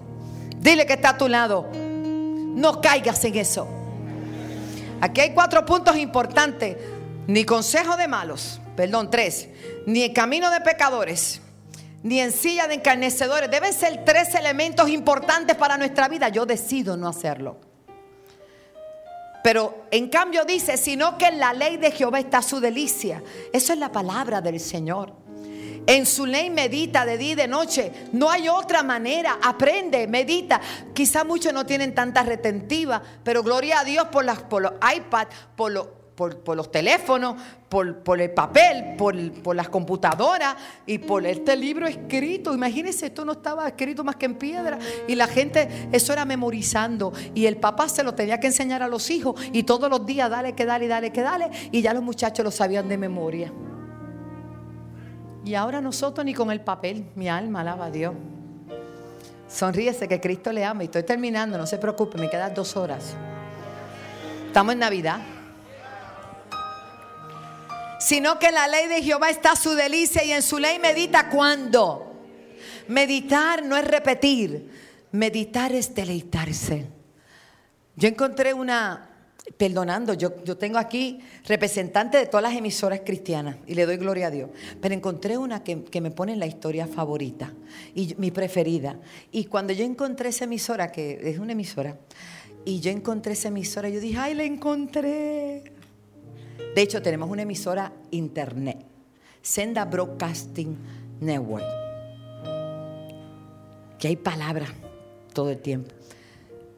Dile 0.59 0.87
que 0.87 0.95
está 0.95 1.11
a 1.11 1.19
tu 1.19 1.29
lado. 1.29 1.69
No 1.73 2.81
caigas 2.81 3.25
en 3.25 3.37
eso. 3.37 3.67
Aquí 5.01 5.21
hay 5.21 5.33
cuatro 5.33 5.65
puntos 5.65 5.97
importantes. 5.97 6.77
Ni 7.27 7.45
consejo 7.45 7.97
de 7.97 8.09
malos, 8.09 8.61
perdón, 8.77 9.11
tres. 9.11 9.49
Ni 9.87 10.03
el 10.03 10.13
camino 10.13 10.51
de 10.51 10.61
pecadores 10.61 11.41
ni 12.03 12.21
en 12.21 12.33
silla 12.33 12.67
de 12.67 12.75
encarnecedores. 12.75 13.51
Deben 13.51 13.73
ser 13.73 14.05
tres 14.05 14.35
elementos 14.35 14.89
importantes 14.89 15.57
para 15.57 15.77
nuestra 15.77 16.09
vida. 16.09 16.29
Yo 16.29 16.47
decido 16.47 16.97
no 16.97 17.09
hacerlo. 17.09 17.72
Pero 19.43 19.86
en 19.90 20.09
cambio 20.09 20.45
dice, 20.45 20.76
sino 20.76 21.18
que 21.18 21.26
en 21.26 21.38
la 21.38 21.53
ley 21.53 21.76
de 21.76 21.90
Jehová 21.90 22.20
está 22.20 22.43
su 22.43 22.61
delicia. 22.61 23.22
Eso 23.53 23.72
es 23.72 23.78
la 23.78 23.90
palabra 23.90 24.40
del 24.40 24.61
Señor. 24.61 25.14
En 25.86 26.07
su 26.07 26.26
ley 26.26 26.49
medita 26.49 27.05
de 27.05 27.18
día 27.18 27.32
y 27.32 27.34
de 27.34 27.49
noche. 27.49 27.93
No 28.12 28.30
hay 28.30 28.49
otra 28.49 28.82
manera. 28.82 29.38
Aprende, 29.43 30.07
medita. 30.07 30.61
Quizá 30.95 31.24
muchos 31.24 31.53
no 31.53 31.66
tienen 31.66 31.95
tanta 31.95 32.22
retentiva, 32.22 33.03
pero 33.24 33.43
gloria 33.43 33.80
a 33.80 33.84
Dios 33.84 34.07
por, 34.09 34.24
las, 34.24 34.43
por 34.43 34.62
los 34.62 34.72
iPad, 34.97 35.26
por 35.57 35.72
los 35.72 35.88
por, 36.15 36.57
los 36.57 36.71
teléfonos, 36.71 37.37
por, 37.69 38.21
el 38.21 38.31
papel, 38.33 38.97
por, 38.97 39.57
las 39.57 39.69
computadoras 39.69 40.57
y 40.87 40.99
por 40.99 41.27
este 41.27 41.57
libro 41.57 41.87
escrito. 41.87 42.55
Imagínense, 42.55 43.07
esto 43.07 43.25
no 43.25 43.33
estaba 43.33 43.67
escrito 43.67 44.05
más 44.05 44.17
que 44.17 44.27
en 44.27 44.35
piedra. 44.35 44.79
Y 45.09 45.15
la 45.15 45.27
gente, 45.27 45.89
eso 45.91 46.13
era 46.13 46.25
memorizando. 46.25 47.13
Y 47.35 47.47
el 47.47 47.57
papá 47.57 47.89
se 47.89 48.03
lo 48.03 48.15
tenía 48.15 48.39
que 48.39 48.49
enseñar 48.49 48.83
a 48.83 48.89
los 48.89 49.11
hijos. 49.11 49.41
Y 49.53 49.63
todos 49.63 49.89
los 49.89 50.05
días, 50.05 50.31
dale, 50.31 50.55
que 50.55 50.67
dale, 50.67 50.87
dale, 50.87 51.13
que 51.13 51.23
dale. 51.23 51.51
Y 51.71 51.83
ya 51.83 51.95
los 51.95 52.03
muchachos 52.03 52.45
lo 52.45 52.51
sabían 52.51 52.89
de 52.89 52.99
memoria. 52.99 53.53
Y 55.45 55.55
ahora 55.55 55.81
nosotros 55.81 56.25
ni 56.25 56.35
con 56.35 56.53
el 56.53 56.61
papel, 56.61 57.07
mi 57.17 57.29
alma 57.29 57.63
alaba 57.63 57.87
a 57.87 57.91
Dios. 57.91 58.15
Sonríese 59.49 60.07
que 60.09 60.21
Cristo 60.21 60.53
le 60.53 60.65
ama. 60.65 60.83
Y 60.83 60.87
estoy 60.87 61.03
terminando, 61.03 61.57
no 61.57 61.67
se 61.67 61.79
preocupe, 61.79 62.19
me 62.19 62.29
quedan 62.29 62.55
dos 62.55 62.77
horas. 62.77 63.15
Estamos 64.47 64.75
en 64.75 64.81
Navidad 64.81 65.21
sino 68.05 68.38
que 68.38 68.50
la 68.50 68.66
ley 68.68 68.88
de 68.88 69.03
Jehová 69.03 69.30
está 69.30 69.55
su 69.57 69.74
delicia 69.74 70.24
y 70.24 70.32
en 70.32 70.42
su 70.42 70.59
ley 70.59 70.78
medita 70.78 71.28
cuando. 71.28 72.12
Meditar 72.88 73.64
no 73.64 73.76
es 73.76 73.86
repetir, 73.86 74.70
meditar 75.12 75.72
es 75.72 75.94
deleitarse. 75.94 76.86
Yo 77.94 78.09
encontré 78.09 78.55
una, 78.55 79.09
perdonando, 79.57 80.14
yo, 80.14 80.42
yo 80.44 80.57
tengo 80.57 80.78
aquí 80.78 81.20
representantes 81.46 82.20
de 82.20 82.26
todas 82.26 82.42
las 82.42 82.55
emisoras 82.55 83.00
cristianas 83.05 83.57
y 83.66 83.74
le 83.74 83.86
doy 83.86 83.98
gloria 83.98 84.28
a 84.28 84.30
Dios, 84.30 84.50
pero 84.80 84.94
encontré 84.94 85.38
una 85.38 85.62
que, 85.62 85.84
que 85.84 86.00
me 86.00 86.11
pone 86.11 86.32
en 86.32 86.40
la 86.40 86.46
historia 86.46 86.86
favorita 86.86 87.53
y 87.94 88.14
mi 88.18 88.30
preferida. 88.30 88.98
Y 89.30 89.44
cuando 89.44 89.72
yo 89.72 89.84
encontré 89.84 90.30
esa 90.30 90.44
emisora, 90.44 90.90
que 90.90 91.20
es 91.22 91.38
una 91.38 91.53
emisora, 91.53 91.96
y 92.64 92.80
yo 92.80 92.90
encontré 92.90 93.34
esa 93.34 93.48
emisora, 93.48 93.88
yo 93.88 94.00
dije, 94.00 94.18
ay, 94.18 94.34
la 94.34 94.44
encontré. 94.44 95.82
De 96.75 96.83
hecho, 96.83 97.03
tenemos 97.03 97.31
una 97.31 97.43
emisora 97.43 97.93
internet. 98.11 98.85
Senda 99.41 99.85
Broadcasting 99.85 100.77
Network. 101.21 101.65
Que 103.99 104.09
hay 104.09 104.17
palabras 104.17 104.71
todo 105.33 105.51
el 105.51 105.59
tiempo. 105.59 105.91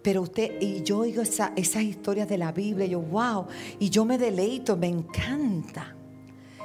Pero 0.03 0.23
usted, 0.23 0.61
y 0.61 0.83
yo 0.83 0.99
oigo 0.99 1.23
esas 1.23 1.83
historias 1.83 2.29
de 2.29 2.37
la 2.37 2.53
Biblia, 2.53 2.87
yo, 2.87 3.01
wow, 3.01 3.47
y 3.79 3.89
yo 3.89 4.05
me 4.05 4.19
deleito, 4.19 4.77
me 4.77 4.89
encanta. 4.89 5.95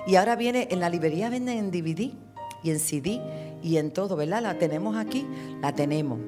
Y 0.05 0.15
ahora 0.15 0.35
viene, 0.35 0.67
en 0.71 0.79
la 0.79 0.89
librería 0.89 1.29
venden 1.29 1.57
en 1.57 1.71
DVD 1.71 2.11
y 2.63 2.71
en 2.71 2.79
CD 2.79 3.21
y 3.63 3.77
en 3.77 3.91
todo, 3.91 4.15
¿verdad? 4.15 4.41
La 4.41 4.57
tenemos 4.57 4.97
aquí, 4.97 5.25
la 5.61 5.73
tenemos. 5.73 6.19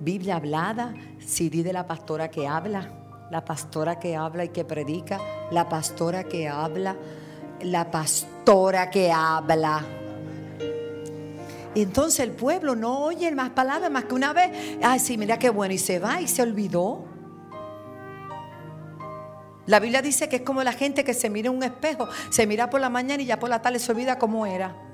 Biblia 0.00 0.36
hablada, 0.36 0.94
CD 1.18 1.64
de 1.64 1.72
la 1.72 1.86
pastora 1.86 2.30
que 2.30 2.46
habla, 2.46 2.92
la 3.30 3.44
pastora 3.44 3.98
que 3.98 4.14
habla 4.14 4.44
y 4.44 4.50
que 4.50 4.64
predica, 4.64 5.20
la 5.50 5.68
pastora 5.68 6.24
que 6.24 6.48
habla, 6.48 6.96
la 7.62 7.90
pastora 7.90 8.90
que 8.90 9.10
habla. 9.10 9.84
Y 11.74 11.82
entonces 11.82 12.20
el 12.20 12.32
pueblo 12.32 12.74
no 12.74 13.04
oye 13.04 13.30
más 13.32 13.50
palabras 13.50 13.90
más 13.90 14.04
que 14.04 14.14
una 14.14 14.32
vez. 14.32 14.50
Ay, 14.82 14.98
sí, 14.98 15.16
mira 15.16 15.38
qué 15.38 15.50
bueno. 15.50 15.74
Y 15.74 15.78
se 15.78 15.98
va 15.98 16.20
y 16.20 16.26
se 16.26 16.42
olvidó. 16.42 17.04
La 19.66 19.80
Biblia 19.80 20.00
dice 20.00 20.28
que 20.28 20.36
es 20.36 20.42
como 20.42 20.62
la 20.62 20.72
gente 20.72 21.04
que 21.04 21.12
se 21.12 21.28
mira 21.28 21.50
en 21.50 21.56
un 21.56 21.62
espejo, 21.62 22.08
se 22.30 22.46
mira 22.46 22.70
por 22.70 22.80
la 22.80 22.88
mañana 22.88 23.22
y 23.22 23.26
ya 23.26 23.38
por 23.38 23.50
la 23.50 23.60
tarde 23.60 23.78
se 23.78 23.92
olvida 23.92 24.18
cómo 24.18 24.46
era. 24.46 24.87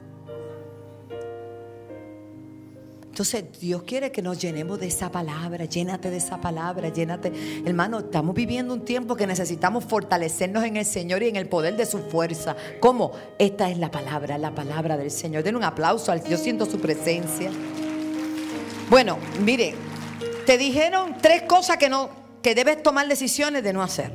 Entonces 3.15 3.45
Dios 3.61 3.85
quiere 3.85 4.11
que 4.11 4.23
nos 4.23 4.41
llenemos 4.41 4.81
de 4.81 4.89
esa 4.89 5.09
palabra, 5.09 5.67
llénate 5.67 6.11
de 6.11 6.17
esa 6.17 6.41
palabra, 6.41 6.89
llénate. 6.89 7.33
Hermano, 7.65 8.01
estamos 8.01 8.35
viviendo 8.35 8.75
un 8.75 8.85
tiempo 8.85 9.15
que 9.15 9.25
necesitamos 9.25 9.85
fortalecernos 9.85 10.65
en 10.65 10.77
el 10.77 10.85
Señor 10.85 11.23
y 11.23 11.29
en 11.29 11.37
el 11.37 11.49
poder 11.49 11.77
de 11.77 11.87
su 11.87 12.01
fuerza. 12.01 12.57
¿Cómo? 12.81 13.13
Esta 13.39 13.71
es 13.71 13.79
la 13.79 13.93
palabra, 13.93 14.37
la 14.37 14.53
palabra 14.53 14.97
del 14.97 15.13
Señor. 15.13 15.45
Den 15.45 15.55
un 15.55 15.63
aplauso 15.63 16.11
al 16.11 16.25
Yo 16.25 16.37
siento 16.37 16.67
su 16.67 16.81
presencia. 16.81 17.53
Bueno, 18.91 19.19
mire, 19.45 19.77
te 20.45 20.59
dijeron 20.59 21.15
tres 21.23 21.43
cosas 21.43 21.77
que 21.77 21.89
no 21.89 22.11
que 22.43 22.57
debes 22.57 22.83
tomar 22.83 23.07
decisiones 23.07 23.63
de 23.63 23.73
no 23.73 23.85
hacer. 23.85 24.13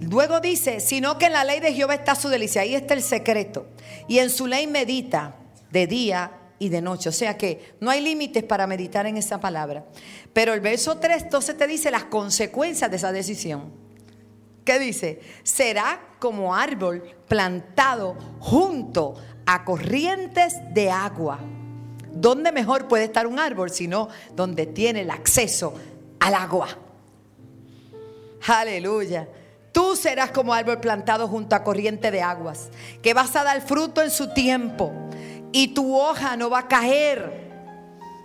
Luego 0.00 0.40
dice, 0.40 0.80
sino 0.80 1.18
que 1.18 1.26
en 1.26 1.34
la 1.34 1.44
ley 1.44 1.60
de 1.60 1.74
Jehová 1.74 1.96
está 1.96 2.14
su 2.14 2.30
delicia, 2.30 2.62
ahí 2.62 2.74
está 2.74 2.94
el 2.94 3.02
secreto. 3.02 3.66
Y 4.08 4.20
en 4.20 4.30
su 4.30 4.46
ley 4.46 4.66
medita 4.66 5.36
de 5.70 5.86
día 5.86 6.40
y 6.64 6.70
de 6.70 6.80
noche. 6.80 7.10
O 7.10 7.12
sea 7.12 7.36
que 7.36 7.74
no 7.80 7.90
hay 7.90 8.00
límites 8.00 8.42
para 8.42 8.66
meditar 8.66 9.06
en 9.06 9.18
esa 9.18 9.38
palabra. 9.38 9.84
Pero 10.32 10.54
el 10.54 10.60
verso 10.60 10.96
3 10.96 11.24
entonces 11.24 11.56
te 11.56 11.66
dice 11.66 11.90
las 11.90 12.04
consecuencias 12.04 12.90
de 12.90 12.96
esa 12.96 13.12
decisión. 13.12 13.70
¿Qué 14.64 14.78
dice? 14.78 15.20
Será 15.42 16.00
como 16.18 16.54
árbol 16.54 17.02
plantado 17.28 18.16
junto 18.40 19.14
a 19.44 19.62
corrientes 19.64 20.54
de 20.72 20.90
agua. 20.90 21.38
¿Dónde 22.10 22.50
mejor 22.50 22.88
puede 22.88 23.04
estar 23.04 23.26
un 23.26 23.38
árbol 23.38 23.70
sino 23.70 24.08
donde 24.34 24.64
tiene 24.64 25.02
el 25.02 25.10
acceso 25.10 25.74
al 26.20 26.32
agua? 26.32 26.68
Aleluya. 28.46 29.28
Tú 29.70 29.96
serás 29.96 30.30
como 30.30 30.54
árbol 30.54 30.80
plantado 30.80 31.28
junto 31.28 31.56
a 31.56 31.64
corriente 31.64 32.10
de 32.10 32.22
aguas, 32.22 32.70
que 33.02 33.12
vas 33.12 33.34
a 33.36 33.42
dar 33.42 33.60
fruto 33.60 34.00
en 34.00 34.10
su 34.10 34.32
tiempo 34.32 35.03
y 35.54 35.68
tu 35.68 35.96
hoja 35.96 36.36
no 36.36 36.50
va 36.50 36.58
a 36.58 36.68
caer. 36.68 37.44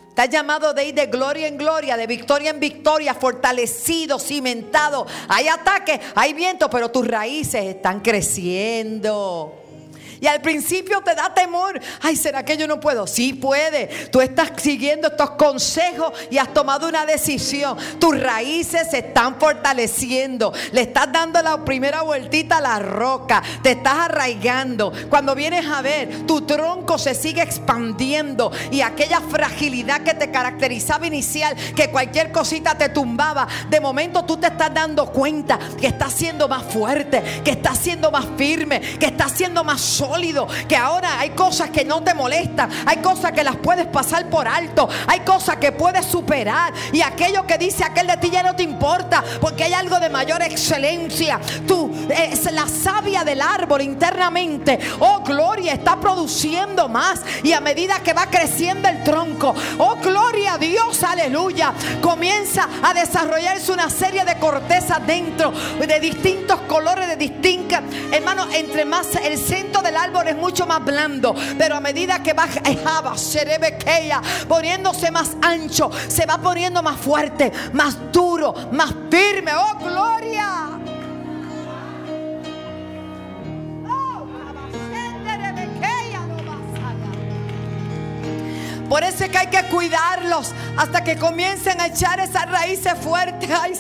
Estás 0.10 0.30
llamado 0.30 0.74
de 0.74 0.86
ir 0.86 0.96
de 0.96 1.06
gloria 1.06 1.48
en 1.48 1.60
gloria, 1.60 1.96
de 1.96 2.08
victoria 2.08 2.50
en 2.50 2.60
victoria, 2.60 3.14
fortalecido, 3.14 4.18
cimentado. 4.18 5.06
Hay 5.28 5.48
ataques, 5.48 6.00
hay 6.16 6.34
viento, 6.34 6.72
pero 6.72 6.90
tus 6.90 7.08
raíces 7.08 7.64
están 7.66 8.00
creciendo. 8.00 9.59
Y 10.22 10.28
al 10.28 10.42
principio 10.42 11.02
te 11.02 11.16
da 11.16 11.34
temor. 11.34 11.80
Ay, 12.02 12.16
¿será 12.16 12.44
que 12.44 12.58
yo 12.58 12.68
no 12.68 12.80
puedo? 12.80 13.08
Sí 13.08 13.34
puede. 13.34 13.88
Tú 14.12 14.20
estás 14.20 14.52
siguiendo 14.58 15.08
estos 15.08 15.32
consejos 15.32 16.12
y 16.30 16.38
has 16.38 16.54
tomado 16.54 16.88
una 16.88 17.06
decisión. 17.06 17.78
Tus 18.00 18.20
raíces 18.20 18.90
se 18.92 19.00
están 19.00 19.40
fortaleciendo. 19.40 20.54
Le 20.72 20.82
estás 20.82 21.12
dando 21.12 21.42
la 21.42 21.64
primera 21.64 22.02
vueltita 22.02 22.58
a 22.58 22.62
la 22.62 22.80
roca. 22.80 23.42
Te 23.64 23.72
estás 23.72 23.94
arraigando. 23.94 24.92
Cuando 25.10 25.36
vienes 25.36 25.66
a 25.66 25.82
ver, 25.82 26.26
tu 26.26 26.42
tronco 26.42 26.98
se 26.98 27.16
sigue 27.16 27.42
expandiendo. 27.42 28.52
Y 28.72 28.82
aquella 28.82 29.22
fragilidad 29.22 30.02
que 30.02 30.14
te 30.14 30.32
caracterizaba 30.32 31.08
inicial, 31.08 31.56
que 31.76 31.90
cualquier 31.90 32.32
cosita 32.32 32.78
te 32.78 32.90
tumbaba, 32.90 33.48
de 33.70 33.80
momento 33.80 34.26
tú 34.26 34.38
te 34.38 34.48
estás 34.48 34.74
dando 34.74 35.12
cuenta 35.12 35.58
que 35.80 35.88
estás 35.88 36.14
siendo 36.14 36.50
más 36.50 36.64
fuerte, 36.64 37.24
que 37.44 37.52
estás 37.52 37.78
siendo 37.78 38.12
más 38.12 38.26
firme, 38.38 38.82
que 38.82 39.06
estás 39.06 39.32
siendo 39.32 39.64
más 39.64 39.80
sólido 39.80 40.09
que 40.68 40.76
ahora 40.76 41.20
hay 41.20 41.30
cosas 41.32 41.70
que 41.70 41.86
no 41.86 42.02
te 42.02 42.14
molestan, 42.14 42.70
hay 42.86 42.98
cosas 42.98 43.32
que 43.32 43.44
las 43.44 43.58
puedes 43.58 43.86
pasar 43.88 44.30
por 44.30 44.48
alto, 44.48 44.90
hay 45.08 45.20
cosas 45.20 45.58
que 45.58 45.72
puedes 45.72 46.06
superar 46.06 46.74
y 46.92 47.02
aquello 47.02 47.46
que 47.46 47.58
dice 47.58 47.84
aquel 47.84 48.08
de 48.08 48.18
ti 48.18 48.30
ya 48.32 48.42
no 48.42 48.56
te 48.56 48.64
importa 48.64 49.24
porque 49.40 49.66
hay 49.66 49.74
algo 49.74 50.00
de 50.00 50.10
mayor 50.10 50.42
excelencia. 50.42 51.40
Tú 51.68 51.92
es 52.10 52.52
la 52.52 52.68
savia 52.68 53.24
del 53.24 53.42
árbol 53.42 53.82
internamente. 53.82 54.80
Oh, 55.00 55.22
gloria, 55.22 55.74
está 55.74 56.00
produciendo 56.00 56.90
más 56.90 57.22
y 57.44 57.54
a 57.54 57.62
medida 57.62 58.00
que 58.00 58.14
va 58.14 58.26
creciendo 58.26 58.90
el 58.90 59.04
tronco, 59.04 59.54
oh, 59.78 59.96
gloria 59.98 60.54
a 60.54 60.58
Dios, 60.58 61.04
aleluya, 61.04 61.74
comienza 62.02 62.68
a 62.82 62.94
desarrollarse 62.94 63.72
una 63.72 63.90
serie 63.90 64.26
de 64.26 64.38
cortezas 64.38 65.06
dentro 65.06 65.52
de 65.52 66.00
distintos 66.00 66.60
colores, 66.62 67.08
de 67.08 67.16
distintas, 67.16 67.84
hermano, 68.12 68.48
entre 68.52 68.86
más 68.86 69.08
el 69.16 69.38
centro 69.38 69.82
del 69.82 69.99
árbol 70.04 70.28
es 70.28 70.36
mucho 70.36 70.66
más 70.66 70.84
blando, 70.84 71.36
pero 71.58 71.76
a 71.76 71.80
medida 71.80 72.24
que 72.24 72.34
va 72.34 72.48
poniéndose 74.48 75.12
más 75.12 75.36
ancho, 75.42 75.90
se 76.08 76.26
va 76.26 76.38
poniendo 76.38 76.82
más 76.82 76.98
fuerte, 76.98 77.52
más 77.74 78.12
duro, 78.12 78.54
más 78.72 78.94
firme. 79.10 79.52
Oh, 79.56 79.78
gloria. 79.78 80.80
Por 88.90 89.04
eso 89.04 89.24
es 89.24 89.30
que 89.30 89.38
hay 89.38 89.48
que 89.48 89.64
cuidarlos 89.66 90.52
hasta 90.76 91.04
que 91.04 91.16
comiencen 91.16 91.80
a 91.80 91.88
echar 91.88 92.20
esas 92.20 92.50
raíces 92.50 92.94
fuertes. 93.00 93.50
Ay, 93.50 93.76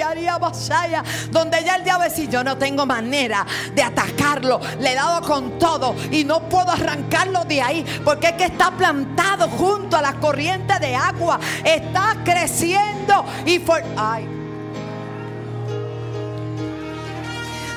Haría 0.00 0.38
Basaya. 0.38 1.02
Donde 1.30 1.62
ya 1.64 1.76
el 1.76 1.84
diablo 1.84 2.04
dice: 2.08 2.28
Yo 2.28 2.44
no 2.44 2.56
tengo 2.56 2.86
manera 2.86 3.44
de 3.74 3.82
atacarlo. 3.82 4.60
Le 4.78 4.92
he 4.92 4.94
dado 4.94 5.20
con 5.26 5.58
todo 5.58 5.94
y 6.10 6.24
no 6.24 6.48
puedo 6.48 6.70
arrancarlo 6.70 7.44
de 7.44 7.60
ahí. 7.60 8.00
Porque 8.04 8.28
es 8.28 8.32
que 8.34 8.44
está 8.44 8.70
plantado 8.70 9.48
junto 9.48 9.96
a 9.96 10.02
la 10.02 10.14
corriente 10.14 10.78
de 10.78 10.94
agua. 10.94 11.40
Está 11.64 12.16
creciendo 12.24 13.24
y 13.44 13.58
for 13.58 13.82
Ay. 13.96 14.41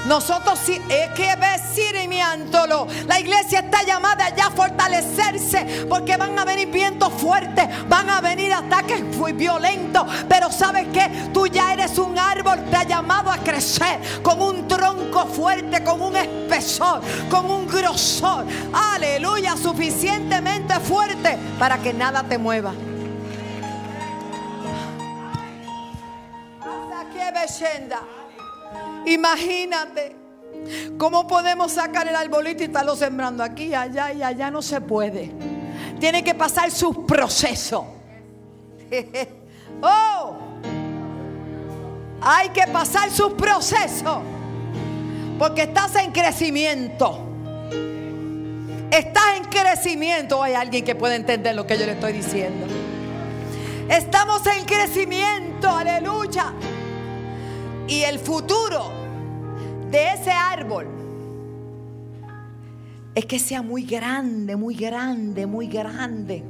Nosotros 0.05 0.59
sí, 0.63 0.79
es 0.87 1.09
que 1.11 1.35
decir 1.35 2.07
mi 2.07 2.21
antolo. 2.21 2.87
La 3.07 3.19
iglesia 3.19 3.59
está 3.59 3.83
llamada 3.83 4.29
ya 4.35 4.47
a 4.47 4.51
fortalecerse 4.51 5.85
porque 5.89 6.15
van 6.15 6.37
a 6.37 6.45
venir 6.45 6.69
vientos 6.69 7.11
fuertes, 7.13 7.67
van 7.89 8.09
a 8.09 8.21
venir 8.21 8.53
ataques 8.53 9.03
violentos. 9.35 10.03
Pero 10.29 10.51
sabes 10.51 10.87
que 10.89 11.09
tú 11.33 11.47
ya 11.47 11.73
eres 11.73 11.97
un 11.97 12.17
árbol, 12.17 12.63
te 12.69 12.75
ha 12.77 12.83
llamado 12.83 13.31
a 13.31 13.37
crecer 13.37 13.99
con 14.21 14.41
un 14.41 14.67
tronco 14.67 15.25
fuerte, 15.25 15.83
con 15.83 16.01
un 16.01 16.15
espesor, 16.15 17.01
con 17.29 17.49
un 17.49 17.67
grosor. 17.67 18.45
Aleluya, 18.73 19.55
suficientemente 19.57 20.79
fuerte 20.79 21.37
para 21.57 21.79
que 21.79 21.93
nada 21.93 22.23
te 22.23 22.37
mueva. 22.37 22.73
Hasta 26.59 27.09
que 27.11 27.31
Imagínate 29.05 30.15
cómo 30.97 31.27
podemos 31.27 31.71
sacar 31.71 32.07
el 32.07 32.15
arbolito 32.15 32.63
y 32.63 32.65
estarlo 32.65 32.95
sembrando 32.95 33.43
aquí, 33.43 33.73
allá 33.73 34.11
y 34.13 34.23
allá. 34.23 34.49
No 34.49 34.61
se 34.61 34.81
puede. 34.81 35.31
Tiene 35.99 36.23
que 36.23 36.33
pasar 36.33 36.71
su 36.71 37.05
proceso. 37.05 37.87
oh, 39.81 40.35
hay 42.21 42.49
que 42.49 42.67
pasar 42.67 43.11
su 43.11 43.35
proceso. 43.35 44.21
Porque 45.37 45.63
estás 45.63 45.95
en 45.95 46.11
crecimiento. 46.11 47.19
Estás 48.91 49.37
en 49.37 49.45
crecimiento. 49.45 50.41
Hay 50.41 50.53
alguien 50.53 50.85
que 50.85 50.95
puede 50.95 51.15
entender 51.15 51.55
lo 51.55 51.67
que 51.67 51.77
yo 51.77 51.85
le 51.85 51.93
estoy 51.93 52.13
diciendo. 52.13 52.65
Estamos 53.89 54.45
en 54.47 54.65
crecimiento. 54.65 55.69
Aleluya. 55.69 56.53
Y 57.87 58.01
el 58.01 58.19
futuro 58.19 58.91
de 59.91 60.13
ese 60.13 60.31
árbol 60.31 60.87
es 63.13 63.25
que 63.25 63.39
sea 63.39 63.61
muy 63.61 63.85
grande, 63.85 64.55
muy 64.55 64.75
grande, 64.75 65.45
muy 65.45 65.67
grande. 65.67 66.43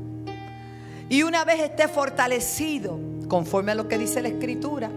Y 1.09 1.23
una 1.23 1.45
vez 1.45 1.61
esté 1.61 1.87
fortalecido, 1.87 2.99
conforme 3.27 3.73
a 3.73 3.75
lo 3.75 3.87
que 3.87 3.97
dice 3.97 4.21
la 4.21 4.29
escritura, 4.29 4.89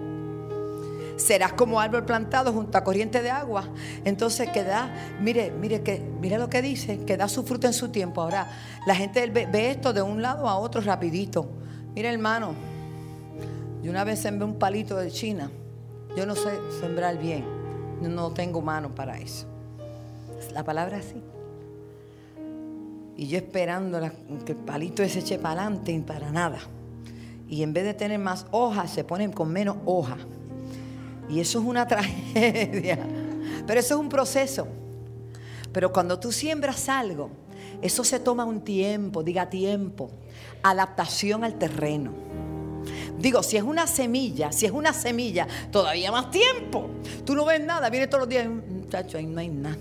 serás 1.16 1.52
como 1.52 1.80
árbol 1.80 2.04
plantado 2.04 2.52
junto 2.52 2.78
a 2.78 2.84
corriente 2.84 3.20
de 3.20 3.30
agua. 3.30 3.68
Entonces 4.04 4.48
que 4.50 4.62
da, 4.62 4.94
mire, 5.20 5.50
mire, 5.50 5.82
que, 5.82 6.00
mire 6.20 6.38
lo 6.38 6.48
que 6.48 6.62
dice, 6.62 7.04
que 7.04 7.16
da 7.16 7.28
su 7.28 7.42
fruto 7.44 7.66
en 7.66 7.72
su 7.72 7.88
tiempo. 7.88 8.22
Ahora, 8.22 8.48
la 8.86 8.94
gente 8.94 9.26
ve, 9.28 9.70
esto 9.70 9.92
de 9.92 10.02
un 10.02 10.22
lado 10.22 10.48
a 10.48 10.56
otro 10.56 10.80
rapidito. 10.80 11.50
Mire 11.94 12.08
hermano, 12.08 12.54
yo 13.82 13.90
una 13.90 14.04
vez 14.04 14.20
sembré 14.20 14.44
un 14.44 14.58
palito 14.58 14.96
de 14.96 15.10
China. 15.10 15.50
Yo 16.16 16.26
no 16.26 16.34
sé 16.34 16.58
sembrar 16.80 17.18
bien. 17.18 17.44
No 18.00 18.30
tengo 18.32 18.60
mano 18.60 18.94
para 18.94 19.18
eso. 19.18 19.46
La 20.52 20.64
palabra 20.64 20.98
así. 20.98 21.22
Y 23.16 23.26
yo 23.26 23.38
esperando 23.38 24.00
que 24.44 24.52
el 24.52 24.58
palito 24.58 25.02
ese 25.02 25.18
eche 25.18 25.38
para 25.38 25.62
adelante 25.62 25.92
y 25.92 25.98
para 26.00 26.30
nada. 26.30 26.58
Y 27.48 27.62
en 27.62 27.72
vez 27.72 27.84
de 27.84 27.94
tener 27.94 28.18
más 28.18 28.46
hojas, 28.50 28.90
se 28.90 29.04
ponen 29.04 29.32
con 29.32 29.50
menos 29.50 29.76
hojas. 29.84 30.18
Y 31.28 31.40
eso 31.40 31.58
es 31.58 31.64
una 31.64 31.86
tragedia. 31.88 32.98
Pero 33.66 33.80
eso 33.80 33.94
es 33.94 34.00
un 34.00 34.08
proceso. 34.08 34.68
Pero 35.72 35.92
cuando 35.92 36.18
tú 36.18 36.32
siembras 36.32 36.88
algo, 36.88 37.30
eso 37.82 38.04
se 38.04 38.18
toma 38.18 38.44
un 38.44 38.60
tiempo, 38.60 39.22
diga 39.22 39.50
tiempo, 39.50 40.10
adaptación 40.62 41.44
al 41.44 41.54
terreno. 41.58 42.12
Digo, 43.18 43.42
si 43.42 43.56
es 43.56 43.62
una 43.62 43.86
semilla, 43.86 44.52
si 44.52 44.66
es 44.66 44.72
una 44.72 44.92
semilla, 44.92 45.46
todavía 45.70 46.12
más 46.12 46.30
tiempo. 46.30 46.88
Tú 47.24 47.34
no 47.34 47.44
ves 47.44 47.60
nada, 47.60 47.90
viene 47.90 48.06
todos 48.06 48.22
los 48.22 48.28
días, 48.28 48.46
muchacho, 48.48 49.18
ahí 49.18 49.26
no 49.26 49.40
hay 49.40 49.48
nada. 49.48 49.76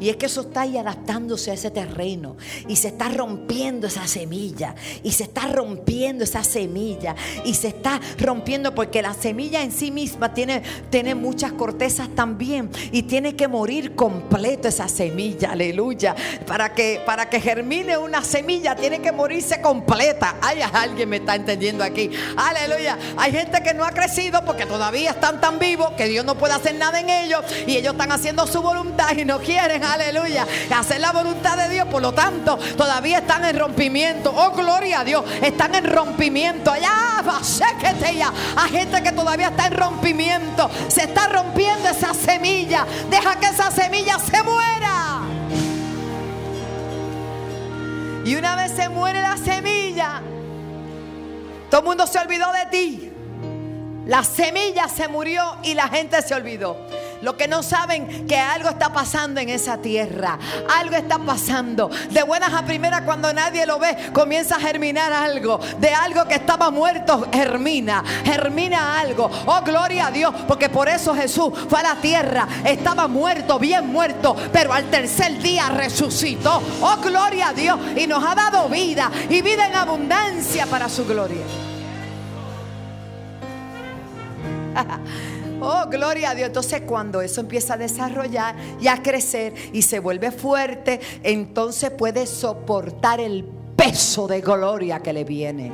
Y 0.00 0.08
es 0.08 0.16
que 0.16 0.26
eso 0.26 0.42
está 0.42 0.62
ahí 0.62 0.76
adaptándose 0.76 1.50
a 1.50 1.54
ese 1.54 1.70
terreno. 1.70 2.36
Y 2.68 2.76
se 2.76 2.88
está 2.88 3.08
rompiendo 3.08 3.86
esa 3.86 4.06
semilla. 4.06 4.74
Y 5.02 5.12
se 5.12 5.24
está 5.24 5.48
rompiendo 5.48 6.24
esa 6.24 6.44
semilla. 6.44 7.16
Y 7.44 7.54
se 7.54 7.68
está 7.68 8.00
rompiendo 8.18 8.74
porque 8.74 9.02
la 9.02 9.14
semilla 9.14 9.62
en 9.62 9.72
sí 9.72 9.90
misma 9.90 10.34
tiene, 10.34 10.62
tiene 10.90 11.14
muchas 11.14 11.52
cortezas 11.52 12.08
también. 12.14 12.70
Y 12.92 13.02
tiene 13.02 13.34
que 13.36 13.48
morir 13.48 13.94
completo 13.94 14.68
esa 14.68 14.88
semilla. 14.88 15.52
Aleluya. 15.52 16.14
Para 16.46 16.72
que, 16.74 17.02
para 17.04 17.28
que 17.28 17.40
germine 17.40 17.98
una 17.98 18.22
semilla 18.22 18.76
tiene 18.76 19.00
que 19.00 19.12
morirse 19.12 19.60
completa. 19.60 20.36
Ay, 20.40 20.60
alguien 20.72 21.08
me 21.08 21.16
está 21.16 21.34
entendiendo 21.34 21.82
aquí. 21.82 22.10
Aleluya. 22.36 22.98
Hay 23.16 23.32
gente 23.32 23.62
que 23.62 23.74
no 23.74 23.84
ha 23.84 23.90
crecido 23.90 24.44
porque 24.44 24.66
todavía 24.66 25.10
están 25.10 25.40
tan 25.40 25.58
vivos 25.58 25.90
que 25.96 26.06
Dios 26.06 26.24
no 26.24 26.36
puede 26.36 26.54
hacer 26.54 26.74
nada 26.76 27.00
en 27.00 27.10
ellos. 27.10 27.44
Y 27.66 27.76
ellos 27.76 27.92
están 27.92 28.12
haciendo 28.12 28.46
su 28.46 28.62
voluntad 28.62 29.16
y 29.16 29.24
no 29.24 29.38
quieren 29.40 29.84
aleluya, 29.92 30.46
hacer 30.76 31.00
la 31.00 31.12
voluntad 31.12 31.56
de 31.56 31.68
Dios, 31.68 31.86
por 31.88 32.02
lo 32.02 32.12
tanto, 32.12 32.58
todavía 32.76 33.18
están 33.18 33.44
en 33.44 33.58
rompimiento. 33.58 34.32
Oh, 34.34 34.52
gloria 34.52 35.00
a 35.00 35.04
Dios, 35.04 35.24
están 35.42 35.74
en 35.74 35.84
rompimiento. 35.84 36.70
Allá, 36.70 37.22
ya. 38.16 38.32
Hay 38.56 38.70
gente 38.70 39.02
que 39.02 39.12
todavía 39.12 39.48
está 39.48 39.66
en 39.66 39.76
rompimiento. 39.76 40.70
Se 40.88 41.04
está 41.04 41.28
rompiendo 41.28 41.88
esa 41.88 42.14
semilla. 42.14 42.86
Deja 43.10 43.38
que 43.38 43.46
esa 43.46 43.70
semilla 43.70 44.18
se 44.18 44.42
muera. 44.42 45.20
Y 48.24 48.36
una 48.36 48.56
vez 48.56 48.72
se 48.72 48.90
muere 48.90 49.22
la 49.22 49.38
semilla, 49.38 50.20
todo 51.70 51.80
el 51.80 51.86
mundo 51.86 52.06
se 52.06 52.18
olvidó 52.18 52.52
de 52.52 52.66
ti. 52.66 53.12
La 54.04 54.22
semilla 54.22 54.86
se 54.88 55.08
murió 55.08 55.56
y 55.62 55.72
la 55.72 55.88
gente 55.88 56.20
se 56.20 56.34
olvidó. 56.34 56.76
Lo 57.20 57.36
que 57.36 57.48
no 57.48 57.62
saben 57.62 58.26
que 58.26 58.36
algo 58.36 58.68
está 58.68 58.92
pasando 58.92 59.40
en 59.40 59.48
esa 59.48 59.78
tierra. 59.78 60.38
Algo 60.78 60.94
está 60.94 61.18
pasando. 61.18 61.90
De 62.10 62.22
buenas 62.22 62.52
a 62.52 62.64
primeras 62.64 63.02
cuando 63.02 63.32
nadie 63.32 63.66
lo 63.66 63.78
ve, 63.78 63.96
comienza 64.12 64.56
a 64.56 64.60
germinar 64.60 65.12
algo. 65.12 65.58
De 65.78 65.90
algo 65.90 66.26
que 66.26 66.36
estaba 66.36 66.70
muerto, 66.70 67.28
germina. 67.32 68.04
Germina 68.24 69.00
algo. 69.00 69.28
Oh, 69.46 69.62
gloria 69.62 70.06
a 70.06 70.10
Dios. 70.12 70.32
Porque 70.46 70.68
por 70.68 70.88
eso 70.88 71.14
Jesús 71.14 71.52
fue 71.68 71.80
a 71.80 71.94
la 71.94 71.96
tierra. 71.96 72.46
Estaba 72.64 73.08
muerto, 73.08 73.58
bien 73.58 73.88
muerto. 73.88 74.36
Pero 74.52 74.72
al 74.72 74.84
tercer 74.84 75.38
día 75.42 75.68
resucitó. 75.70 76.62
Oh, 76.80 76.98
gloria 77.02 77.48
a 77.48 77.52
Dios. 77.52 77.78
Y 77.96 78.06
nos 78.06 78.24
ha 78.24 78.34
dado 78.36 78.68
vida. 78.68 79.10
Y 79.28 79.42
vida 79.42 79.66
en 79.66 79.74
abundancia 79.74 80.66
para 80.66 80.88
su 80.88 81.04
gloria. 81.04 81.42
Oh, 85.60 85.86
gloria 85.90 86.30
a 86.30 86.34
Dios. 86.34 86.48
Entonces 86.48 86.82
cuando 86.82 87.20
eso 87.20 87.40
empieza 87.40 87.74
a 87.74 87.76
desarrollar 87.76 88.54
y 88.80 88.88
a 88.88 89.02
crecer 89.02 89.54
y 89.72 89.82
se 89.82 89.98
vuelve 89.98 90.30
fuerte, 90.30 91.00
entonces 91.22 91.90
puede 91.90 92.26
soportar 92.26 93.20
el 93.20 93.44
peso 93.76 94.26
de 94.26 94.40
gloria 94.40 95.00
que 95.00 95.12
le 95.12 95.24
viene. 95.24 95.72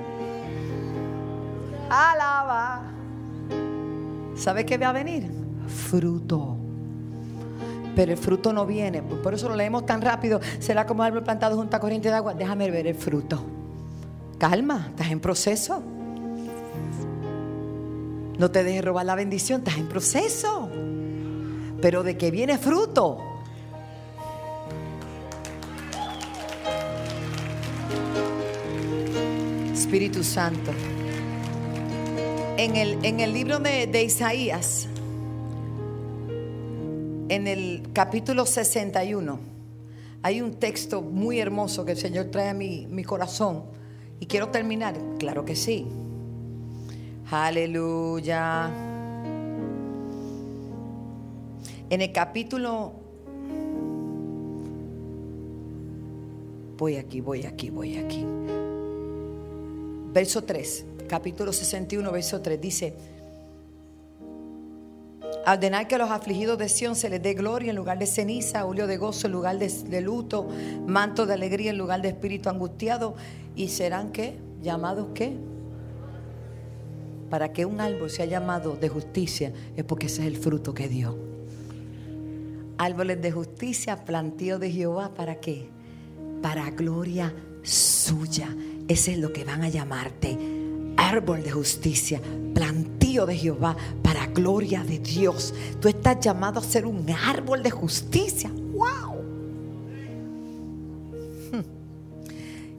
Alaba. 1.90 2.82
¿Sabe 4.36 4.64
qué 4.64 4.78
va 4.78 4.88
a 4.88 4.92
venir? 4.92 5.30
Fruto. 5.68 6.56
Pero 7.94 8.12
el 8.12 8.18
fruto 8.18 8.52
no 8.52 8.66
viene. 8.66 9.02
Por 9.02 9.34
eso 9.34 9.48
lo 9.48 9.54
leemos 9.54 9.86
tan 9.86 10.02
rápido. 10.02 10.40
Será 10.58 10.86
como 10.86 11.02
árbol 11.02 11.22
plantado 11.22 11.56
junto 11.56 11.76
a 11.76 11.80
corriente 11.80 12.08
de 12.08 12.14
agua. 12.14 12.34
Déjame 12.34 12.70
ver 12.70 12.86
el 12.86 12.94
fruto. 12.94 13.40
Calma, 14.38 14.88
estás 14.90 15.10
en 15.10 15.20
proceso. 15.20 15.82
No 18.38 18.50
te 18.50 18.64
dejes 18.64 18.84
robar 18.84 19.06
la 19.06 19.14
bendición, 19.14 19.60
estás 19.60 19.78
en 19.78 19.88
proceso. 19.88 20.68
Pero 21.80 22.02
de 22.02 22.16
que 22.16 22.30
viene 22.30 22.58
fruto. 22.58 23.18
Espíritu 29.72 30.24
Santo. 30.24 30.72
En 32.56 32.76
el, 32.76 33.04
en 33.04 33.20
el 33.20 33.32
libro 33.32 33.60
de, 33.60 33.86
de 33.86 34.02
Isaías, 34.02 34.88
en 37.28 37.46
el 37.46 37.82
capítulo 37.92 38.46
61, 38.46 39.38
hay 40.22 40.40
un 40.40 40.54
texto 40.54 41.02
muy 41.02 41.38
hermoso 41.38 41.84
que 41.84 41.92
el 41.92 41.98
Señor 41.98 42.26
trae 42.26 42.48
a 42.48 42.54
mi, 42.54 42.86
mi 42.86 43.04
corazón. 43.04 43.64
Y 44.18 44.26
quiero 44.26 44.48
terminar, 44.48 44.96
claro 45.18 45.44
que 45.44 45.54
sí. 45.54 45.86
Aleluya. 47.30 48.70
En 51.90 52.00
el 52.00 52.12
capítulo... 52.12 52.92
Voy 56.76 56.96
aquí, 56.96 57.20
voy 57.20 57.46
aquí, 57.46 57.70
voy 57.70 57.96
aquí. 57.96 58.26
Verso 60.12 60.42
3, 60.44 60.86
capítulo 61.08 61.52
61, 61.52 62.10
verso 62.12 62.40
3, 62.40 62.60
dice, 62.60 62.94
ordenar 65.46 65.86
que 65.88 65.94
a 65.94 65.98
los 65.98 66.10
afligidos 66.10 66.58
de 66.58 66.68
Sión 66.68 66.96
se 66.96 67.08
les 67.08 67.22
dé 67.22 67.34
gloria 67.34 67.70
en 67.70 67.76
lugar 67.76 67.98
de 67.98 68.06
ceniza, 68.06 68.66
óleo 68.66 68.86
de 68.86 68.96
gozo 68.96 69.28
en 69.28 69.32
lugar 69.32 69.58
de, 69.58 69.68
de, 69.68 70.00
luto, 70.00 70.48
manto 70.86 71.26
de 71.26 71.34
alegría 71.34 71.70
en 71.70 71.78
lugar 71.78 72.02
de 72.02 72.08
espíritu 72.08 72.48
angustiado, 72.48 73.14
y 73.54 73.68
serán 73.68 74.10
qué? 74.10 74.36
Llamados 74.62 75.08
qué? 75.14 75.36
Para 77.34 77.52
que 77.52 77.66
un 77.66 77.80
árbol 77.80 78.10
sea 78.10 78.26
llamado 78.26 78.76
de 78.76 78.88
justicia 78.88 79.52
es 79.76 79.82
porque 79.82 80.06
ese 80.06 80.22
es 80.22 80.28
el 80.28 80.36
fruto 80.36 80.72
que 80.72 80.86
dio. 80.86 81.18
Árboles 82.78 83.20
de 83.20 83.32
justicia, 83.32 84.04
plantío 84.04 84.60
de 84.60 84.70
Jehová, 84.70 85.12
¿para 85.16 85.40
qué? 85.40 85.68
Para 86.40 86.70
gloria 86.70 87.34
suya. 87.64 88.54
Ese 88.86 89.14
es 89.14 89.18
lo 89.18 89.32
que 89.32 89.42
van 89.42 89.64
a 89.64 89.68
llamarte. 89.68 90.38
Árbol 90.96 91.42
de 91.42 91.50
justicia, 91.50 92.20
plantío 92.54 93.26
de 93.26 93.34
Jehová, 93.34 93.76
para 94.00 94.28
gloria 94.28 94.84
de 94.84 95.00
Dios. 95.00 95.52
Tú 95.80 95.88
estás 95.88 96.20
llamado 96.20 96.60
a 96.60 96.62
ser 96.62 96.86
un 96.86 97.04
árbol 97.10 97.64
de 97.64 97.70
justicia. 97.72 98.48
¡Wow! 98.72 99.14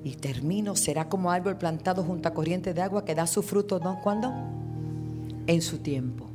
Y 0.06 0.18
termino, 0.18 0.76
será 0.76 1.10
como 1.10 1.32
árbol 1.32 1.58
plantado 1.58 2.04
junto 2.04 2.30
a 2.30 2.34
corriente 2.36 2.76
de 2.76 2.82
agua 2.84 3.04
que 3.04 3.16
da 3.16 3.26
su 3.26 3.42
fruto, 3.42 3.80
¿no? 3.80 4.00
¿Cuándo? 4.04 4.32
En 5.48 5.64
su 5.64 5.80
tiempo. 5.80 6.28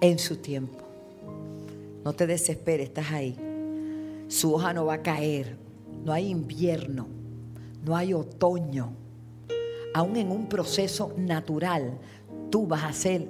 En 0.00 0.20
su 0.20 0.36
tiempo. 0.36 0.78
No 2.04 2.12
te 2.12 2.28
desesperes, 2.28 2.90
estás 2.90 3.10
ahí. 3.10 3.36
Su 4.28 4.54
hoja 4.54 4.72
no 4.72 4.86
va 4.86 4.94
a 4.94 5.02
caer. 5.02 5.56
No 6.04 6.12
hay 6.12 6.28
invierno. 6.28 7.08
No 7.84 7.96
hay 7.96 8.14
otoño. 8.14 8.92
Aún 9.92 10.16
en 10.16 10.30
un 10.30 10.46
proceso 10.46 11.12
natural, 11.16 11.98
tú 12.50 12.68
vas 12.68 12.84
a 12.84 12.92
ser 12.92 13.26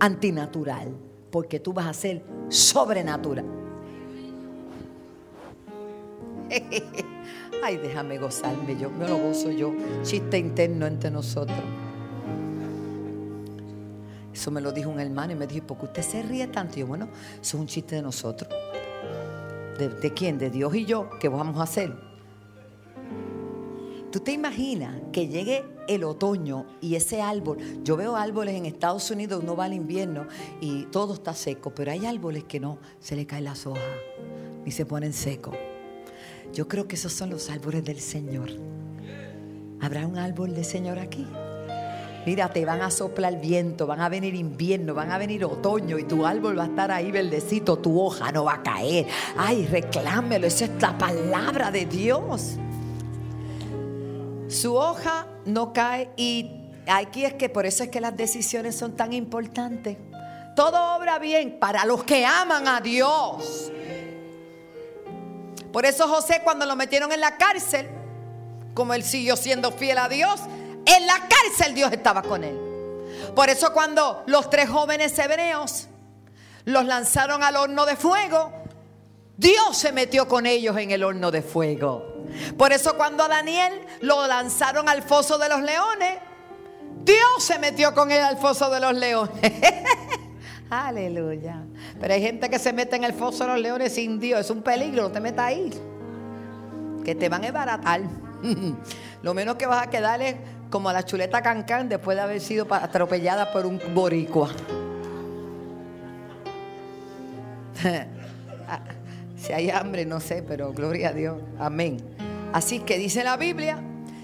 antinatural. 0.00 0.88
Porque 1.30 1.60
tú 1.60 1.74
vas 1.74 1.84
a 1.84 1.92
ser 1.92 2.24
sobrenatural. 2.48 3.44
Ay, 7.62 7.76
déjame 7.78 8.18
gozarme 8.18 8.76
yo, 8.78 8.90
me 8.90 9.08
lo 9.08 9.16
gozo 9.18 9.50
yo. 9.50 9.74
Chiste 10.02 10.38
interno 10.38 10.86
entre 10.86 11.10
nosotros. 11.10 11.58
Eso 14.32 14.50
me 14.50 14.60
lo 14.60 14.72
dijo 14.72 14.90
un 14.90 15.00
hermano 15.00 15.32
y 15.32 15.36
me 15.36 15.46
dijo, 15.46 15.66
¿por 15.66 15.78
qué 15.78 15.84
usted 15.86 16.02
se 16.02 16.22
ríe 16.22 16.46
tanto? 16.48 16.76
Y 16.76 16.80
yo, 16.80 16.86
bueno, 16.86 17.08
eso 17.40 17.56
es 17.56 17.60
un 17.60 17.66
chiste 17.66 17.96
de 17.96 18.02
nosotros. 18.02 18.50
¿De, 19.78 19.88
¿De, 19.88 20.12
quién? 20.12 20.38
De 20.38 20.50
Dios 20.50 20.74
y 20.74 20.84
yo. 20.84 21.08
¿Qué 21.18 21.28
vamos 21.28 21.58
a 21.58 21.62
hacer? 21.62 21.94
¿Tú 24.12 24.20
te 24.20 24.32
imaginas 24.32 25.00
que 25.12 25.28
llegue 25.28 25.64
el 25.88 26.04
otoño 26.04 26.66
y 26.80 26.94
ese 26.94 27.22
árbol, 27.22 27.58
yo 27.82 27.96
veo 27.96 28.16
árboles 28.16 28.54
en 28.54 28.66
Estados 28.66 29.10
Unidos, 29.10 29.42
uno 29.42 29.56
va 29.56 29.64
al 29.64 29.74
invierno 29.74 30.26
y 30.60 30.84
todo 30.86 31.14
está 31.14 31.34
seco, 31.34 31.74
pero 31.74 31.92
hay 31.92 32.06
árboles 32.06 32.44
que 32.44 32.60
no, 32.60 32.78
se 33.00 33.16
le 33.16 33.26
caen 33.26 33.44
las 33.44 33.66
hojas 33.66 33.84
y 34.64 34.70
se 34.70 34.86
ponen 34.86 35.12
secos. 35.12 35.54
Yo 36.56 36.66
creo 36.66 36.88
que 36.88 36.94
esos 36.94 37.12
son 37.12 37.28
los 37.28 37.50
árboles 37.50 37.84
del 37.84 38.00
Señor. 38.00 38.48
¿Habrá 39.82 40.06
un 40.06 40.16
árbol 40.16 40.54
del 40.54 40.64
Señor 40.64 40.98
aquí? 40.98 41.26
Mira, 42.24 42.48
te 42.50 42.64
van 42.64 42.80
a 42.80 42.90
soplar 42.90 43.38
viento, 43.38 43.86
van 43.86 44.00
a 44.00 44.08
venir 44.08 44.34
invierno, 44.34 44.94
van 44.94 45.12
a 45.12 45.18
venir 45.18 45.44
otoño 45.44 45.98
y 45.98 46.04
tu 46.04 46.24
árbol 46.24 46.58
va 46.58 46.62
a 46.62 46.68
estar 46.68 46.90
ahí 46.90 47.12
verdecito, 47.12 47.76
tu 47.76 48.00
hoja 48.00 48.32
no 48.32 48.44
va 48.44 48.54
a 48.54 48.62
caer. 48.62 49.06
Ay, 49.36 49.66
reclámelo, 49.66 50.46
esa 50.46 50.64
es 50.64 50.70
la 50.80 50.96
palabra 50.96 51.70
de 51.70 51.84
Dios. 51.84 52.56
Su 54.48 54.76
hoja 54.76 55.26
no 55.44 55.74
cae 55.74 56.08
y 56.16 56.70
aquí 56.86 57.26
es 57.26 57.34
que 57.34 57.50
por 57.50 57.66
eso 57.66 57.84
es 57.84 57.90
que 57.90 58.00
las 58.00 58.16
decisiones 58.16 58.74
son 58.74 58.96
tan 58.96 59.12
importantes. 59.12 59.98
Todo 60.56 60.96
obra 60.96 61.18
bien 61.18 61.58
para 61.60 61.84
los 61.84 62.02
que 62.04 62.24
aman 62.24 62.66
a 62.66 62.80
Dios. 62.80 63.70
Por 65.76 65.84
eso 65.84 66.08
José 66.08 66.40
cuando 66.42 66.64
lo 66.64 66.74
metieron 66.74 67.12
en 67.12 67.20
la 67.20 67.36
cárcel, 67.36 67.86
como 68.72 68.94
él 68.94 69.02
siguió 69.02 69.36
siendo 69.36 69.70
fiel 69.70 69.98
a 69.98 70.08
Dios, 70.08 70.40
en 70.86 71.06
la 71.06 71.28
cárcel 71.28 71.74
Dios 71.74 71.92
estaba 71.92 72.22
con 72.22 72.44
él. 72.44 72.58
Por 73.34 73.50
eso 73.50 73.74
cuando 73.74 74.24
los 74.26 74.48
tres 74.48 74.70
jóvenes 74.70 75.18
hebreos 75.18 75.88
los 76.64 76.86
lanzaron 76.86 77.42
al 77.42 77.56
horno 77.56 77.84
de 77.84 77.94
fuego, 77.94 78.52
Dios 79.36 79.76
se 79.76 79.92
metió 79.92 80.26
con 80.26 80.46
ellos 80.46 80.78
en 80.78 80.92
el 80.92 81.04
horno 81.04 81.30
de 81.30 81.42
fuego. 81.42 82.24
Por 82.56 82.72
eso 82.72 82.96
cuando 82.96 83.24
a 83.24 83.28
Daniel 83.28 83.74
lo 84.00 84.26
lanzaron 84.26 84.88
al 84.88 85.02
foso 85.02 85.36
de 85.36 85.50
los 85.50 85.60
leones, 85.60 86.20
Dios 87.04 87.44
se 87.44 87.58
metió 87.58 87.92
con 87.92 88.10
él 88.10 88.22
al 88.22 88.38
foso 88.38 88.70
de 88.70 88.80
los 88.80 88.94
leones. 88.94 89.52
Aleluya. 90.70 91.66
Pero 92.00 92.14
hay 92.14 92.20
gente 92.22 92.50
que 92.50 92.58
se 92.58 92.72
mete 92.72 92.96
en 92.96 93.04
el 93.04 93.12
foso 93.12 93.44
de 93.44 93.50
los 93.52 93.60
leones 93.60 93.94
sin 93.94 94.18
Dios. 94.20 94.40
Es 94.40 94.50
un 94.50 94.62
peligro, 94.62 95.02
no 95.02 95.10
te 95.10 95.20
metas 95.20 95.46
ahí. 95.46 95.70
Que 97.04 97.14
te 97.14 97.28
van 97.28 97.44
a 97.44 97.48
embaratar. 97.48 98.00
Lo 99.22 99.34
menos 99.34 99.56
que 99.56 99.66
vas 99.66 99.86
a 99.86 99.90
quedar 99.90 100.20
es 100.20 100.36
como 100.70 100.92
la 100.92 101.04
chuleta 101.04 101.42
cancán 101.42 101.88
después 101.88 102.16
de 102.16 102.22
haber 102.22 102.40
sido 102.40 102.66
atropellada 102.70 103.52
por 103.52 103.66
un 103.66 103.80
boricua. 103.94 104.50
si 109.36 109.52
hay 109.52 109.70
hambre, 109.70 110.04
no 110.04 110.20
sé, 110.20 110.42
pero 110.42 110.72
gloria 110.72 111.10
a 111.10 111.12
Dios. 111.12 111.38
Amén. 111.58 111.98
Así 112.52 112.80
que 112.80 112.98
dice 112.98 113.22
la 113.24 113.36
Biblia, 113.36 113.78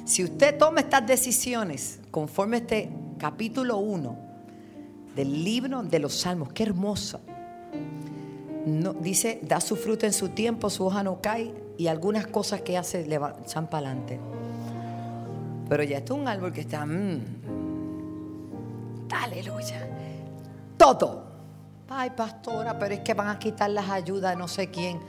si 0.05 0.25
usted 0.25 0.59
toma 0.59 0.81
estas 0.81 1.07
decisiones 1.07 2.01
conforme 2.11 2.59
este 2.59 2.91
capítulo 3.19 3.79
1 3.79 4.19
del 5.15 5.45
libro 5.45 5.83
de 5.83 5.99
los 5.99 6.21
Salmos, 6.21 6.53
qué 6.53 6.65
hermoso. 6.65 7.21
No, 8.65 8.93
dice, 8.93 9.41
da 9.43 9.61
su 9.61 9.77
fruto 9.77 10.07
en 10.07 10.13
su 10.13 10.29
tiempo, 10.31 10.71
su 10.71 10.87
hoja 10.87 11.03
no 11.03 11.21
cae 11.21 11.53
y 11.77 11.89
algunas 11.89 12.27
cosas 12.29 12.61
que 12.63 12.79
hace 12.79 13.07
le 13.07 13.19
para 13.19 13.37
adelante. 13.71 14.21
Pero 15.69 15.83
ya 15.83 15.99
esto 15.99 16.15
es 16.15 16.21
un 16.21 16.29
árbol 16.29 16.53
que 16.53 16.61
está. 16.61 16.87
Mmm, 16.87 17.21
aleluya. 19.11 19.89
Todo. 20.77 21.25
Ay, 21.89 22.11
pastora, 22.11 22.79
pero 22.79 22.95
es 22.95 23.01
que 23.01 23.15
van 23.15 23.29
a 23.29 23.39
quitar 23.39 23.71
las 23.71 23.91
ayudas 23.91 24.37
no 24.37 24.49
sé 24.49 24.71
quién. 24.71 25.01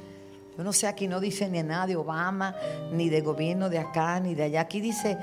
Yo 0.57 0.63
no 0.63 0.73
sé, 0.73 0.87
aquí 0.87 1.07
no 1.07 1.19
dice 1.19 1.47
ni 1.47 1.61
nada 1.63 1.87
de 1.87 1.95
Obama, 1.95 2.55
ni 2.91 3.09
de 3.09 3.21
gobierno 3.21 3.69
de 3.69 3.79
acá, 3.79 4.19
ni 4.19 4.35
de 4.35 4.43
allá. 4.43 4.61
Aquí 4.61 4.81
dice, 4.81 5.17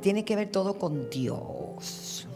tiene 0.00 0.24
que 0.24 0.36
ver 0.36 0.50
todo 0.50 0.78
con 0.78 1.10
Dios 1.10 2.26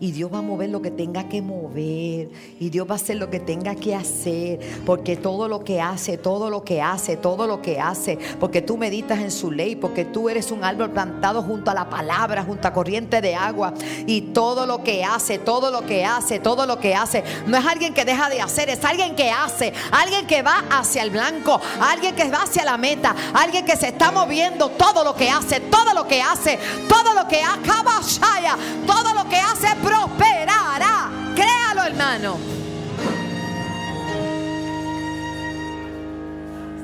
y 0.00 0.12
Dios 0.12 0.32
va 0.32 0.38
a 0.38 0.42
mover 0.42 0.70
lo 0.70 0.80
que 0.80 0.90
tenga 0.90 1.28
que 1.28 1.42
mover 1.42 2.30
y 2.58 2.70
Dios 2.70 2.88
va 2.88 2.92
a 2.92 2.96
hacer 2.96 3.18
lo 3.18 3.28
que 3.28 3.38
tenga 3.38 3.74
que 3.74 3.94
hacer, 3.94 4.58
porque 4.86 5.16
todo 5.16 5.46
lo 5.46 5.62
que 5.62 5.80
hace, 5.80 6.16
todo 6.16 6.48
lo 6.48 6.64
que 6.64 6.80
hace, 6.80 7.18
todo 7.18 7.46
lo 7.46 7.60
que 7.60 7.78
hace, 7.78 8.18
porque 8.40 8.62
tú 8.62 8.78
meditas 8.78 9.18
en 9.18 9.30
su 9.30 9.50
ley, 9.50 9.76
porque 9.76 10.06
tú 10.06 10.30
eres 10.30 10.50
un 10.50 10.64
árbol 10.64 10.90
plantado 10.90 11.42
junto 11.42 11.70
a 11.70 11.74
la 11.74 11.90
palabra, 11.90 12.42
junto 12.42 12.66
a 12.66 12.72
corriente 12.72 13.20
de 13.20 13.34
agua 13.34 13.74
y 14.06 14.22
todo 14.22 14.64
lo 14.64 14.82
que 14.82 15.04
hace, 15.04 15.38
todo 15.38 15.70
lo 15.70 15.84
que 15.84 16.04
hace, 16.04 16.40
todo 16.40 16.64
lo 16.64 16.80
que 16.80 16.94
hace, 16.94 17.22
no 17.46 17.58
es 17.58 17.66
alguien 17.66 17.92
que 17.92 18.06
deja 18.06 18.30
de 18.30 18.40
hacer, 18.40 18.70
es 18.70 18.82
alguien 18.84 19.14
que 19.14 19.30
hace, 19.30 19.74
alguien 19.90 20.26
que 20.26 20.42
va 20.42 20.64
hacia 20.70 21.02
el 21.02 21.10
blanco, 21.10 21.60
alguien 21.80 22.16
que 22.16 22.30
va 22.30 22.44
hacia 22.44 22.64
la 22.64 22.78
meta, 22.78 23.14
alguien 23.34 23.66
que 23.66 23.76
se 23.76 23.88
está 23.88 24.10
moviendo, 24.10 24.70
todo 24.70 25.04
lo 25.04 25.14
que 25.14 25.28
hace, 25.28 25.60
todo 25.60 25.92
lo 25.92 26.08
que 26.08 26.22
hace, 26.22 26.58
todo 26.88 27.12
lo 27.14 27.28
que 27.28 27.42
acaba, 27.42 28.00
todo 28.86 29.14
lo 29.14 29.28
que 29.28 29.36
hace 29.36 29.68
prosperará. 29.90 31.10
Créalo, 31.34 31.82
hermano. 31.82 32.36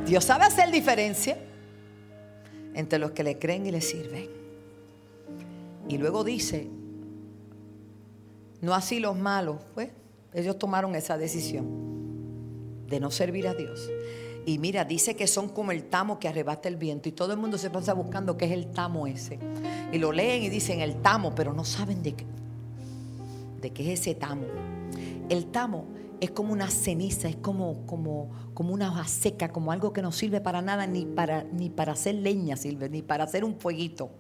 Dios 0.07 0.25
sabe 0.25 0.45
hacer 0.45 0.71
diferencia 0.71 1.37
entre 2.75 2.99
los 2.99 3.13
que 3.13 3.23
le 3.23 3.39
creen 3.39 3.67
y 3.67 3.71
le 3.71 3.81
sirven. 3.81 4.29
Y 5.89 5.99
luego 5.99 6.25
dice, 6.25 6.69
no 8.61 8.75
así 8.75 8.99
los 8.99 9.17
malos, 9.17 9.59
pues 9.75 9.91
ellos 10.35 10.59
tomaron 10.59 10.95
esa 10.95 11.17
decisión 11.17 11.67
de 12.89 13.01
no 13.01 13.11
servir 13.11 13.49
a 13.49 13.55
Dios. 13.55 13.89
Y 14.45 14.59
mira, 14.59 14.85
dice 14.85 15.17
que 15.17 15.27
son 15.27 15.49
como 15.49 15.73
el 15.73 15.85
tamo 15.85 16.21
que 16.21 16.29
arrebata 16.29 16.69
el 16.69 16.77
viento. 16.77 17.09
Y 17.09 17.13
todo 17.13 17.33
el 17.33 17.39
mundo 17.39 17.59
se 17.59 17.69
pasa 17.71 17.95
buscando 17.95 18.37
qué 18.37 18.45
es 18.45 18.53
el 18.53 18.71
tamo 18.71 19.09
ese. 19.09 19.41
Y 19.93 19.99
lo 19.99 20.13
leen 20.13 20.45
y 20.45 20.49
dicen 20.49 20.81
el 20.81 21.03
tamo, 21.03 21.35
pero 21.35 21.53
no 21.53 21.65
saben 21.65 22.03
de 22.03 22.13
qué, 22.15 22.25
de 23.61 23.71
qué 23.71 23.93
es 23.93 24.01
ese 24.01 24.15
tamo. 24.15 24.47
El 25.29 25.47
tamo 25.47 25.87
es 26.21 26.31
como 26.31 26.53
una 26.53 26.71
ceniza, 26.71 27.29
es 27.29 27.37
como, 27.37 27.87
como, 27.87 28.31
como 28.55 28.73
una 28.73 28.91
hoja 28.91 29.05
seca, 29.05 29.51
como 29.51 29.73
algo 29.73 29.93
que 29.93 30.03
no 30.03 30.13
sirve 30.13 30.41
para 30.41 30.63
nada, 30.63 30.87
ni 30.87 31.05
para, 31.05 31.45
ni 31.45 31.69
para 31.69 31.93
hacer 31.93 32.15
leña 32.15 32.57
sirve, 32.57 32.89
ni 32.89 33.03
para 33.03 33.25
hacer 33.25 33.45
un 33.45 33.59
fueguito. 33.59 34.11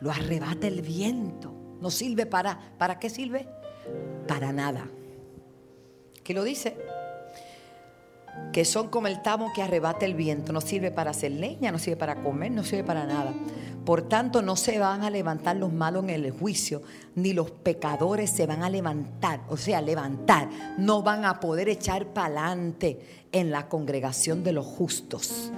Lo 0.00 0.10
arrebata 0.10 0.66
el 0.66 0.82
viento. 0.82 1.52
No 1.80 1.90
sirve 1.90 2.26
para, 2.26 2.58
¿para 2.78 2.98
qué 2.98 3.10
sirve? 3.10 3.48
Para 4.28 4.52
nada. 4.52 4.88
¿Qué 6.22 6.34
lo 6.34 6.44
dice? 6.44 6.76
Que 8.52 8.64
son 8.64 8.88
como 8.88 9.06
el 9.06 9.22
tamo 9.22 9.52
que 9.52 9.62
arrebata 9.62 10.04
el 10.04 10.14
viento, 10.14 10.52
no 10.52 10.60
sirve 10.60 10.90
para 10.90 11.10
hacer 11.10 11.32
leña, 11.32 11.72
no 11.72 11.78
sirve 11.78 11.96
para 11.96 12.22
comer, 12.22 12.52
no 12.52 12.62
sirve 12.62 12.84
para 12.84 13.06
nada. 13.06 13.32
Por 13.84 14.02
tanto, 14.02 14.42
no 14.42 14.54
se 14.54 14.78
van 14.78 15.02
a 15.02 15.10
levantar 15.10 15.56
los 15.56 15.72
malos 15.72 16.04
en 16.04 16.10
el 16.10 16.30
juicio, 16.30 16.82
ni 17.16 17.32
los 17.32 17.50
pecadores 17.50 18.30
se 18.30 18.46
van 18.46 18.62
a 18.62 18.70
levantar, 18.70 19.40
o 19.48 19.56
sea, 19.56 19.80
levantar, 19.80 20.48
no 20.78 21.02
van 21.02 21.24
a 21.24 21.40
poder 21.40 21.68
echar 21.68 22.06
para 22.12 22.26
adelante 22.26 23.24
en 23.32 23.50
la 23.50 23.68
congregación 23.68 24.44
de 24.44 24.52
los 24.52 24.66
justos. 24.66 25.50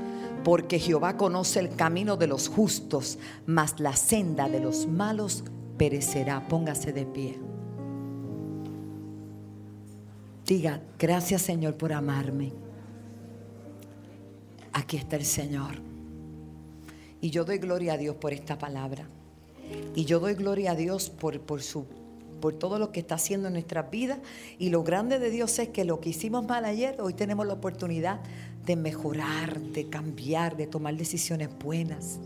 Porque 0.43 0.79
Jehová 0.79 1.17
conoce 1.17 1.61
el 1.61 1.75
camino 1.75 2.17
de 2.17 2.29
los 2.29 2.49
justos, 2.49 3.19
mas 3.47 3.81
la 3.81 3.97
senda 3.97 4.49
de 4.49 4.61
los 4.61 4.87
malos 4.87 5.45
perecerá. 5.77 6.47
Póngase 6.49 6.93
de 6.93 7.07
pie. 7.07 7.39
Diga, 10.47 10.83
gracias 10.99 11.43
Señor 11.43 11.77
por 11.77 11.95
amarme 11.95 12.64
aquí 14.75 14.97
está 14.97 15.17
el 15.17 15.25
Señor. 15.25 15.77
Y 17.21 17.31
yo 17.31 17.45
doy 17.45 17.59
gloria 17.59 17.95
a 17.95 17.97
Dios 17.97 18.17
por 18.17 18.35
esta 18.35 18.59
palabra. 18.59 19.09
Y 19.95 20.05
yo 20.05 20.21
doy 20.21 20.35
gloria 20.35 20.73
a 20.73 20.75
Dios 20.75 21.09
por, 21.09 21.41
por, 21.41 21.63
su, 21.63 21.87
por 22.41 22.53
todo 22.55 22.79
lo 22.79 22.93
que 22.93 23.01
está 23.01 23.15
haciendo 23.15 23.49
en 23.49 23.55
nuestras 23.55 23.91
vidas. 23.91 24.19
Y 24.59 24.69
lo 24.69 24.83
grande 24.83 25.19
de 25.19 25.31
Dios 25.31 25.59
es 25.59 25.71
que 25.71 25.85
lo 25.85 26.01
que 26.01 26.11
hicimos 26.11 26.45
mal 26.45 26.67
ayer, 26.67 27.01
hoy 27.01 27.15
tenemos 27.15 27.47
la 27.47 27.55
oportunidad 27.55 28.21
de 28.67 28.77
mejorar, 28.77 29.59
de 29.59 29.89
cambiar, 29.89 30.57
de 30.57 30.67
tomar 30.67 30.97
decisiones 30.97 31.49
buenas. 31.59 32.19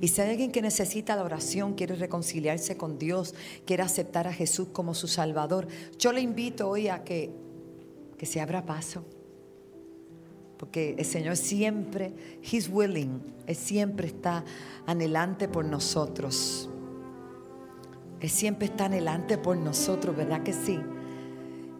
Y 0.00 0.08
si 0.08 0.20
hay 0.20 0.30
alguien 0.30 0.50
que 0.50 0.62
necesita 0.62 1.14
la 1.14 1.22
oración, 1.22 1.74
quiere 1.74 1.94
reconciliarse 1.94 2.76
con 2.76 2.98
Dios, 2.98 3.34
quiere 3.64 3.84
aceptar 3.84 4.26
a 4.26 4.32
Jesús 4.32 4.68
como 4.72 4.94
su 4.94 5.06
Salvador, 5.06 5.68
yo 5.98 6.12
le 6.12 6.20
invito 6.20 6.68
hoy 6.68 6.88
a 6.88 7.04
que, 7.04 7.30
que 8.18 8.26
se 8.26 8.40
abra 8.40 8.66
paso 8.66 9.04
porque 10.64 10.94
el 10.96 11.04
Señor 11.04 11.36
siempre, 11.36 12.14
He's 12.42 12.70
willing, 12.72 13.20
Él 13.46 13.54
siempre 13.54 14.06
está 14.06 14.42
anhelante 14.86 15.46
por 15.46 15.62
nosotros. 15.62 16.70
Él 18.18 18.30
siempre 18.30 18.68
está 18.68 18.86
anhelante 18.86 19.36
por 19.36 19.58
nosotros, 19.58 20.16
¿verdad 20.16 20.42
que 20.42 20.54
sí? 20.54 20.80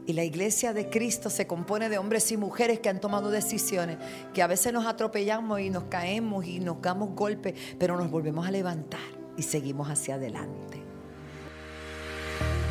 Y 0.04 0.12
la 0.12 0.22
iglesia 0.22 0.74
de 0.74 0.90
Cristo 0.90 1.30
se 1.30 1.46
compone 1.46 1.88
de 1.88 1.96
hombres 1.96 2.30
y 2.30 2.36
mujeres 2.36 2.80
que 2.80 2.90
han 2.90 3.00
tomado 3.00 3.30
decisiones, 3.30 3.96
que 4.34 4.42
a 4.42 4.46
veces 4.48 4.70
nos 4.74 4.84
atropellamos 4.84 5.60
y 5.60 5.70
nos 5.70 5.84
caemos 5.84 6.44
y 6.44 6.60
nos 6.60 6.82
damos 6.82 7.14
golpes, 7.14 7.54
pero 7.78 7.96
nos 7.96 8.10
volvemos 8.10 8.46
a 8.46 8.50
levantar 8.50 9.00
y 9.38 9.44
seguimos 9.44 9.88
hacia 9.88 10.16
adelante. 10.16 10.82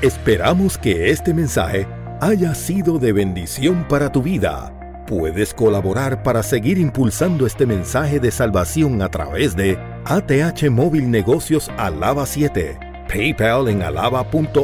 Esperamos 0.03 0.77
que 0.77 1.09
este 1.09 1.33
mensaje 1.33 1.87
haya 2.21 2.53
sido 2.53 2.99
de 2.99 3.13
bendición 3.13 3.87
para 3.87 4.11
tu 4.11 4.21
vida. 4.21 4.77
Puedes 5.07 5.53
colaborar 5.53 6.23
para 6.23 6.43
seguir 6.43 6.77
impulsando 6.77 7.45
este 7.45 7.65
mensaje 7.65 8.21
de 8.21 8.31
salvación 8.31 9.01
a 9.01 9.09
través 9.09 9.53
de 9.53 9.77
ATH 10.05 10.69
Móvil 10.69 11.11
Negocios 11.11 11.69
Alaba 11.77 12.25
7, 12.25 12.79
PayPal 13.09 13.67
en 13.67 13.81
alaba.org 13.81 14.63